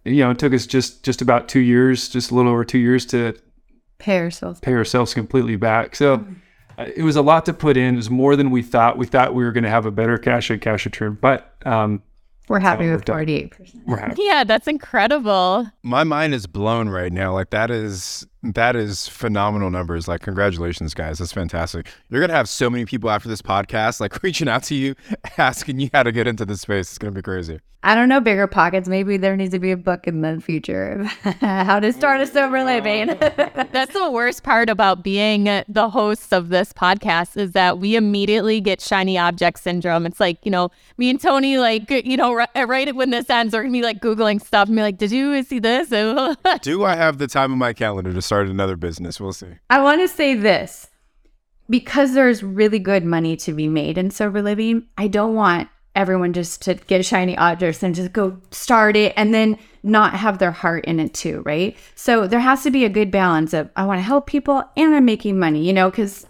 you 0.10 0.24
know, 0.24 0.32
it 0.32 0.40
took 0.40 0.54
us 0.54 0.66
just 0.66 1.04
just 1.04 1.22
about 1.22 1.48
two 1.48 1.60
years, 1.60 2.10
just 2.10 2.32
a 2.32 2.36
little 2.36 2.52
over 2.52 2.64
two 2.64 2.80
years 2.80 3.06
to 3.08 3.38
pay 3.98 4.20
ourselves 4.20 4.60
pay 4.60 4.74
ourselves 4.74 5.14
completely 5.14 5.56
back. 5.56 5.96
So 5.96 6.18
mm-hmm. 6.18 6.34
uh, 6.78 6.86
it 6.96 7.04
was 7.04 7.16
a 7.16 7.22
lot 7.22 7.46
to 7.46 7.54
put 7.54 7.78
in. 7.78 7.94
It 7.96 7.98
was 7.98 8.10
more 8.10 8.36
than 8.36 8.52
we 8.52 8.62
thought. 8.62 8.98
We 8.98 9.06
thought 9.06 9.36
we 9.36 9.44
were 9.44 9.52
going 9.52 9.66
to 9.66 9.70
have 9.70 9.86
a 9.86 9.92
better 9.92 10.18
cash 10.18 10.50
on 10.52 10.60
cash 10.60 10.86
return, 10.86 11.18
but 11.22 11.54
um, 11.66 12.02
we're 12.50 12.60
happy 12.60 12.90
with 12.90 13.06
48%. 13.06 14.18
Yeah, 14.18 14.44
that's 14.44 14.68
incredible. 14.68 15.72
My 15.84 16.04
mind 16.04 16.34
is 16.34 16.48
blown 16.48 16.90
right 16.90 17.14
now. 17.14 17.32
Like 17.34 17.52
that 17.52 17.70
is 17.70 18.26
that 18.44 18.76
is 18.76 19.08
phenomenal 19.08 19.70
numbers. 19.70 20.08
Like 20.08 20.22
congratulations 20.22 20.94
guys. 20.94 21.20
That's 21.20 21.32
fantastic. 21.32 21.88
You're 22.10 22.22
going 22.22 22.30
to 22.30 22.36
have 22.36 22.50
so 22.50 22.70
many 22.70 22.86
people 22.86 23.10
after 23.10 23.30
this 23.30 23.42
podcast 23.42 24.00
like 24.00 24.22
reaching 24.24 24.48
out 24.48 24.64
to 24.64 24.76
you 24.76 24.96
asking 25.38 25.80
you 25.80 25.90
how 25.94 26.04
to 26.04 26.12
get 26.12 26.28
into 26.28 26.46
this 26.46 26.62
space. 26.62 26.90
It's 26.90 26.98
going 26.98 27.14
to 27.14 27.18
be 27.18 27.24
crazy. 27.24 27.60
I 27.82 27.96
don't 27.96 28.10
know, 28.10 28.20
bigger 28.20 28.46
pockets. 28.46 28.90
Maybe 28.90 29.16
there 29.16 29.38
needs 29.38 29.54
to 29.54 29.60
be 29.60 29.72
a 29.72 29.78
book 29.78 30.06
in 30.06 30.20
the 30.20 30.42
future 30.42 31.04
how 31.40 31.80
to 31.80 31.94
start 31.94 32.20
a 32.20 32.28
sober 32.28 32.62
living. 32.62 33.08
That's 33.72 33.94
the 33.94 34.12
worst 34.12 34.44
part 34.44 34.70
about 34.70 35.02
being 35.02 35.46
the 35.46 35.90
hosts 35.90 36.34
of 36.34 36.50
this 36.50 36.74
podcast 36.74 37.38
is 37.38 37.54
that 37.54 37.80
we 37.80 37.96
immediately 37.96 38.60
get 38.60 38.82
shiny 38.82 39.18
object 39.18 39.60
syndrome. 39.60 40.06
It's 40.06 40.20
like, 40.20 40.40
you 40.44 40.52
know, 40.52 40.72
me 40.98 41.10
and 41.10 41.22
Tony, 41.22 41.58
like, 41.58 41.90
you 41.90 42.18
know, 42.18 42.34
right, 42.34 42.50
uh, 42.54 42.68
right 42.68 42.94
when 42.94 43.12
this 43.12 43.30
ends, 43.30 43.54
we're 43.54 43.62
going 43.62 43.72
to 43.72 43.80
be 43.80 43.84
like 43.84 44.02
Googling 44.02 44.46
stuff 44.46 44.68
and 44.68 44.76
be 44.76 44.82
like, 44.82 44.98
did 44.98 45.12
you 45.12 45.42
see 45.44 45.60
this? 45.60 45.88
Do 45.88 46.84
I 46.84 46.98
have 46.98 47.18
the 47.18 47.28
time 47.28 47.54
in 47.54 47.60
my 47.60 47.72
calendar 47.72 48.12
to 48.12 48.22
start 48.30 48.48
another 48.48 48.76
business? 48.76 49.20
We'll 49.20 49.34
see. 49.34 49.56
I 49.72 49.82
want 49.82 50.02
to 50.02 50.08
say 50.08 50.36
this 50.36 50.88
because 51.68 52.14
there's 52.14 52.44
really 52.44 52.78
good 52.78 53.04
money 53.04 53.36
to 53.38 53.54
be 53.54 53.68
made 53.68 53.98
in 53.98 54.12
sober 54.12 54.44
living. 54.44 54.86
I 55.00 55.08
don't 55.08 55.34
want 55.34 55.68
everyone 55.96 56.34
just 56.34 56.62
to 56.62 56.76
get 56.76 57.04
shiny 57.04 57.36
objects 57.36 57.82
and 57.82 57.96
just 57.96 58.14
go 58.14 58.40
start 58.52 58.96
it 58.96 59.14
and 59.18 59.34
then 59.34 59.58
not 59.82 60.14
have 60.14 60.38
their 60.38 60.52
heart 60.52 60.86
in 60.86 61.00
it 61.00 61.16
too, 61.16 61.42
right? 61.44 61.76
So 61.96 62.28
there 62.28 62.40
has 62.40 62.62
to 62.64 62.70
be 62.70 62.86
a 62.86 62.90
good 62.90 63.10
balance 63.10 63.52
of 63.52 63.72
I 63.76 63.86
want 63.86 63.98
to 63.98 64.04
help 64.04 64.28
people 64.28 64.64
and 64.78 64.94
I'm 64.94 65.06
making 65.06 65.40
money, 65.40 65.66
you 65.66 65.74
know, 65.74 65.90
because 65.90 66.28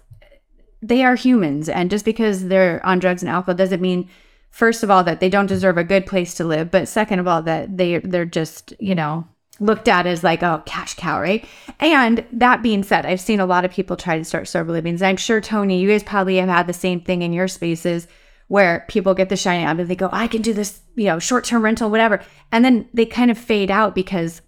they 0.81 1.03
are 1.03 1.15
humans. 1.15 1.67
And 1.67 1.91
just 1.91 2.05
because 2.05 2.47
they're 2.47 2.83
on 2.85 2.99
drugs 2.99 3.21
and 3.21 3.29
alcohol 3.29 3.55
doesn't 3.55 3.81
mean 3.81 4.09
first 4.51 4.83
of 4.83 4.89
all 4.89 5.03
that 5.03 5.19
they 5.19 5.29
don't 5.29 5.47
deserve 5.47 5.77
a 5.77 5.83
good 5.83 6.05
place 6.05 6.33
to 6.35 6.45
live, 6.45 6.71
but 6.71 6.87
second 6.87 7.19
of 7.19 7.27
all 7.27 7.41
that 7.41 7.75
they 7.75 7.97
they're 7.97 8.23
just, 8.23 8.73
you 8.79 8.95
know, 8.95 9.27
looked 9.59 9.87
at 9.87 10.05
as 10.05 10.23
like 10.23 10.41
a 10.41 10.63
cash 10.65 10.95
cow, 10.95 11.19
right? 11.19 11.45
And 11.79 12.25
that 12.33 12.61
being 12.61 12.83
said, 12.83 13.05
I've 13.05 13.21
seen 13.21 13.39
a 13.39 13.45
lot 13.45 13.65
of 13.65 13.71
people 13.71 13.95
try 13.95 14.17
to 14.17 14.25
start 14.25 14.47
sober 14.47 14.71
livings. 14.71 15.01
I'm 15.01 15.17
sure 15.17 15.41
Tony, 15.41 15.79
you 15.79 15.89
guys 15.89 16.03
probably 16.03 16.37
have 16.37 16.49
had 16.49 16.67
the 16.67 16.73
same 16.73 17.01
thing 17.01 17.21
in 17.21 17.33
your 17.33 17.47
spaces 17.47 18.07
where 18.47 18.85
people 18.87 19.13
get 19.13 19.29
the 19.29 19.37
shiny 19.37 19.65
object. 19.65 19.89
They 19.89 19.95
go, 19.95 20.09
I 20.11 20.27
can 20.27 20.41
do 20.41 20.53
this, 20.53 20.81
you 20.95 21.05
know, 21.05 21.19
short 21.19 21.45
term 21.45 21.63
rental, 21.63 21.89
whatever. 21.89 22.21
And 22.51 22.65
then 22.65 22.89
they 22.93 23.05
kind 23.05 23.31
of 23.31 23.37
fade 23.37 23.71
out 23.71 23.95
because 23.95 24.41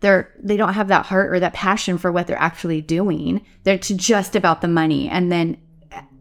they're 0.00 0.32
they 0.42 0.56
don't 0.56 0.74
have 0.74 0.88
that 0.88 1.06
heart 1.06 1.32
or 1.32 1.40
that 1.40 1.52
passion 1.52 1.98
for 1.98 2.10
what 2.10 2.26
they're 2.26 2.40
actually 2.40 2.80
doing. 2.80 3.44
They're 3.64 3.78
just 3.78 4.34
about 4.34 4.60
the 4.60 4.68
money. 4.68 5.08
And 5.08 5.30
then 5.30 5.58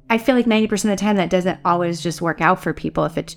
I 0.10 0.18
feel 0.18 0.36
like 0.36 0.46
90% 0.46 0.72
of 0.72 0.82
the 0.90 0.96
time 0.96 1.18
that 1.18 1.30
doesn't 1.30 1.60
always 1.64 2.02
just 2.02 2.22
work 2.22 2.42
out 2.42 2.62
for 2.62 2.74
people 2.74 3.06
if 3.06 3.18
it's 3.18 3.36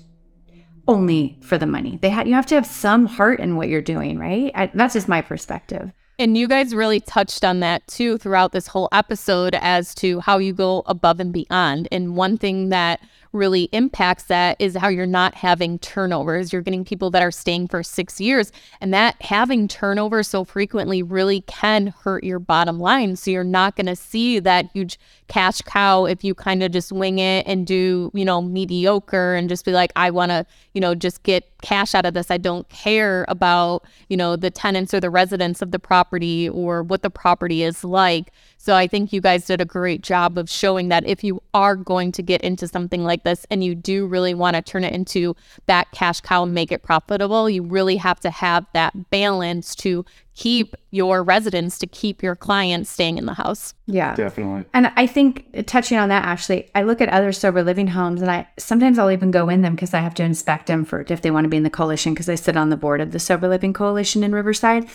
only 0.87 1.37
for 1.41 1.57
the 1.57 1.65
money. 1.65 1.99
They 2.01 2.09
have 2.09 2.27
you 2.27 2.33
have 2.33 2.45
to 2.47 2.55
have 2.55 2.65
some 2.65 3.05
heart 3.05 3.39
in 3.39 3.55
what 3.55 3.69
you're 3.69 3.81
doing, 3.81 4.17
right? 4.17 4.51
I, 4.55 4.71
that's 4.73 4.93
just 4.93 5.07
my 5.07 5.21
perspective. 5.21 5.91
And 6.19 6.37
you 6.37 6.47
guys 6.47 6.75
really 6.75 6.99
touched 6.99 7.43
on 7.43 7.59
that 7.61 7.87
too 7.87 8.17
throughout 8.17 8.51
this 8.51 8.67
whole 8.67 8.87
episode 8.91 9.55
as 9.55 9.95
to 9.95 10.19
how 10.19 10.37
you 10.37 10.53
go 10.53 10.83
above 10.85 11.19
and 11.19 11.33
beyond. 11.33 11.87
And 11.91 12.15
one 12.15 12.37
thing 12.37 12.69
that 12.69 12.99
really 13.33 13.63
impacts 13.71 14.23
that 14.25 14.55
is 14.59 14.75
how 14.75 14.87
you're 14.87 15.05
not 15.05 15.35
having 15.35 15.79
turnovers. 15.79 16.53
You're 16.53 16.61
getting 16.61 16.85
people 16.85 17.09
that 17.11 17.21
are 17.21 17.31
staying 17.31 17.67
for 17.67 17.83
six 17.83 18.21
years, 18.21 18.51
and 18.79 18.93
that 18.93 19.21
having 19.21 19.67
turnover 19.67 20.23
so 20.23 20.43
frequently 20.43 21.03
really 21.03 21.41
can 21.41 21.87
hurt 21.87 22.23
your 22.23 22.39
bottom 22.39 22.79
line. 22.79 23.15
So 23.15 23.31
you're 23.31 23.43
not 23.43 23.75
going 23.75 23.87
to 23.87 23.95
see 23.95 24.39
that 24.39 24.69
huge 24.73 24.99
cash 25.27 25.61
cow 25.61 26.05
if 26.05 26.23
you 26.23 26.35
kind 26.35 26.63
of 26.63 26.71
just 26.71 26.91
wing 26.91 27.19
it 27.19 27.47
and 27.47 27.65
do, 27.65 28.11
you 28.13 28.23
know, 28.23 28.41
mediocre 28.41 29.33
and 29.33 29.49
just 29.49 29.65
be 29.65 29.71
like, 29.71 29.91
I 29.95 30.11
want 30.11 30.29
to, 30.29 30.45
you 30.73 30.81
know, 30.81 30.93
just 30.93 31.23
get 31.23 31.49
cash 31.61 31.95
out 31.95 32.05
of 32.05 32.13
this. 32.13 32.29
I 32.29 32.37
don't 32.37 32.67
care 32.69 33.25
about, 33.27 33.85
you 34.09 34.17
know, 34.17 34.35
the 34.35 34.51
tenants 34.51 34.93
or 34.93 34.99
the 34.99 35.09
residents 35.09 35.61
of 35.61 35.71
the 35.71 35.79
property 35.79 36.47
or 36.49 36.83
what 36.83 37.01
the 37.01 37.09
property 37.09 37.63
is 37.63 37.83
like. 37.83 38.31
So 38.63 38.77
I 38.77 38.87
think 38.87 39.11
you 39.11 39.19
guys 39.19 39.45
did 39.45 39.59
a 39.59 39.65
great 39.65 40.03
job 40.03 40.37
of 40.37 40.49
showing 40.49 40.87
that 40.87 41.05
if 41.05 41.21
you 41.21 41.43
are 41.53 41.75
going 41.75 42.13
to 42.13 42.21
get 42.21 42.39
into 42.39 42.65
something 42.65 43.03
like 43.03 43.25
this 43.25 43.45
and 43.51 43.61
you 43.61 43.75
do 43.75 44.07
really 44.07 44.33
want 44.33 44.55
to 44.55 44.61
turn 44.61 44.85
it 44.85 44.93
into 44.93 45.35
that 45.65 45.91
cash 45.91 46.21
cow 46.21 46.43
and 46.43 46.53
make 46.53 46.71
it 46.71 46.81
profitable, 46.81 47.49
you 47.49 47.61
really 47.61 47.97
have 47.97 48.21
to 48.21 48.29
have 48.29 48.65
that 48.71 49.09
balance 49.09 49.75
to 49.75 50.05
keep 50.33 50.77
your 50.91 51.23
residents, 51.23 51.77
to 51.79 51.87
keep 51.87 52.23
your 52.23 52.37
clients 52.37 52.89
staying 52.89 53.17
in 53.17 53.25
the 53.25 53.33
house. 53.33 53.73
Yeah. 53.85 54.15
Definitely. 54.15 54.63
And 54.73 54.93
I 54.95 55.07
think 55.07 55.67
touching 55.67 55.97
on 55.97 56.07
that, 56.07 56.23
actually, 56.23 56.71
I 56.73 56.83
look 56.83 57.01
at 57.01 57.09
other 57.09 57.33
sober 57.33 57.63
living 57.63 57.87
homes 57.87 58.21
and 58.21 58.31
I 58.31 58.47
sometimes 58.57 58.97
I'll 58.97 59.11
even 59.11 59.29
go 59.29 59.49
in 59.49 59.61
them 59.61 59.75
because 59.75 59.93
I 59.93 59.99
have 59.99 60.15
to 60.15 60.23
inspect 60.23 60.67
them 60.67 60.85
for 60.85 61.05
if 61.09 61.21
they 61.21 61.31
want 61.31 61.43
to 61.43 61.49
be 61.49 61.57
in 61.57 61.63
the 61.63 61.69
coalition 61.69 62.13
because 62.13 62.29
I 62.29 62.35
sit 62.35 62.55
on 62.55 62.69
the 62.69 62.77
board 62.77 63.01
of 63.01 63.11
the 63.11 63.19
Sober 63.19 63.49
Living 63.49 63.73
Coalition 63.73 64.23
in 64.23 64.31
Riverside. 64.31 64.87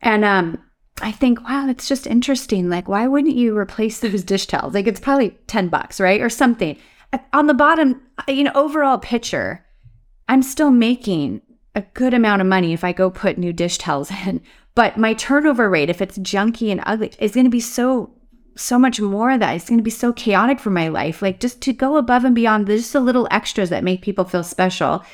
And 0.00 0.24
um, 0.24 0.58
I 1.02 1.12
think, 1.12 1.42
wow, 1.48 1.66
that's 1.66 1.88
just 1.88 2.06
interesting. 2.06 2.68
Like, 2.68 2.88
why 2.88 3.06
wouldn't 3.06 3.36
you 3.36 3.56
replace 3.56 4.00
those 4.00 4.22
dish 4.22 4.46
towels? 4.46 4.74
Like, 4.74 4.86
it's 4.86 5.00
probably 5.00 5.38
10 5.46 5.68
bucks, 5.68 6.00
right? 6.00 6.20
Or 6.20 6.28
something. 6.28 6.76
On 7.32 7.46
the 7.46 7.54
bottom, 7.54 8.02
you 8.28 8.44
know, 8.44 8.52
overall 8.54 8.98
picture, 8.98 9.64
I'm 10.28 10.42
still 10.42 10.70
making 10.70 11.42
a 11.74 11.82
good 11.94 12.14
amount 12.14 12.42
of 12.42 12.48
money 12.48 12.72
if 12.72 12.84
I 12.84 12.92
go 12.92 13.10
put 13.10 13.38
new 13.38 13.52
dish 13.52 13.78
towels 13.78 14.10
in. 14.26 14.40
But 14.74 14.98
my 14.98 15.14
turnover 15.14 15.68
rate, 15.68 15.90
if 15.90 16.00
it's 16.00 16.18
junky 16.18 16.70
and 16.70 16.82
ugly, 16.86 17.12
is 17.18 17.32
going 17.32 17.44
to 17.44 17.50
be 17.50 17.60
so, 17.60 18.12
so 18.56 18.78
much 18.78 19.00
more 19.00 19.30
of 19.30 19.40
that. 19.40 19.56
It's 19.56 19.68
going 19.68 19.78
to 19.78 19.84
be 19.84 19.90
so 19.90 20.12
chaotic 20.12 20.60
for 20.60 20.70
my 20.70 20.88
life. 20.88 21.22
Like, 21.22 21.40
just 21.40 21.60
to 21.62 21.72
go 21.72 21.96
above 21.96 22.24
and 22.24 22.34
beyond, 22.34 22.66
there's 22.66 22.82
just 22.82 22.92
the 22.92 23.00
little 23.00 23.26
extras 23.30 23.70
that 23.70 23.84
make 23.84 24.02
people 24.02 24.24
feel 24.24 24.44
special. 24.44 25.04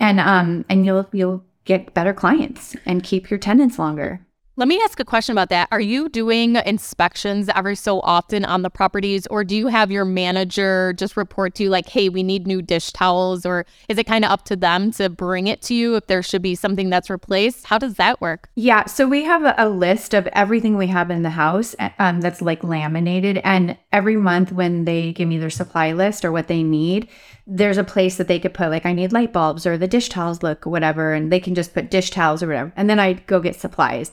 And, 0.00 0.18
um, 0.18 0.64
and 0.68 0.84
you'll, 0.84 1.06
you'll 1.12 1.44
get 1.64 1.94
better 1.94 2.12
clients 2.12 2.74
and 2.84 3.02
keep 3.02 3.30
your 3.30 3.38
tenants 3.38 3.78
longer. 3.78 4.26
Let 4.56 4.68
me 4.68 4.80
ask 4.84 5.00
a 5.00 5.04
question 5.04 5.32
about 5.32 5.48
that. 5.48 5.66
Are 5.72 5.80
you 5.80 6.08
doing 6.08 6.54
inspections 6.54 7.50
every 7.52 7.74
so 7.74 7.98
often 8.02 8.44
on 8.44 8.62
the 8.62 8.70
properties, 8.70 9.26
or 9.26 9.42
do 9.42 9.56
you 9.56 9.66
have 9.66 9.90
your 9.90 10.04
manager 10.04 10.92
just 10.92 11.16
report 11.16 11.56
to 11.56 11.64
you, 11.64 11.70
like, 11.70 11.88
hey, 11.88 12.08
we 12.08 12.22
need 12.22 12.46
new 12.46 12.62
dish 12.62 12.92
towels? 12.92 13.44
Or 13.44 13.66
is 13.88 13.98
it 13.98 14.06
kind 14.06 14.24
of 14.24 14.30
up 14.30 14.44
to 14.44 14.54
them 14.54 14.92
to 14.92 15.08
bring 15.08 15.48
it 15.48 15.60
to 15.62 15.74
you 15.74 15.96
if 15.96 16.06
there 16.06 16.22
should 16.22 16.40
be 16.40 16.54
something 16.54 16.88
that's 16.88 17.10
replaced? 17.10 17.66
How 17.66 17.78
does 17.78 17.94
that 17.94 18.20
work? 18.20 18.48
Yeah. 18.54 18.84
So 18.84 19.08
we 19.08 19.24
have 19.24 19.42
a, 19.58 19.68
list 19.74 20.14
of 20.14 20.28
everything 20.28 20.76
we 20.76 20.86
have 20.86 21.10
in 21.10 21.22
the 21.22 21.30
house 21.30 21.74
um, 21.98 22.20
that's 22.20 22.40
like 22.40 22.62
laminated. 22.62 23.38
And 23.42 23.76
every 23.92 24.16
month 24.16 24.52
when 24.52 24.84
they 24.84 25.12
give 25.12 25.26
me 25.26 25.38
their 25.38 25.50
supply 25.50 25.92
list 25.92 26.24
or 26.24 26.30
what 26.30 26.46
they 26.46 26.62
need, 26.62 27.08
there's 27.44 27.78
a 27.78 27.82
place 27.82 28.18
that 28.18 28.28
they 28.28 28.38
could 28.38 28.54
put, 28.54 28.70
like, 28.70 28.86
I 28.86 28.92
need 28.92 29.12
light 29.12 29.32
bulbs 29.32 29.66
or 29.66 29.76
the 29.76 29.88
dish 29.88 30.10
towels 30.10 30.44
look, 30.44 30.64
whatever. 30.64 31.12
And 31.12 31.32
they 31.32 31.40
can 31.40 31.56
just 31.56 31.74
put 31.74 31.90
dish 31.90 32.10
towels 32.10 32.40
or 32.40 32.46
whatever. 32.46 32.72
And 32.76 32.88
then 32.88 33.00
I 33.00 33.14
go 33.14 33.40
get 33.40 33.56
supplies 33.56 34.12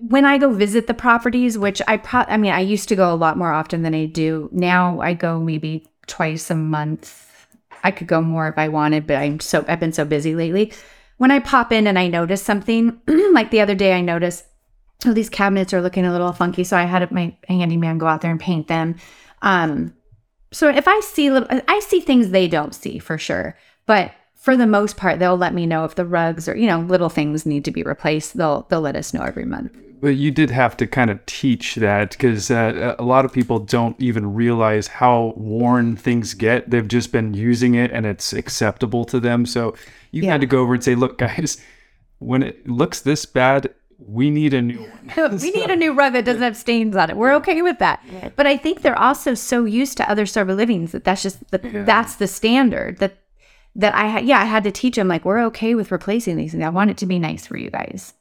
when 0.00 0.24
I 0.24 0.38
go 0.38 0.52
visit 0.52 0.86
the 0.86 0.94
properties, 0.94 1.58
which 1.58 1.82
I 1.86 1.98
pro- 1.98 2.24
I 2.28 2.36
mean, 2.36 2.52
I 2.52 2.60
used 2.60 2.88
to 2.88 2.96
go 2.96 3.12
a 3.12 3.16
lot 3.16 3.36
more 3.36 3.52
often 3.52 3.82
than 3.82 3.94
I 3.94 4.06
do. 4.06 4.48
Now 4.52 5.00
I 5.00 5.14
go 5.14 5.40
maybe 5.40 5.86
twice 6.06 6.50
a 6.50 6.54
month. 6.54 7.20
I 7.82 7.90
could 7.90 8.06
go 8.06 8.22
more 8.22 8.48
if 8.48 8.56
I 8.56 8.68
wanted, 8.68 9.06
but 9.06 9.16
I'm 9.16 9.40
so 9.40 9.64
I've 9.68 9.80
been 9.80 9.92
so 9.92 10.04
busy 10.04 10.34
lately. 10.34 10.72
When 11.18 11.30
I 11.30 11.38
pop 11.38 11.70
in 11.70 11.86
and 11.86 11.98
I 11.98 12.08
notice 12.08 12.42
something, 12.42 12.98
like 13.32 13.50
the 13.50 13.60
other 13.60 13.74
day 13.74 13.92
I 13.92 14.00
noticed 14.00 14.44
oh 15.04 15.12
these 15.12 15.28
cabinets 15.28 15.74
are 15.74 15.82
looking 15.82 16.06
a 16.06 16.12
little 16.12 16.32
funky, 16.32 16.64
so 16.64 16.76
I 16.78 16.84
had 16.84 17.10
my 17.12 17.36
handyman 17.46 17.98
go 17.98 18.06
out 18.06 18.22
there 18.22 18.30
and 18.30 18.40
paint 18.40 18.68
them. 18.68 18.96
Um 19.42 19.94
so 20.50 20.68
if 20.68 20.88
I 20.88 21.00
see 21.00 21.30
little 21.30 21.60
I 21.68 21.80
see 21.80 22.00
things 22.00 22.30
they 22.30 22.48
don't 22.48 22.74
see 22.74 22.98
for 22.98 23.18
sure. 23.18 23.58
But 23.86 24.12
for 24.44 24.58
the 24.58 24.66
most 24.66 24.98
part, 24.98 25.18
they'll 25.18 25.38
let 25.38 25.54
me 25.54 25.64
know 25.64 25.86
if 25.86 25.94
the 25.94 26.04
rugs 26.04 26.48
or 26.50 26.54
you 26.54 26.66
know 26.66 26.80
little 26.80 27.08
things 27.08 27.46
need 27.46 27.64
to 27.64 27.70
be 27.70 27.82
replaced. 27.82 28.36
They'll 28.36 28.66
they'll 28.68 28.82
let 28.82 28.94
us 28.94 29.14
know 29.14 29.22
every 29.22 29.46
month. 29.46 29.72
But 30.02 30.16
you 30.16 30.30
did 30.30 30.50
have 30.50 30.76
to 30.76 30.86
kind 30.86 31.10
of 31.10 31.24
teach 31.24 31.76
that 31.76 32.10
because 32.10 32.50
uh, 32.50 32.94
a 32.98 33.02
lot 33.02 33.24
of 33.24 33.32
people 33.32 33.58
don't 33.58 33.98
even 33.98 34.34
realize 34.34 34.86
how 34.86 35.32
worn 35.34 35.96
things 35.96 36.34
get. 36.34 36.68
They've 36.68 36.86
just 36.86 37.10
been 37.10 37.32
using 37.32 37.74
it 37.74 37.90
and 37.90 38.04
it's 38.04 38.34
acceptable 38.34 39.06
to 39.06 39.18
them. 39.18 39.46
So 39.46 39.74
you 40.10 40.24
Yeah. 40.24 40.32
had 40.32 40.42
to 40.42 40.46
go 40.46 40.58
over 40.60 40.74
and 40.74 40.84
say, 40.84 40.94
"Look, 40.94 41.16
guys, 41.16 41.56
when 42.18 42.42
it 42.42 42.68
looks 42.68 43.00
this 43.00 43.24
bad, 43.24 43.72
we 43.98 44.28
need 44.28 44.52
a 44.52 44.60
new 44.60 44.80
one." 44.82 45.38
we 45.40 45.50
need 45.52 45.70
a 45.70 45.76
new 45.76 45.94
rug 45.94 46.12
that 46.12 46.26
doesn't 46.26 46.42
have 46.42 46.58
stains 46.58 46.94
on 46.96 47.08
it. 47.08 47.16
We're 47.16 47.32
okay 47.36 47.62
with 47.62 47.78
that. 47.78 48.04
But 48.36 48.46
I 48.46 48.58
think 48.58 48.82
they're 48.82 48.98
also 48.98 49.32
so 49.32 49.64
used 49.64 49.96
to 49.96 50.10
other 50.10 50.26
sober 50.26 50.54
livings 50.54 50.92
that 50.92 51.04
that's 51.04 51.22
just 51.22 51.50
the, 51.50 51.58
that's 51.86 52.16
the 52.16 52.26
standard 52.26 52.98
that 52.98 53.23
that 53.76 53.94
I 53.94 54.06
had. 54.06 54.24
Yeah, 54.26 54.40
I 54.40 54.44
had 54.44 54.64
to 54.64 54.72
teach 54.72 54.96
them 54.96 55.08
like 55.08 55.24
we're 55.24 55.44
okay 55.46 55.74
with 55.74 55.92
replacing 55.92 56.36
these 56.36 56.52
things. 56.52 56.64
I 56.64 56.68
want 56.68 56.90
it 56.90 56.96
to 56.98 57.06
be 57.06 57.18
nice 57.18 57.46
for 57.46 57.56
you 57.56 57.70
guys. 57.70 58.14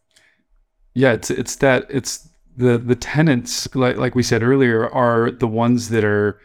Yeah, 0.93 1.13
it's 1.13 1.29
it's 1.29 1.55
that 1.57 1.85
it's 1.89 2.29
the 2.55 2.77
the 2.77 2.95
tenants 2.95 3.73
like 3.75 3.97
like 3.97 4.15
we 4.15 4.23
said 4.23 4.43
earlier 4.43 4.87
are 4.89 5.31
the 5.31 5.47
ones 5.47 5.89
that 5.89 6.03
are 6.03 6.39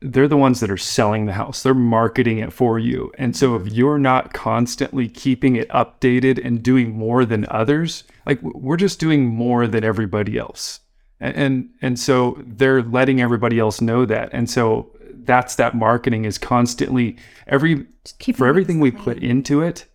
they're 0.00 0.28
the 0.28 0.36
ones 0.36 0.60
that 0.60 0.70
are 0.70 0.76
selling 0.76 1.26
the 1.26 1.32
house. 1.32 1.62
They're 1.62 1.74
marketing 1.74 2.38
it 2.38 2.52
for 2.52 2.78
you. 2.78 3.10
And 3.18 3.36
so 3.36 3.56
if 3.56 3.72
you're 3.72 3.98
not 3.98 4.32
constantly 4.32 5.08
keeping 5.08 5.56
it 5.56 5.68
updated 5.70 6.44
and 6.44 6.62
doing 6.62 6.96
more 6.96 7.24
than 7.24 7.46
others, 7.50 8.04
like 8.24 8.40
we're 8.42 8.76
just 8.76 9.00
doing 9.00 9.26
more 9.26 9.66
than 9.66 9.82
everybody 9.82 10.38
else. 10.38 10.80
And 11.20 11.36
and, 11.36 11.70
and 11.82 11.98
so 11.98 12.40
they're 12.46 12.82
letting 12.82 13.20
everybody 13.20 13.58
else 13.58 13.80
know 13.80 14.04
that. 14.06 14.30
And 14.32 14.48
so 14.48 14.92
that's 15.28 15.54
that 15.54 15.74
marketing 15.74 16.24
is 16.24 16.38
constantly 16.38 17.16
every 17.46 17.86
keep 18.18 18.36
for 18.36 18.48
everything 18.48 18.80
we 18.80 18.90
put 18.90 19.18
into 19.18 19.62
it 19.62 19.86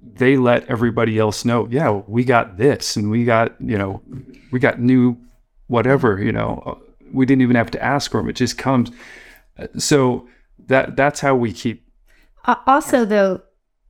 they 0.00 0.36
let 0.36 0.64
everybody 0.68 1.18
else 1.18 1.44
know 1.44 1.68
yeah 1.70 1.90
we 2.06 2.24
got 2.24 2.56
this 2.56 2.96
and 2.96 3.10
we 3.10 3.24
got 3.24 3.54
you 3.60 3.76
know 3.76 4.00
we 4.50 4.58
got 4.58 4.80
new 4.80 5.16
whatever 5.66 6.22
you 6.22 6.32
know 6.32 6.80
we 7.12 7.26
didn't 7.26 7.42
even 7.42 7.56
have 7.56 7.70
to 7.70 7.82
ask 7.82 8.10
for 8.10 8.18
them 8.20 8.30
it 8.30 8.36
just 8.36 8.56
comes 8.56 8.90
so 9.76 10.26
that 10.66 10.96
that's 10.96 11.20
how 11.20 11.34
we 11.34 11.52
keep 11.52 11.82
Uh, 12.44 12.56
also, 12.66 13.04
though, 13.04 13.40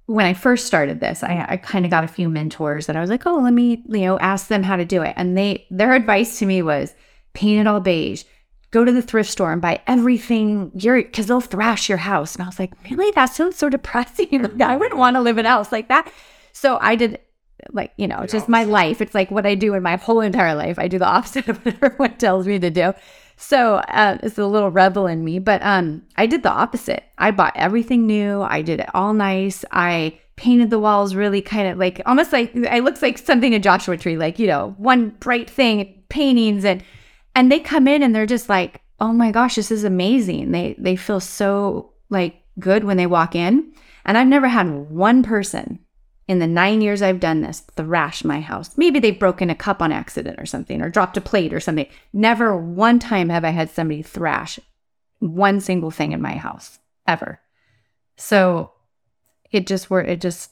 when 0.07 0.27
I 0.27 0.35
first 0.35 0.66
started 0.66 1.01
this, 1.01 1.23
I, 1.23 1.47
I 1.49 1.57
kind 1.57 1.85
of 1.85 1.91
got 1.91 2.05
a 2.05 2.09
few 2.09 2.29
mentors 2.29 2.87
that 2.87 2.97
I 2.97 3.01
was 3.01 3.09
like, 3.09 3.27
oh, 3.27 3.39
let 3.39 3.55
me, 3.55 3.83
you 3.89 4.01
know, 4.01 4.18
ask 4.18 4.49
them 4.49 4.62
how 4.62 4.77
to 4.77 4.85
do 4.85 5.03
it. 5.03 5.14
And 5.16 5.39
they, 5.39 5.66
their 5.70 5.95
advice 5.95 6.39
to 6.39 6.47
me 6.47 6.61
was 6.61 6.95
paint 7.33 7.61
it 7.61 7.66
all 7.66 7.81
beige, 7.81 8.25
go 8.73 8.85
to 8.85 8.91
the 8.91 9.03
thrift 9.03 9.31
store 9.31 9.53
and 9.53 9.62
buy 9.62 9.81
everything 9.87 10.73
you're, 10.75 11.03
cause 11.05 11.27
they'll 11.27 11.41
thrash 11.41 11.89
your 11.89 11.99
house. 11.99 12.35
And 12.35 12.43
I 12.43 12.47
was 12.47 12.59
like, 12.59 12.73
really? 12.91 13.11
That 13.12 13.27
sounds 13.27 13.57
so 13.57 13.68
depressing. 13.68 14.43
Like, 14.43 14.61
I 14.61 14.77
wouldn't 14.77 14.99
want 14.99 15.14
to 15.14 15.20
live 15.20 15.39
in 15.39 15.47
a 15.47 15.51
house 15.51 15.70
like 15.70 15.89
that. 15.89 16.12
So 16.53 16.79
I 16.81 16.97
did 16.97 17.20
like, 17.70 17.93
you 17.97 18.09
know, 18.09 18.20
it's 18.20 18.33
just 18.33 18.49
my 18.49 18.64
life. 18.64 19.01
It's 19.01 19.14
like 19.14 19.31
what 19.31 19.47
I 19.47 19.55
do 19.55 19.75
in 19.75 19.83
my 19.83 19.97
whole 19.97 20.20
entire 20.20 20.55
life. 20.55 20.79
I 20.79 20.89
do 20.89 20.99
the 20.99 21.07
opposite 21.16 21.49
of 21.49 21.64
what 21.64 21.77
everyone 21.83 22.16
tells 22.16 22.47
me 22.47 22.59
to 22.59 22.70
do. 22.70 22.95
So 23.37 23.77
uh, 23.77 24.18
it's 24.23 24.39
a 24.39 24.47
little 24.47 24.70
rebel 24.70 25.07
in 25.07 25.25
me, 25.25 25.39
but 25.39 25.62
um, 25.62 26.03
I 26.16 26.27
did 26.27 26.43
the 26.43 26.51
opposite. 26.51 27.05
I 27.18 27.31
bought 27.31 27.53
everything 27.57 28.07
new. 28.07 28.43
I 28.43 28.62
did 28.62 28.81
it 28.81 28.89
all 28.95 29.14
nice. 29.14 29.64
I 29.70 30.18
painted 30.37 30.70
the 30.70 30.79
walls 30.79 31.14
really 31.14 31.43
kind 31.43 31.68
of 31.68 31.79
like 31.79 32.01
almost 32.07 32.33
like 32.33 32.55
it 32.55 32.85
looks 32.85 33.03
like 33.03 33.18
something 33.18 33.53
in 33.53 33.61
Joshua 33.62 33.97
Tree, 33.97 34.16
like 34.16 34.39
you 34.39 34.47
know, 34.47 34.75
one 34.79 35.11
bright 35.20 35.51
thing, 35.51 36.03
paintings, 36.09 36.64
and 36.64 36.83
and 37.35 37.51
they 37.51 37.61
come 37.61 37.89
in 37.89 38.03
and 38.03 38.14
they're 38.14 38.26
just 38.26 38.49
like, 38.49 38.80
oh 39.01 39.12
my 39.12 39.30
gosh, 39.30 39.57
this 39.57 39.70
is 39.70 39.85
amazing. 39.85 40.53
They 40.53 40.74
they 40.78 40.97
feel 40.97 41.20
so 41.20 41.93
like 42.11 42.37
good 42.59 42.85
when 42.85 42.97
they 42.97 43.07
walk 43.07 43.35
in, 43.35 43.72
and 44.05 44.18
I've 44.18 44.28
never 44.28 44.49
had 44.49 44.91
one 44.91 45.22
person 45.22 45.78
in 46.28 46.39
the 46.39 46.47
nine 46.47 46.80
years 46.80 47.03
I've 47.03 47.20
done 47.20 47.41
this, 47.41 47.61
thrash 47.61 48.24
my 48.24 48.41
house. 48.41 48.76
Maybe 48.76 49.01
they've 49.01 49.18
broken 49.18 49.51
a 49.51 49.55
cup 49.55 49.83
on 49.83 49.93
accident 49.93 50.39
or 50.39 50.47
something, 50.47 50.80
or 50.80 50.89
dropped 50.89 51.16
a 51.16 51.20
plate 51.20 51.53
or 51.53 51.61
something. 51.61 51.87
Never 52.12 52.57
one 52.57 52.99
time 52.99 53.28
have 53.28 53.45
I 53.45 53.51
had 53.51 53.70
somebody 53.70 54.03
thrash 54.03 54.59
one 55.18 55.61
single 55.61 55.91
thing 55.91 56.12
in 56.12 56.20
my 56.20 56.37
house 56.37 56.78
ever. 57.07 57.41
So 58.16 58.72
it 59.51 59.66
just 59.66 59.91
worked. 59.91 60.09
It 60.09 60.20
just 60.20 60.51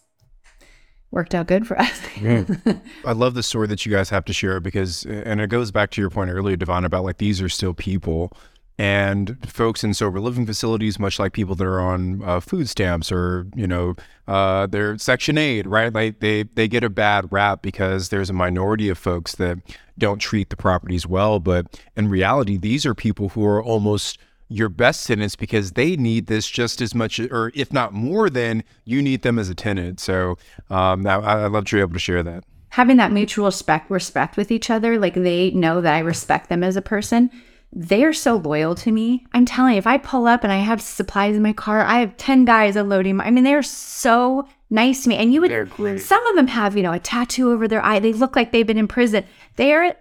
worked 1.10 1.34
out 1.34 1.46
good 1.46 1.66
for 1.66 1.78
us. 1.78 2.00
I 3.04 3.12
love 3.12 3.34
the 3.34 3.42
story 3.42 3.66
that 3.68 3.84
you 3.84 3.92
guys 3.92 4.10
have 4.10 4.24
to 4.26 4.32
share 4.32 4.60
because, 4.60 5.04
and 5.04 5.40
it 5.40 5.48
goes 5.48 5.70
back 5.70 5.90
to 5.92 6.00
your 6.00 6.10
point 6.10 6.30
earlier, 6.30 6.56
Devon, 6.56 6.84
about 6.84 7.04
like 7.04 7.18
these 7.18 7.40
are 7.42 7.48
still 7.48 7.74
people. 7.74 8.32
And 8.78 9.36
folks 9.46 9.84
in 9.84 9.92
sober 9.92 10.20
living 10.20 10.46
facilities, 10.46 10.98
much 10.98 11.18
like 11.18 11.34
people 11.34 11.54
that 11.54 11.66
are 11.66 11.80
on 11.82 12.22
uh, 12.24 12.40
food 12.40 12.66
stamps 12.66 13.12
or 13.12 13.46
you 13.54 13.66
know 13.66 13.94
uh, 14.26 14.68
they're 14.68 14.96
Section 14.96 15.36
Eight, 15.36 15.66
right? 15.66 15.92
Like 15.92 16.20
they 16.20 16.44
they 16.44 16.66
get 16.66 16.82
a 16.82 16.88
bad 16.88 17.30
rap 17.30 17.60
because 17.60 18.08
there's 18.08 18.30
a 18.30 18.32
minority 18.32 18.88
of 18.88 18.96
folks 18.96 19.34
that 19.34 19.58
don't 19.98 20.18
treat 20.18 20.48
the 20.48 20.56
properties 20.56 21.06
well. 21.06 21.40
But 21.40 21.78
in 21.94 22.08
reality, 22.08 22.56
these 22.56 22.86
are 22.86 22.94
people 22.94 23.28
who 23.28 23.44
are 23.44 23.62
almost 23.62 24.16
your 24.50 24.68
best 24.68 25.06
tenants 25.06 25.36
because 25.36 25.72
they 25.72 25.96
need 25.96 26.26
this 26.26 26.50
just 26.50 26.82
as 26.82 26.92
much, 26.92 27.20
or 27.20 27.52
if 27.54 27.72
not 27.72 27.94
more 27.94 28.28
than 28.28 28.64
you 28.84 29.00
need 29.00 29.22
them 29.22 29.38
as 29.38 29.48
a 29.48 29.54
tenant. 29.54 30.00
So 30.00 30.36
um, 30.68 31.06
I, 31.06 31.14
I 31.14 31.46
love 31.46 31.66
to 31.66 31.76
you're 31.76 31.86
able 31.86 31.94
to 31.94 32.00
share 32.00 32.22
that. 32.24 32.44
Having 32.70 32.96
that 32.98 33.12
mutual 33.12 33.46
respect, 33.46 33.90
respect 33.90 34.36
with 34.36 34.50
each 34.50 34.68
other, 34.68 34.98
like 34.98 35.14
they 35.14 35.50
know 35.52 35.80
that 35.80 35.94
I 35.94 36.00
respect 36.00 36.48
them 36.48 36.64
as 36.64 36.76
a 36.76 36.82
person. 36.82 37.30
They 37.72 38.02
are 38.02 38.12
so 38.12 38.36
loyal 38.36 38.74
to 38.76 38.90
me. 38.90 39.24
I'm 39.32 39.46
telling 39.46 39.74
you, 39.74 39.78
if 39.78 39.86
I 39.86 39.98
pull 39.98 40.26
up 40.26 40.42
and 40.42 40.52
I 40.52 40.58
have 40.58 40.82
supplies 40.82 41.36
in 41.36 41.42
my 41.42 41.52
car, 41.52 41.82
I 41.82 42.00
have 42.00 42.16
10 42.16 42.44
guys 42.44 42.74
unloading. 42.74 43.16
My, 43.16 43.26
I 43.26 43.30
mean, 43.30 43.44
they're 43.44 43.62
so 43.62 44.48
nice 44.68 45.04
to 45.04 45.08
me. 45.08 45.16
And 45.16 45.32
you 45.32 45.40
would, 45.42 46.00
some 46.00 46.26
of 46.26 46.34
them 46.34 46.48
have, 46.48 46.76
you 46.76 46.82
know, 46.82 46.92
a 46.92 46.98
tattoo 46.98 47.52
over 47.52 47.68
their 47.68 47.84
eye. 47.84 48.00
They 48.00 48.12
look 48.12 48.34
like 48.34 48.50
they've 48.50 48.66
been 48.66 48.78
in 48.78 48.88
prison. 48.88 49.24
They 49.54 49.72
are 49.72 49.94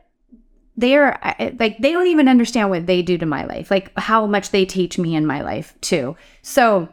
they're 0.80 1.20
like 1.60 1.78
they 1.80 1.92
don't 1.92 2.08
even 2.08 2.28
understand 2.28 2.70
what 2.70 2.86
they 2.86 3.02
do 3.02 3.18
to 3.18 3.26
my 3.26 3.46
life, 3.46 3.70
like 3.70 3.92
how 3.98 4.26
much 4.26 4.52
they 4.52 4.66
teach 4.66 4.98
me 4.98 5.16
in 5.16 5.26
my 5.26 5.42
life 5.42 5.76
too. 5.82 6.16
So 6.42 6.90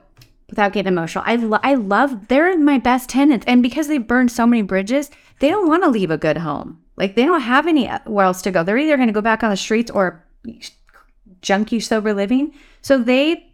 without 0.49 0.73
getting 0.73 0.93
emotional, 0.93 1.25
I 1.27 1.37
lo- 1.37 1.61
I 1.63 1.75
love 1.75 2.29
they're 2.29 2.57
my 2.59 2.79
best 2.79 3.09
tenants, 3.09 3.47
and 3.47 3.63
because 3.63 3.89
they 3.89 3.99
burned 3.99 4.33
so 4.33 4.47
many 4.47 4.63
bridges, 4.63 5.11
they 5.39 5.49
don't 5.49 5.69
want 5.69 5.85
to 5.85 5.91
leave 5.91 6.11
a 6.11 6.19
good 6.19 6.39
home. 6.39 6.83
Like 6.97 7.15
they 7.15 7.25
don't 7.25 7.41
have 7.41 7.67
anywhere 7.67 8.25
uh, 8.25 8.29
else 8.29 8.43
to 8.43 8.51
go. 8.51 8.65
They're 8.65 8.79
either 8.79 8.97
going 8.97 9.09
to 9.09 9.13
go 9.13 9.21
back 9.21 9.43
on 9.43 9.51
the 9.51 9.57
streets 9.57 9.91
or 9.91 10.25
junky 11.43 11.83
sober 11.83 12.13
living. 12.13 12.55
So 12.83 12.99
they 12.99 13.53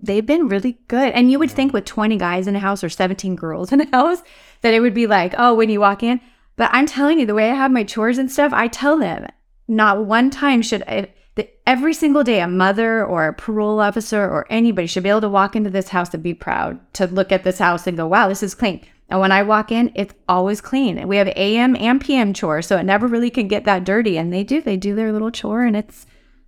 they've 0.00 0.24
been 0.24 0.48
really 0.48 0.78
good. 0.86 1.12
And 1.12 1.30
you 1.30 1.38
would 1.38 1.50
think 1.50 1.72
with 1.72 1.84
20 1.84 2.16
guys 2.18 2.46
in 2.46 2.54
a 2.54 2.60
house 2.60 2.84
or 2.84 2.88
17 2.88 3.34
girls 3.34 3.72
in 3.72 3.80
a 3.80 3.90
house 3.90 4.22
that 4.60 4.74
it 4.74 4.80
would 4.80 4.94
be 4.94 5.06
like, 5.06 5.34
oh, 5.36 5.54
when 5.54 5.70
you 5.70 5.80
walk 5.80 6.02
in. 6.02 6.20
But 6.58 6.70
I'm 6.72 6.86
telling 6.86 7.20
you, 7.20 7.24
the 7.24 7.36
way 7.36 7.50
I 7.50 7.54
have 7.54 7.70
my 7.70 7.84
chores 7.84 8.18
and 8.18 8.30
stuff, 8.30 8.52
I 8.52 8.66
tell 8.66 8.98
them 8.98 9.26
not 9.68 10.04
one 10.04 10.28
time 10.28 10.60
should 10.60 10.82
I, 10.82 11.12
that 11.36 11.56
every 11.64 11.94
single 11.94 12.24
day 12.24 12.40
a 12.40 12.48
mother 12.48 13.06
or 13.06 13.28
a 13.28 13.32
parole 13.32 13.78
officer 13.78 14.28
or 14.28 14.44
anybody 14.50 14.88
should 14.88 15.04
be 15.04 15.08
able 15.08 15.20
to 15.20 15.28
walk 15.28 15.54
into 15.54 15.70
this 15.70 15.90
house 15.90 16.12
and 16.12 16.22
be 16.22 16.34
proud 16.34 16.80
to 16.94 17.06
look 17.06 17.30
at 17.30 17.44
this 17.44 17.60
house 17.60 17.86
and 17.86 17.96
go, 17.96 18.08
wow, 18.08 18.28
this 18.28 18.42
is 18.42 18.56
clean. 18.56 18.84
And 19.08 19.20
when 19.20 19.30
I 19.30 19.44
walk 19.44 19.70
in, 19.70 19.92
it's 19.94 20.14
always 20.28 20.60
clean. 20.60 21.06
We 21.06 21.16
have 21.16 21.28
AM 21.28 21.76
and 21.76 22.00
PM 22.00 22.34
chores, 22.34 22.66
so 22.66 22.76
it 22.76 22.82
never 22.82 23.06
really 23.06 23.30
can 23.30 23.46
get 23.46 23.64
that 23.64 23.84
dirty. 23.84 24.18
And 24.18 24.32
they 24.32 24.42
do, 24.42 24.60
they 24.60 24.76
do 24.76 24.96
their 24.96 25.12
little 25.12 25.30
chore 25.30 25.62
and 25.62 25.76
it 25.76 25.90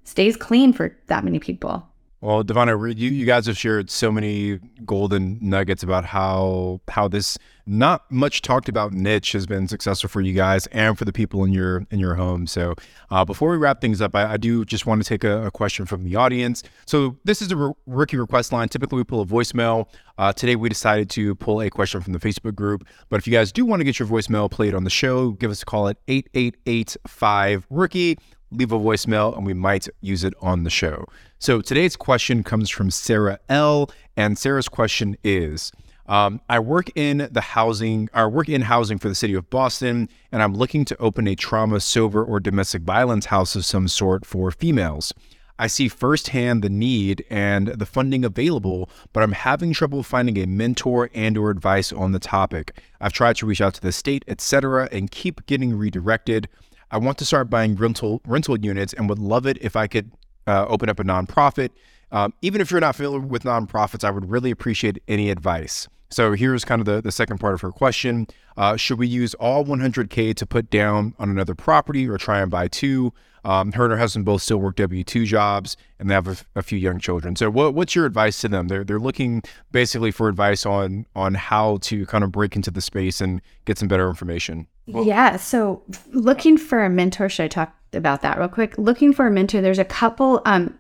stays 0.03 0.37
clean 0.37 0.73
for 0.73 0.97
that 1.07 1.23
many 1.23 1.39
people. 1.39 1.87
Well, 2.23 2.45
Devonna, 2.45 2.79
we- 2.79 2.95
you, 2.97 3.09
you 3.11 3.25
guys 3.25 3.47
have 3.47 3.57
shared 3.57 3.89
so 3.89 4.13
many 4.13 4.59
golden 4.85 5.39
nuggets 5.41 5.83
about 5.83 6.05
how 6.05 6.83
how 6.89 7.09
this 7.09 7.39
not 7.67 8.11
much 8.13 8.43
talked 8.43 8.69
about 8.69 8.93
niche 8.93 9.33
has 9.33 9.47
been 9.47 9.67
successful 9.69 10.09
for 10.11 10.21
you 10.21 10.35
guys 10.35 10.67
and 10.67 10.99
for 10.99 11.07
the 11.07 11.15
people 11.15 11.45
in 11.45 11.53
your 11.55 11.87
in 11.91 11.99
your 11.99 12.17
home. 12.17 12.47
So, 12.47 12.75
uh, 13.11 13.25
before 13.25 13.51
we 13.51 13.57
wrap 13.57 13.81
things 13.81 14.03
up, 14.03 14.15
I, 14.15 14.33
I 14.33 14.37
do 14.37 14.67
just 14.67 14.85
want 14.85 15.03
to 15.03 15.09
take 15.09 15.25
a, 15.25 15.47
a 15.47 15.51
question 15.51 15.87
from 15.87 16.05
the 16.05 16.15
audience. 16.17 16.63
So, 16.85 17.17
this 17.25 17.41
is 17.41 17.51
a 17.53 17.57
r- 17.57 17.75
rookie 17.87 18.19
request 18.19 18.53
line. 18.53 18.69
Typically, 18.69 18.99
we 18.99 19.05
pull 19.05 19.23
a 19.23 19.27
voicemail. 19.27 19.87
Uh, 20.19 20.31
today, 20.31 20.57
we 20.57 20.69
decided 20.69 21.09
to 21.11 21.35
pull 21.37 21.63
a 21.63 21.71
question 21.71 22.03
from 22.03 22.13
the 22.13 22.19
Facebook 22.19 22.55
group. 22.55 22.87
But 23.09 23.17
if 23.19 23.27
you 23.27 23.33
guys 23.33 23.51
do 23.51 23.65
want 23.65 23.81
to 23.81 23.85
get 23.85 23.99
your 23.99 24.09
voicemail 24.09 24.51
played 24.51 24.75
on 24.75 24.85
the 24.85 24.91
show, 24.91 25.31
give 25.31 25.51
us 25.51 25.63
a 25.63 25.65
call 25.65 25.89
at 25.89 25.97
eight 26.07 26.29
eight 26.35 26.59
eight 26.67 26.99
five 27.07 27.67
rookie 27.71 28.19
leave 28.53 28.73
a 28.73 28.79
voicemail 28.79 29.37
and 29.37 29.47
we 29.47 29.55
might 29.55 29.87
use 30.01 30.25
it 30.25 30.35
on 30.41 30.65
the 30.65 30.71
show. 30.71 31.05
So 31.43 31.63
today's 31.63 31.97
question 31.97 32.45
comes 32.45 32.69
from 32.69 32.91
Sarah 32.91 33.39
L. 33.49 33.91
And 34.15 34.37
Sarah's 34.37 34.69
question 34.69 35.17
is 35.25 35.73
um, 36.07 36.43
I 36.51 36.59
work 36.59 36.91
in 36.95 37.31
the 37.33 37.41
housing, 37.41 38.11
or 38.13 38.29
work 38.29 38.51
in 38.51 38.61
housing 38.61 38.99
for 38.99 39.09
the 39.09 39.15
city 39.15 39.33
of 39.33 39.49
Boston, 39.49 40.11
and 40.33 40.43
I'm 40.43 40.53
looking 40.53 40.85
to 40.85 40.97
open 40.99 41.27
a 41.27 41.35
trauma, 41.35 41.81
sober, 41.81 42.23
or 42.23 42.41
domestic 42.41 42.83
violence 42.83 43.25
house 43.25 43.57
of 43.57 43.65
some 43.65 43.89
sort 43.89 44.27
for 44.27 44.51
females. 44.51 45.15
I 45.59 45.67
see 45.67 45.89
firsthand 45.89 46.63
the 46.63 46.69
need 46.69 47.25
and 47.31 47.69
the 47.69 47.87
funding 47.87 48.23
available, 48.23 48.91
but 49.15 49.23
I'm 49.23 49.33
having 49.33 49.73
trouble 49.73 50.03
finding 50.03 50.37
a 50.37 50.47
mentor 50.47 51.09
and 51.15 51.39
or 51.39 51.49
advice 51.49 51.91
on 51.91 52.13
the 52.13 52.19
topic. 52.19 52.79
I've 53.01 53.15
tried 53.15 53.37
to 53.37 53.47
reach 53.47 53.63
out 53.63 53.73
to 53.75 53.81
the 53.81 53.93
state, 53.93 54.27
etc., 54.29 54.91
and 54.93 55.11
keep 55.11 55.47
getting 55.47 55.75
redirected. 55.75 56.49
I 56.91 56.99
want 56.99 57.17
to 57.19 57.25
start 57.25 57.49
buying 57.49 57.77
rental 57.77 58.21
rental 58.27 58.59
units 58.59 58.93
and 58.93 59.09
would 59.09 59.19
love 59.19 59.47
it 59.47 59.57
if 59.63 59.75
I 59.75 59.87
could 59.87 60.11
uh, 60.51 60.67
open 60.69 60.89
up 60.89 60.99
a 60.99 61.05
nonprofit. 61.05 61.71
Um, 62.13 62.35
even 62.43 62.61
if 62.61 62.71
you're 62.71 62.81
not 62.81 62.97
familiar 62.97 63.21
with 63.21 63.45
nonprofits, 63.45 64.05
I 64.05 64.11
would 64.11 64.29
really 64.29 64.51
appreciate 64.51 65.01
any 65.07 65.31
advice. 65.31 65.89
So 66.13 66.33
here's 66.33 66.65
kind 66.65 66.81
of 66.81 66.87
the, 66.87 67.01
the 67.01 67.13
second 67.13 67.39
part 67.39 67.55
of 67.55 67.61
her 67.61 67.71
question. 67.71 68.27
Uh, 68.57 68.77
should 68.77 68.99
we 68.99 69.07
use 69.07 69.35
all 69.35 69.65
100K 69.65 70.35
to 70.35 70.45
put 70.45 70.69
down 70.69 71.15
on 71.21 71.31
another 71.31 71.55
property 71.55 72.09
or 72.09 72.19
try 72.19 72.41
and 72.41 72.51
buy 72.51 72.67
two? 72.67 73.13
Um, 73.45 73.73
her 73.73 73.85
and 73.85 73.93
her 73.93 73.99
husband 73.99 74.25
both 74.25 74.43
still 74.43 74.59
work 74.59 74.75
W 74.77 75.05
2 75.05 75.25
jobs 75.25 75.77
and 75.99 76.11
they 76.11 76.15
have 76.15 76.45
a, 76.57 76.63
few 76.63 76.79
young 76.79 76.99
children. 76.99 77.37
So, 77.37 77.49
what, 77.49 77.75
what's 77.75 77.95
your 77.95 78.05
advice 78.05 78.41
to 78.41 78.49
them? 78.49 78.69
They're, 78.69 78.85
they're 78.85 78.99
looking 78.99 79.43
basically 79.71 80.11
for 80.11 80.29
advice 80.29 80.67
on, 80.67 81.07
on 81.15 81.35
how 81.35 81.79
to 81.83 82.05
kind 82.07 82.25
of 82.25 82.33
break 82.33 82.55
into 82.57 82.71
the 82.71 82.83
space 82.83 83.21
and 83.21 83.41
get 83.65 83.79
some 83.79 83.89
better 83.89 84.09
information. 84.09 84.67
Yeah. 84.87 85.37
So 85.37 85.83
looking 86.09 86.59
for 86.59 86.85
a 86.85 86.91
mentor, 86.91 87.29
should 87.29 87.45
I 87.45 87.49
talk 87.49 87.80
about 87.93 88.23
that 88.23 88.39
real 88.39 88.49
quick? 88.49 88.77
Looking 88.79 89.13
for 89.13 89.27
a 89.27 89.31
mentor, 89.31 89.61
there's 89.61 89.79
a 89.79 89.85
couple 89.85 90.43
um, 90.45 90.79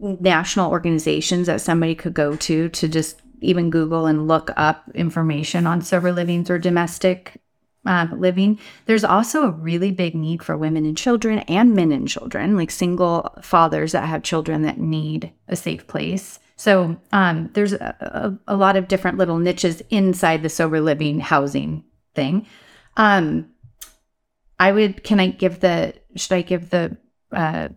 national 0.00 0.70
organizations 0.70 1.46
that 1.46 1.60
somebody 1.60 1.94
could 1.94 2.14
go 2.14 2.36
to 2.36 2.68
to 2.68 2.88
just 2.88 3.20
even 3.40 3.70
Google 3.70 4.06
and 4.06 4.28
look 4.28 4.50
up 4.56 4.90
information 4.94 5.66
on 5.66 5.82
sober 5.82 6.12
livings 6.12 6.50
or 6.50 6.58
domestic 6.58 7.40
um, 7.86 8.18
living. 8.18 8.58
There's 8.86 9.04
also 9.04 9.42
a 9.42 9.50
really 9.50 9.90
big 9.90 10.14
need 10.14 10.42
for 10.42 10.56
women 10.56 10.86
and 10.86 10.96
children 10.96 11.40
and 11.40 11.74
men 11.74 11.92
and 11.92 12.08
children, 12.08 12.56
like 12.56 12.70
single 12.70 13.34
fathers 13.42 13.92
that 13.92 14.08
have 14.08 14.22
children 14.22 14.62
that 14.62 14.78
need 14.78 15.32
a 15.48 15.56
safe 15.56 15.86
place. 15.86 16.38
So 16.56 16.96
um, 17.12 17.50
there's 17.52 17.72
a, 17.72 18.38
a, 18.46 18.54
a 18.54 18.56
lot 18.56 18.76
of 18.76 18.88
different 18.88 19.18
little 19.18 19.38
niches 19.38 19.82
inside 19.90 20.42
the 20.42 20.48
sober 20.48 20.80
living 20.80 21.20
housing 21.20 21.84
thing. 22.14 22.46
Um, 22.96 23.50
I 24.58 24.72
would. 24.72 25.04
Can 25.04 25.20
I 25.20 25.28
give 25.28 25.60
the? 25.60 25.94
Should 26.16 26.32
I 26.32 26.42
give 26.42 26.70
the? 26.70 26.96
Uh, 27.32 27.68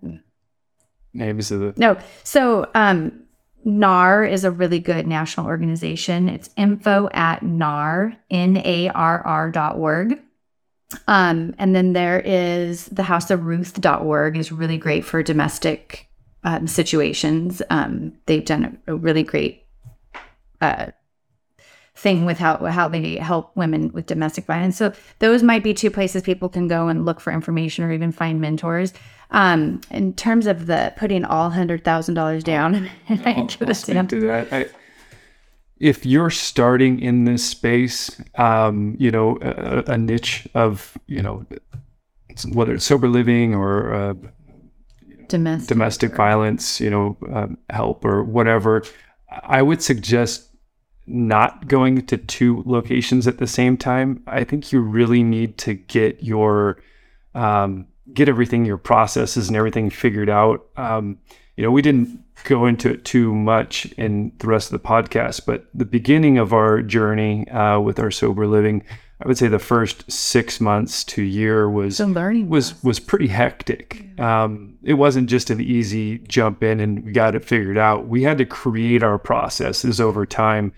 Names 1.13 1.51
of 1.51 1.59
the 1.59 1.73
no. 1.77 1.97
So 2.23 2.69
um, 2.75 3.23
NARR 3.65 4.31
is 4.31 4.43
a 4.43 4.51
really 4.51 4.79
good 4.79 5.07
national 5.07 5.47
organization. 5.47 6.29
It's 6.29 6.49
info 6.55 7.09
at 7.11 7.41
NARR 7.41 8.15
N 8.29 8.57
A 8.63 8.89
R 8.89 9.25
R 9.25 9.51
dot 9.51 9.77
org. 9.77 10.19
Um, 11.07 11.53
and 11.57 11.75
then 11.75 11.93
there 11.93 12.19
is 12.19 12.85
the 12.85 13.03
House 13.03 13.29
of 13.29 13.45
Ruth.org 13.45 14.37
is 14.37 14.51
really 14.51 14.77
great 14.77 15.03
for 15.03 15.21
domestic 15.21 16.07
um, 16.43 16.65
situations. 16.67 17.61
Um, 17.69 18.13
they've 18.25 18.45
done 18.45 18.79
a, 18.87 18.93
a 18.93 18.95
really 18.95 19.23
great 19.23 19.65
uh, 20.61 20.87
thing 21.97 22.25
with 22.25 22.37
how 22.37 22.57
how 22.65 22.87
they 22.87 23.15
help 23.15 23.55
women 23.55 23.91
with 23.91 24.05
domestic 24.05 24.45
violence. 24.45 24.77
So 24.77 24.93
those 25.19 25.41
might 25.43 25.63
be 25.63 25.73
two 25.73 25.89
places 25.89 26.21
people 26.21 26.47
can 26.47 26.67
go 26.67 26.87
and 26.87 27.05
look 27.05 27.19
for 27.19 27.33
information 27.33 27.83
or 27.83 27.91
even 27.91 28.11
find 28.11 28.39
mentors. 28.39 28.93
Um, 29.31 29.81
in 29.91 30.13
terms 30.13 30.47
of 30.47 30.67
the 30.67 30.93
putting 30.95 31.25
all 31.25 31.49
hundred 31.49 31.83
thousand 31.83 32.15
dollars 32.15 32.43
down, 32.43 32.89
I 33.09 33.15
I'll, 33.25 33.67
I'll 33.67 33.73
speak 33.73 34.07
to 34.09 34.21
that. 34.21 34.53
I, 34.53 34.67
if 35.79 36.05
you're 36.05 36.29
starting 36.29 36.99
in 36.99 37.25
this 37.25 37.45
space, 37.47 38.19
um, 38.35 38.95
you 38.99 39.11
know, 39.11 39.37
a, 39.41 39.91
a 39.93 39.97
niche 39.97 40.47
of, 40.55 40.97
you 41.07 41.21
know, 41.21 41.45
whether 42.51 42.73
it's 42.73 42.85
sober 42.85 43.07
living 43.07 43.53
or 43.53 43.93
uh, 43.93 44.13
domestic 45.27 45.67
domestic 45.67 46.15
violence, 46.15 46.79
you 46.79 46.89
know, 46.89 47.17
um, 47.31 47.57
help 47.69 48.05
or 48.05 48.23
whatever, 48.23 48.83
I 49.29 49.61
would 49.61 49.83
suggest 49.83 50.46
not 51.07 51.67
going 51.67 52.05
to 52.05 52.17
two 52.17 52.63
locations 52.65 53.27
at 53.27 53.37
the 53.37 53.47
same 53.47 53.77
time. 53.77 54.21
I 54.27 54.43
think 54.43 54.71
you 54.71 54.81
really 54.81 55.23
need 55.23 55.57
to 55.59 55.73
get 55.73 56.23
your 56.23 56.81
um, 57.33 57.87
get 58.13 58.29
everything, 58.29 58.65
your 58.65 58.77
processes 58.77 59.47
and 59.47 59.57
everything 59.57 59.89
figured 59.89 60.29
out. 60.29 60.67
Um, 60.75 61.19
you 61.55 61.63
know, 61.63 61.71
we 61.71 61.81
didn't 61.81 62.23
go 62.43 62.65
into 62.65 62.89
it 62.89 63.03
too 63.03 63.33
much 63.33 63.85
in 63.97 64.31
the 64.39 64.47
rest 64.47 64.71
of 64.71 64.81
the 64.81 64.87
podcast, 64.87 65.45
but 65.45 65.67
the 65.73 65.85
beginning 65.85 66.37
of 66.37 66.53
our 66.53 66.81
journey 66.81 67.47
uh, 67.49 67.79
with 67.79 67.99
our 67.99 68.11
sober 68.11 68.47
living, 68.47 68.83
I 69.19 69.27
would 69.27 69.37
say 69.37 69.47
the 69.47 69.59
first 69.59 70.09
six 70.11 70.61
months 70.61 71.03
to 71.05 71.23
year 71.23 71.69
was 71.69 71.99
learning 71.99 72.49
was 72.49 72.81
was 72.83 72.99
pretty 72.99 73.27
hectic. 73.27 74.19
Um, 74.19 74.77
it 74.83 74.93
wasn't 74.93 75.29
just 75.29 75.49
an 75.49 75.59
easy 75.59 76.19
jump 76.19 76.63
in 76.63 76.79
and 76.79 77.03
we 77.03 77.11
got 77.11 77.35
it 77.35 77.43
figured 77.43 77.77
out. 77.77 78.07
We 78.07 78.23
had 78.23 78.37
to 78.37 78.45
create 78.45 79.01
our 79.01 79.17
processes 79.17 79.99
over 79.99 80.25
time. 80.25 80.73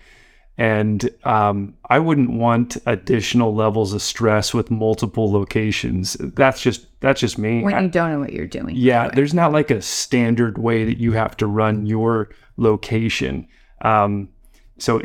And 0.60 1.08
um, 1.24 1.72
I 1.88 1.98
wouldn't 1.98 2.32
want 2.32 2.76
additional 2.84 3.54
levels 3.54 3.94
of 3.94 4.02
stress 4.02 4.52
with 4.52 4.70
multiple 4.70 5.32
locations. 5.32 6.18
That's 6.20 6.60
just 6.60 6.86
that's 7.00 7.18
just 7.18 7.38
me. 7.38 7.62
when 7.62 7.72
I- 7.72 7.80
you 7.80 7.88
don't 7.88 8.12
know 8.12 8.20
what 8.20 8.34
you're 8.34 8.46
doing. 8.46 8.76
yeah, 8.76 9.08
there's 9.08 9.32
not 9.32 9.52
like 9.52 9.70
a 9.70 9.80
standard 9.80 10.58
way 10.58 10.84
that 10.84 10.98
you 10.98 11.12
have 11.12 11.34
to 11.38 11.46
run 11.46 11.86
your 11.86 12.28
location. 12.58 13.48
Um, 13.80 14.28
so 14.76 15.00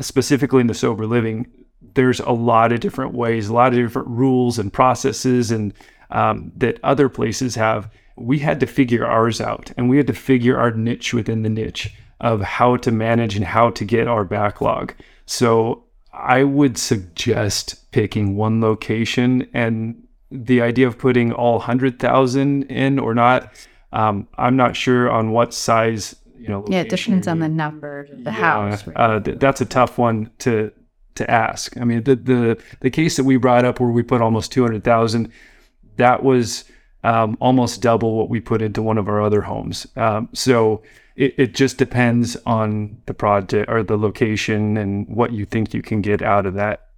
specifically 0.00 0.62
in 0.62 0.68
the 0.68 0.74
sober 0.74 1.06
living, 1.06 1.48
there's 1.94 2.20
a 2.20 2.30
lot 2.32 2.72
of 2.72 2.80
different 2.80 3.12
ways, 3.14 3.48
a 3.48 3.52
lot 3.54 3.74
of 3.74 3.78
different 3.78 4.08
rules 4.08 4.58
and 4.58 4.72
processes, 4.72 5.50
and 5.50 5.74
um, 6.12 6.50
that 6.56 6.80
other 6.82 7.10
places 7.10 7.54
have. 7.56 7.90
We 8.16 8.38
had 8.38 8.58
to 8.60 8.66
figure 8.66 9.04
ours 9.04 9.40
out, 9.40 9.70
and 9.76 9.90
we 9.90 9.96
had 9.98 10.06
to 10.06 10.14
figure 10.14 10.56
our 10.56 10.70
niche 10.70 11.12
within 11.12 11.42
the 11.42 11.50
niche 11.50 11.94
of 12.24 12.40
how 12.40 12.74
to 12.74 12.90
manage 12.90 13.36
and 13.36 13.44
how 13.44 13.68
to 13.68 13.84
get 13.84 14.08
our 14.08 14.24
backlog. 14.24 14.94
So 15.26 15.84
I 16.14 16.42
would 16.42 16.78
suggest 16.78 17.90
picking 17.92 18.34
one 18.34 18.62
location 18.62 19.46
and 19.52 20.02
the 20.30 20.62
idea 20.62 20.86
of 20.86 20.96
putting 20.96 21.32
all 21.32 21.58
100,000 21.58 22.62
in 22.64 22.98
or 22.98 23.14
not. 23.14 23.52
Um, 23.92 24.26
I'm 24.38 24.56
not 24.56 24.74
sure 24.74 25.10
on 25.10 25.32
what 25.32 25.52
size, 25.52 26.16
you 26.38 26.48
know. 26.48 26.64
Yeah, 26.66 26.80
it 26.80 26.88
depends 26.88 27.28
on 27.28 27.40
the 27.40 27.48
number 27.48 28.00
of 28.00 28.24
the 28.24 28.30
yeah, 28.30 28.70
house. 28.70 28.86
right? 28.86 28.96
Uh, 28.96 29.20
th- 29.20 29.38
that's 29.38 29.60
a 29.60 29.66
tough 29.66 29.98
one 29.98 30.30
to 30.38 30.72
to 31.16 31.30
ask. 31.30 31.76
I 31.76 31.84
mean, 31.84 32.02
the 32.04 32.16
the 32.16 32.62
the 32.80 32.90
case 32.90 33.16
that 33.16 33.24
we 33.24 33.36
brought 33.36 33.66
up 33.66 33.78
where 33.78 33.90
we 33.90 34.02
put 34.02 34.20
almost 34.22 34.50
200,000, 34.50 35.30
that 35.96 36.24
was 36.24 36.64
um, 37.04 37.36
almost 37.38 37.82
double 37.82 38.16
what 38.16 38.30
we 38.30 38.40
put 38.40 38.62
into 38.62 38.82
one 38.82 38.98
of 38.98 39.08
our 39.08 39.20
other 39.20 39.42
homes. 39.42 39.86
Um, 39.94 40.30
so 40.32 40.82
it, 41.16 41.34
it 41.38 41.54
just 41.54 41.78
depends 41.78 42.36
on 42.44 42.98
the 43.06 43.14
project 43.14 43.70
or 43.70 43.82
the 43.82 43.96
location 43.96 44.76
and 44.76 45.08
what 45.08 45.32
you 45.32 45.44
think 45.44 45.72
you 45.72 45.82
can 45.82 46.00
get 46.00 46.22
out 46.22 46.46
of 46.46 46.54
that. 46.54 46.88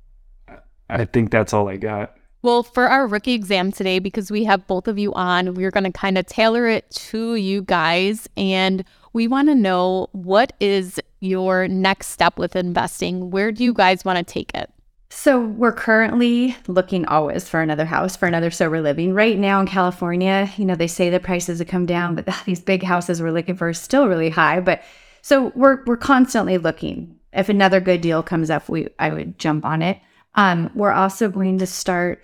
I 0.89 1.05
think 1.05 1.31
that's 1.31 1.53
all 1.53 1.69
I 1.69 1.77
got. 1.77 2.17
Well, 2.43 2.63
for 2.63 2.87
our 2.87 3.07
rookie 3.07 3.33
exam 3.33 3.73
today, 3.73 3.99
because 3.99 4.31
we 4.31 4.45
have 4.45 4.67
both 4.67 4.87
of 4.87 4.99
you 4.99 5.13
on, 5.15 5.55
we're 5.55 5.73
going 5.73 5.85
to 5.85 5.91
kind 5.91 6.17
of 6.17 6.27
tailor 6.27 6.67
it 6.69 6.89
to 6.91 7.35
you 7.35 7.63
guys. 7.63 8.29
And 8.37 8.85
we 9.13 9.27
want 9.27 9.49
to 9.49 9.55
know 9.55 10.09
what 10.13 10.53
is 10.61 11.01
your 11.21 11.67
next 11.67 12.09
step 12.09 12.39
with 12.39 12.55
investing? 12.55 13.31
Where 13.31 13.51
do 13.51 13.65
you 13.65 13.75
guys 13.75 14.05
want 14.05 14.19
to 14.19 14.25
take 14.25 14.55
it? 14.55 14.71
So 15.09 15.41
we're 15.41 15.73
currently 15.73 16.57
looking 16.67 17.07
always 17.07 17.49
for 17.49 17.61
another 17.61 17.85
house, 17.85 18.17
for 18.17 18.27
another 18.27 18.51
sober 18.51 18.81
living. 18.81 19.15
Right 19.15 19.39
now 19.39 19.61
in 19.61 19.67
California, 19.67 20.51
you 20.57 20.65
know, 20.65 20.75
they 20.75 20.89
say 20.89 21.11
the 21.11 21.21
prices 21.21 21.61
have 21.61 21.69
come 21.69 21.87
down, 21.87 22.15
but 22.17 22.29
these 22.47 22.61
big 22.61 22.83
houses 22.83 23.23
we're 23.23 23.31
looking 23.31 23.57
for 23.57 23.69
are 23.69 23.75
still 23.75 24.09
really 24.09 24.31
high. 24.31 24.61
But 24.61 24.83
so 25.23 25.53
we're 25.55 25.85
we're 25.85 25.97
constantly 25.97 26.59
looking. 26.59 27.19
If 27.33 27.49
another 27.49 27.81
good 27.81 28.01
deal 28.01 28.23
comes 28.23 28.51
up, 28.51 28.69
we 28.69 28.89
I 28.99 29.11
would 29.11 29.39
jump 29.39 29.65
on 29.65 29.83
it. 29.83 29.99
Um, 30.35 30.71
we're 30.75 30.93
also 30.93 31.29
going 31.29 31.59
to 31.59 31.67
start 31.67 32.23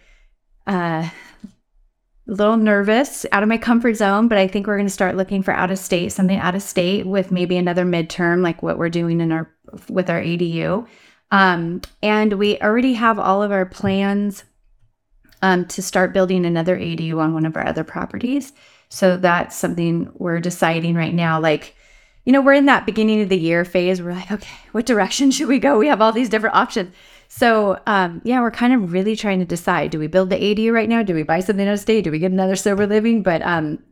uh, 0.67 1.09
a 2.29 2.33
little 2.33 2.57
nervous, 2.57 3.27
out 3.33 3.43
of 3.43 3.49
my 3.49 3.59
comfort 3.59 3.95
zone, 3.95 4.29
but 4.29 4.39
I 4.39 4.47
think 4.47 4.67
we're 4.67 4.77
going 4.77 4.87
to 4.87 4.93
start 4.93 5.17
looking 5.17 5.43
for 5.43 5.53
out 5.53 5.71
of 5.71 5.79
state, 5.79 6.13
something 6.13 6.39
out 6.39 6.55
of 6.55 6.63
state 6.63 7.07
with 7.07 7.31
maybe 7.31 7.57
another 7.57 7.85
midterm, 7.85 8.43
like 8.43 8.63
what 8.63 8.79
we're 8.79 8.89
doing 8.89 9.21
in 9.21 9.33
our 9.33 9.51
with 9.89 10.11
our 10.11 10.21
ADU. 10.21 10.87
Um, 11.33 11.81
and 12.03 12.35
we 12.35 12.61
already 12.61 12.93
have 12.93 13.19
all 13.19 13.43
of 13.43 13.51
our 13.51 13.65
plans 13.67 14.45
um, 15.41 15.67
to 15.69 15.83
start 15.83 16.13
building 16.13 16.45
another 16.45 16.77
ADU 16.77 17.19
on 17.19 17.35
one 17.35 17.47
of 17.47 17.57
our 17.57 17.67
other 17.67 17.83
properties. 17.83 18.53
So 18.91 19.17
that's 19.17 19.57
something 19.57 20.13
we're 20.15 20.41
deciding 20.41 20.95
right 20.95 21.15
now. 21.15 21.41
Like, 21.41 21.75
you 22.27 22.33
know, 22.33 22.43
we're 22.43 22.53
in 22.53 22.67
that 22.67 22.85
beginning 22.85 23.23
of 23.23 23.31
the 23.31 23.39
year 23.39 23.65
phase. 23.65 24.03
We're 24.03 24.13
like, 24.13 24.31
okay, 24.31 24.57
what 24.73 24.85
direction 24.85 25.31
should 25.31 25.49
we 25.49 25.59
go? 25.59 25.79
We 25.79 25.89
have 25.89 26.03
all 26.03 26.13
these 26.13 26.29
different 26.29 26.55
options. 26.55 26.95
So, 27.29 27.81
um, 27.87 28.21
yeah, 28.25 28.43
we're 28.43 28.51
kind 28.51 28.75
of 28.75 28.93
really 28.93 29.17
trying 29.17 29.39
to 29.39 29.47
decide 29.47 29.91
do 29.91 29.99
we 29.99 30.09
build 30.09 30.29
the 30.29 30.37
ADU 30.37 30.71
right 30.71 30.89
now? 30.89 31.03
Do 31.03 31.15
we 31.15 31.23
buy 31.23 31.41
something 31.41 31.67
out 31.67 31.73
of 31.73 31.81
state? 31.81 32.05
Do 32.05 32.11
we 32.11 32.19
get 32.19 32.31
another 32.31 32.57
sober 32.57 32.87
living? 32.87 33.23
But 33.23 33.41
um, 33.41 33.83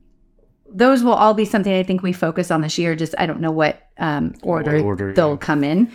those 0.70 1.02
will 1.02 1.14
all 1.14 1.32
be 1.32 1.46
something 1.46 1.72
I 1.72 1.82
think 1.82 2.02
we 2.02 2.12
focus 2.12 2.50
on 2.50 2.60
this 2.60 2.76
year. 2.76 2.94
Just 2.94 3.14
I 3.16 3.24
don't 3.24 3.40
know 3.40 3.50
what 3.50 3.80
um, 3.96 4.34
order, 4.42 4.78
order 4.80 5.14
they'll 5.14 5.30
yeah. 5.30 5.36
come 5.38 5.64
in. 5.64 5.90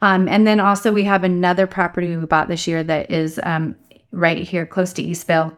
Um, 0.00 0.28
and 0.28 0.46
then 0.46 0.60
also 0.60 0.92
we 0.92 1.04
have 1.04 1.24
another 1.24 1.66
property 1.66 2.16
we 2.16 2.26
bought 2.26 2.48
this 2.48 2.66
year 2.66 2.84
that 2.84 3.10
is 3.10 3.40
um, 3.42 3.74
right 4.12 4.38
here 4.38 4.64
close 4.64 4.92
to 4.94 5.02
Eastville, 5.02 5.56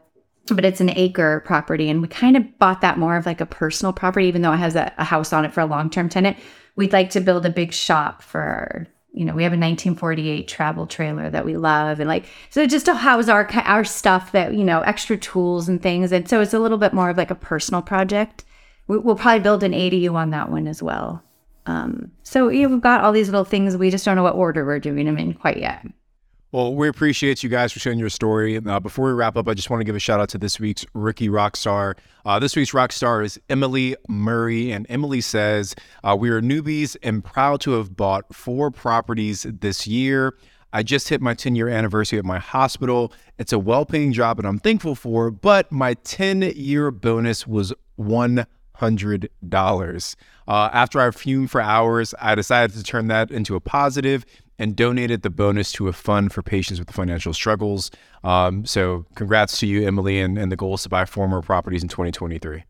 but 0.48 0.64
it's 0.64 0.80
an 0.80 0.90
acre 0.90 1.42
property. 1.44 1.90
And 1.90 2.00
we 2.00 2.08
kind 2.08 2.36
of 2.36 2.58
bought 2.58 2.80
that 2.80 2.98
more 2.98 3.16
of 3.16 3.26
like 3.26 3.40
a 3.40 3.46
personal 3.46 3.92
property, 3.92 4.26
even 4.26 4.42
though 4.42 4.52
it 4.52 4.58
has 4.58 4.76
a, 4.76 4.92
a 4.98 5.04
house 5.04 5.32
on 5.32 5.44
it 5.44 5.52
for 5.52 5.60
a 5.60 5.66
long-term 5.66 6.08
tenant. 6.08 6.38
We'd 6.76 6.92
like 6.92 7.10
to 7.10 7.20
build 7.20 7.44
a 7.44 7.50
big 7.50 7.72
shop 7.72 8.22
for 8.22 8.40
our, 8.40 8.86
you 9.12 9.24
know, 9.24 9.34
we 9.34 9.42
have 9.42 9.52
a 9.52 9.58
1948 9.58 10.48
travel 10.48 10.86
trailer 10.86 11.28
that 11.28 11.44
we 11.44 11.56
love. 11.56 12.00
And 12.00 12.08
like, 12.08 12.24
so 12.48 12.66
just 12.66 12.86
to 12.86 12.94
house 12.94 13.28
our, 13.28 13.46
our 13.64 13.84
stuff 13.84 14.32
that, 14.32 14.54
you 14.54 14.64
know, 14.64 14.80
extra 14.80 15.18
tools 15.18 15.68
and 15.68 15.82
things. 15.82 16.12
And 16.12 16.28
so 16.28 16.40
it's 16.40 16.54
a 16.54 16.58
little 16.58 16.78
bit 16.78 16.94
more 16.94 17.10
of 17.10 17.18
like 17.18 17.30
a 17.30 17.34
personal 17.34 17.82
project. 17.82 18.44
We, 18.86 18.98
we'll 18.98 19.16
probably 19.16 19.40
build 19.40 19.62
an 19.62 19.72
ADU 19.72 20.14
on 20.14 20.30
that 20.30 20.50
one 20.50 20.66
as 20.66 20.82
well. 20.82 21.22
Um, 21.70 22.10
so 22.24 22.48
yeah, 22.48 22.66
we've 22.66 22.80
got 22.80 23.02
all 23.02 23.12
these 23.12 23.28
little 23.28 23.44
things. 23.44 23.76
We 23.76 23.90
just 23.90 24.04
don't 24.04 24.16
know 24.16 24.24
what 24.24 24.34
order 24.34 24.64
we're 24.64 24.80
doing 24.80 25.06
them 25.06 25.16
in 25.18 25.34
quite 25.34 25.58
yet. 25.58 25.86
Well, 26.52 26.74
we 26.74 26.88
appreciate 26.88 27.44
you 27.44 27.48
guys 27.48 27.72
for 27.72 27.78
sharing 27.78 28.00
your 28.00 28.08
story. 28.08 28.56
Uh, 28.56 28.80
before 28.80 29.06
we 29.06 29.12
wrap 29.12 29.36
up, 29.36 29.46
I 29.46 29.54
just 29.54 29.70
want 29.70 29.80
to 29.82 29.84
give 29.84 29.94
a 29.94 30.00
shout 30.00 30.18
out 30.18 30.28
to 30.30 30.38
this 30.38 30.58
week's 30.58 30.84
rookie 30.94 31.28
rock 31.28 31.56
star. 31.56 31.94
Uh, 32.24 32.40
this 32.40 32.56
week's 32.56 32.74
rock 32.74 32.90
star 32.90 33.22
is 33.22 33.38
Emily 33.48 33.94
Murray, 34.08 34.72
and 34.72 34.84
Emily 34.88 35.20
says, 35.20 35.76
uh, 36.02 36.16
"We 36.18 36.28
are 36.30 36.42
newbies 36.42 36.96
and 37.04 37.22
proud 37.22 37.60
to 37.60 37.72
have 37.72 37.96
bought 37.96 38.34
four 38.34 38.72
properties 38.72 39.46
this 39.48 39.86
year." 39.86 40.34
I 40.72 40.82
just 40.82 41.08
hit 41.08 41.20
my 41.20 41.34
10 41.34 41.54
year 41.54 41.68
anniversary 41.68 42.18
at 42.18 42.24
my 42.24 42.38
hospital. 42.38 43.12
It's 43.38 43.52
a 43.52 43.58
well 43.58 43.84
paying 43.84 44.12
job 44.12 44.38
and 44.38 44.46
I'm 44.46 44.58
thankful 44.58 44.94
for, 44.94 45.30
but 45.30 45.70
my 45.72 45.94
10 45.94 46.42
year 46.54 46.90
bonus 46.90 47.46
was 47.46 47.72
one 47.96 48.46
$100. 48.80 50.16
Uh, 50.48 50.70
after 50.72 51.00
I 51.00 51.10
fumed 51.10 51.50
for 51.50 51.60
hours, 51.60 52.14
I 52.20 52.34
decided 52.34 52.76
to 52.76 52.82
turn 52.82 53.08
that 53.08 53.30
into 53.30 53.54
a 53.54 53.60
positive 53.60 54.24
and 54.58 54.76
donated 54.76 55.22
the 55.22 55.30
bonus 55.30 55.72
to 55.72 55.88
a 55.88 55.92
fund 55.92 56.32
for 56.32 56.42
patients 56.42 56.78
with 56.78 56.90
financial 56.90 57.32
struggles. 57.32 57.90
Um, 58.22 58.66
so, 58.66 59.06
congrats 59.14 59.58
to 59.60 59.66
you, 59.66 59.86
Emily, 59.86 60.20
and, 60.20 60.36
and 60.36 60.52
the 60.52 60.56
goal 60.56 60.74
is 60.74 60.82
to 60.82 60.88
buy 60.88 61.06
four 61.06 61.28
more 61.28 61.40
properties 61.40 61.82
in 61.82 61.88
2023. 61.88 62.64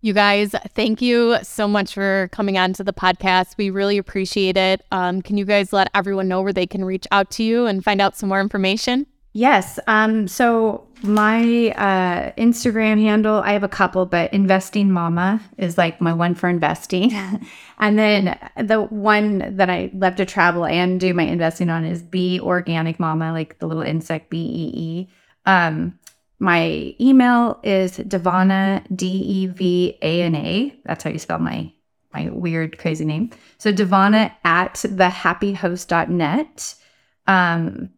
You 0.00 0.12
guys, 0.12 0.54
thank 0.74 1.00
you 1.00 1.38
so 1.42 1.66
much 1.66 1.94
for 1.94 2.28
coming 2.30 2.58
on 2.58 2.74
to 2.74 2.84
the 2.84 2.92
podcast. 2.92 3.56
We 3.56 3.70
really 3.70 3.96
appreciate 3.96 4.56
it. 4.56 4.82
Um, 4.92 5.22
can 5.22 5.38
you 5.38 5.46
guys 5.46 5.72
let 5.72 5.88
everyone 5.94 6.28
know 6.28 6.42
where 6.42 6.52
they 6.52 6.66
can 6.66 6.84
reach 6.84 7.06
out 7.10 7.30
to 7.32 7.42
you 7.42 7.66
and 7.66 7.82
find 7.82 8.02
out 8.02 8.14
some 8.14 8.28
more 8.28 8.40
information? 8.40 9.06
Yes. 9.32 9.78
Um, 9.86 10.28
so 10.28 10.86
my 11.04 11.70
uh, 11.70 12.32
Instagram 12.38 13.00
handle, 13.00 13.36
I 13.36 13.52
have 13.52 13.62
a 13.62 13.68
couple, 13.68 14.06
but 14.06 14.32
Investing 14.32 14.90
Mama 14.90 15.40
is 15.58 15.76
like 15.76 16.00
my 16.00 16.12
one 16.12 16.34
for 16.34 16.48
investing. 16.48 17.12
and 17.78 17.98
then 17.98 18.38
the 18.56 18.82
one 18.82 19.56
that 19.56 19.70
I 19.70 19.90
love 19.94 20.16
to 20.16 20.24
travel 20.24 20.64
and 20.64 20.98
do 20.98 21.12
my 21.14 21.24
investing 21.24 21.70
on 21.70 21.84
is 21.84 22.02
Bee 22.02 22.40
Organic 22.40 22.98
Mama, 22.98 23.32
like 23.32 23.58
the 23.58 23.66
little 23.66 23.82
insect 23.82 24.30
B 24.30 24.38
E 24.38 24.72
E. 24.74 25.08
Um, 25.46 25.98
my 26.38 26.94
email 27.00 27.60
is 27.62 27.98
Devana 27.98 28.84
D 28.94 29.06
E 29.06 29.46
V 29.46 29.98
A 30.02 30.22
N 30.22 30.34
A. 30.34 30.80
That's 30.84 31.04
how 31.04 31.10
you 31.10 31.18
spell 31.18 31.38
my 31.38 31.70
my 32.12 32.30
weird 32.30 32.78
crazy 32.78 33.04
name. 33.04 33.30
So 33.58 33.72
Devana 33.72 34.32
at 34.44 34.74
thehappyhost.net. 34.74 36.74
Um, 37.26 37.90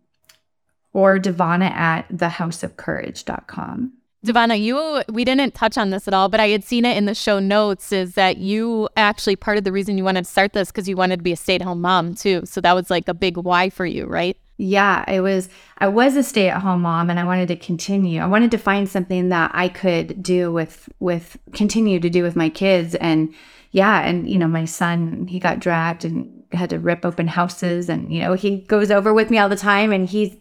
or 0.96 1.18
Devana 1.18 1.70
at 1.72 2.08
thehouseofcourage.com. 2.08 3.92
Devana, 4.24 4.58
you 4.58 5.02
we 5.12 5.26
didn't 5.26 5.54
touch 5.54 5.76
on 5.76 5.90
this 5.90 6.08
at 6.08 6.14
all, 6.14 6.30
but 6.30 6.40
I 6.40 6.48
had 6.48 6.64
seen 6.64 6.86
it 6.86 6.96
in 6.96 7.04
the 7.04 7.14
show 7.14 7.38
notes 7.38 7.92
is 7.92 8.14
that 8.14 8.38
you 8.38 8.88
actually 8.96 9.36
part 9.36 9.58
of 9.58 9.64
the 9.64 9.72
reason 9.72 9.98
you 9.98 10.04
wanted 10.04 10.24
to 10.24 10.30
start 10.30 10.54
this 10.54 10.72
because 10.72 10.88
you 10.88 10.96
wanted 10.96 11.18
to 11.18 11.22
be 11.22 11.32
a 11.32 11.36
stay-at-home 11.36 11.82
mom 11.82 12.14
too. 12.14 12.40
So 12.46 12.62
that 12.62 12.72
was 12.74 12.88
like 12.90 13.08
a 13.08 13.14
big 13.14 13.36
why 13.36 13.68
for 13.68 13.84
you, 13.84 14.06
right? 14.06 14.38
Yeah, 14.56 15.04
I 15.06 15.20
was 15.20 15.50
I 15.76 15.88
was 15.88 16.16
a 16.16 16.22
stay-at-home 16.22 16.80
mom 16.80 17.10
and 17.10 17.20
I 17.20 17.24
wanted 17.24 17.48
to 17.48 17.56
continue. 17.56 18.22
I 18.22 18.26
wanted 18.26 18.50
to 18.52 18.58
find 18.58 18.88
something 18.88 19.28
that 19.28 19.50
I 19.52 19.68
could 19.68 20.22
do 20.22 20.50
with 20.50 20.88
with 20.98 21.36
continue 21.52 22.00
to 22.00 22.08
do 22.08 22.22
with 22.22 22.36
my 22.36 22.48
kids 22.48 22.94
and 22.94 23.34
yeah, 23.70 24.00
and 24.00 24.28
you 24.28 24.38
know, 24.38 24.48
my 24.48 24.64
son, 24.64 25.26
he 25.26 25.38
got 25.40 25.58
dragged 25.60 26.06
and 26.06 26.42
had 26.52 26.70
to 26.70 26.78
rip 26.78 27.04
open 27.04 27.28
houses 27.28 27.90
and 27.90 28.10
you 28.10 28.20
know, 28.20 28.32
he 28.32 28.60
goes 28.60 28.90
over 28.90 29.12
with 29.12 29.30
me 29.30 29.36
all 29.36 29.50
the 29.50 29.56
time 29.56 29.92
and 29.92 30.08
he's 30.08 30.34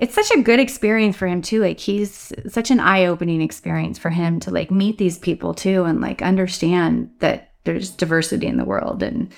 it's 0.00 0.14
such 0.14 0.30
a 0.30 0.42
good 0.42 0.58
experience 0.58 1.16
for 1.16 1.28
him 1.28 1.42
too. 1.42 1.60
Like 1.60 1.78
he's 1.78 2.32
such 2.48 2.70
an 2.70 2.80
eye-opening 2.80 3.42
experience 3.42 3.98
for 3.98 4.10
him 4.10 4.40
to 4.40 4.50
like 4.50 4.70
meet 4.70 4.98
these 4.98 5.18
people 5.18 5.54
too 5.54 5.84
and 5.84 6.00
like 6.00 6.22
understand 6.22 7.10
that 7.18 7.52
there's 7.64 7.90
diversity 7.90 8.46
in 8.46 8.56
the 8.56 8.64
world 8.64 9.02
and 9.02 9.32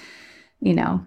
you 0.60 0.72
know. 0.72 1.04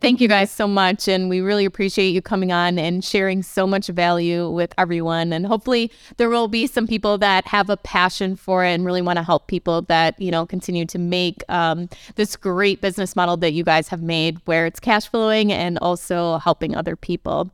Thank 0.00 0.20
you 0.20 0.26
guys 0.26 0.50
so 0.50 0.66
much 0.66 1.06
and 1.06 1.28
we 1.28 1.40
really 1.40 1.64
appreciate 1.64 2.08
you 2.08 2.20
coming 2.20 2.50
on 2.50 2.78
and 2.78 3.04
sharing 3.04 3.42
so 3.44 3.64
much 3.64 3.86
value 3.86 4.50
with 4.50 4.74
everyone 4.76 5.32
and 5.32 5.46
hopefully 5.46 5.92
there 6.16 6.28
will 6.28 6.48
be 6.48 6.66
some 6.66 6.88
people 6.88 7.16
that 7.18 7.46
have 7.46 7.70
a 7.70 7.76
passion 7.76 8.34
for 8.34 8.64
it 8.64 8.72
and 8.72 8.84
really 8.84 9.02
want 9.02 9.18
to 9.18 9.22
help 9.22 9.46
people 9.46 9.82
that, 9.82 10.20
you 10.20 10.32
know, 10.32 10.46
continue 10.46 10.84
to 10.86 10.98
make 10.98 11.44
um, 11.48 11.88
this 12.16 12.34
great 12.34 12.80
business 12.80 13.14
model 13.14 13.36
that 13.36 13.52
you 13.52 13.62
guys 13.62 13.86
have 13.88 14.02
made 14.02 14.38
where 14.46 14.66
it's 14.66 14.80
cash 14.80 15.06
flowing 15.06 15.52
and 15.52 15.78
also 15.78 16.38
helping 16.38 16.74
other 16.74 16.96
people. 16.96 17.52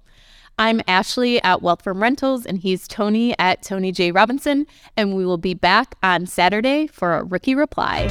I'm 0.60 0.82
Ashley 0.86 1.42
at 1.42 1.62
Wealth 1.62 1.80
from 1.80 2.02
Rentals, 2.02 2.44
and 2.44 2.58
he's 2.58 2.86
Tony 2.86 3.34
at 3.38 3.62
Tony 3.62 3.92
J. 3.92 4.12
Robinson. 4.12 4.66
And 4.94 5.16
we 5.16 5.24
will 5.24 5.38
be 5.38 5.54
back 5.54 5.94
on 6.02 6.26
Saturday 6.26 6.86
for 6.86 7.14
a 7.14 7.24
rookie 7.24 7.54
reply. 7.54 8.10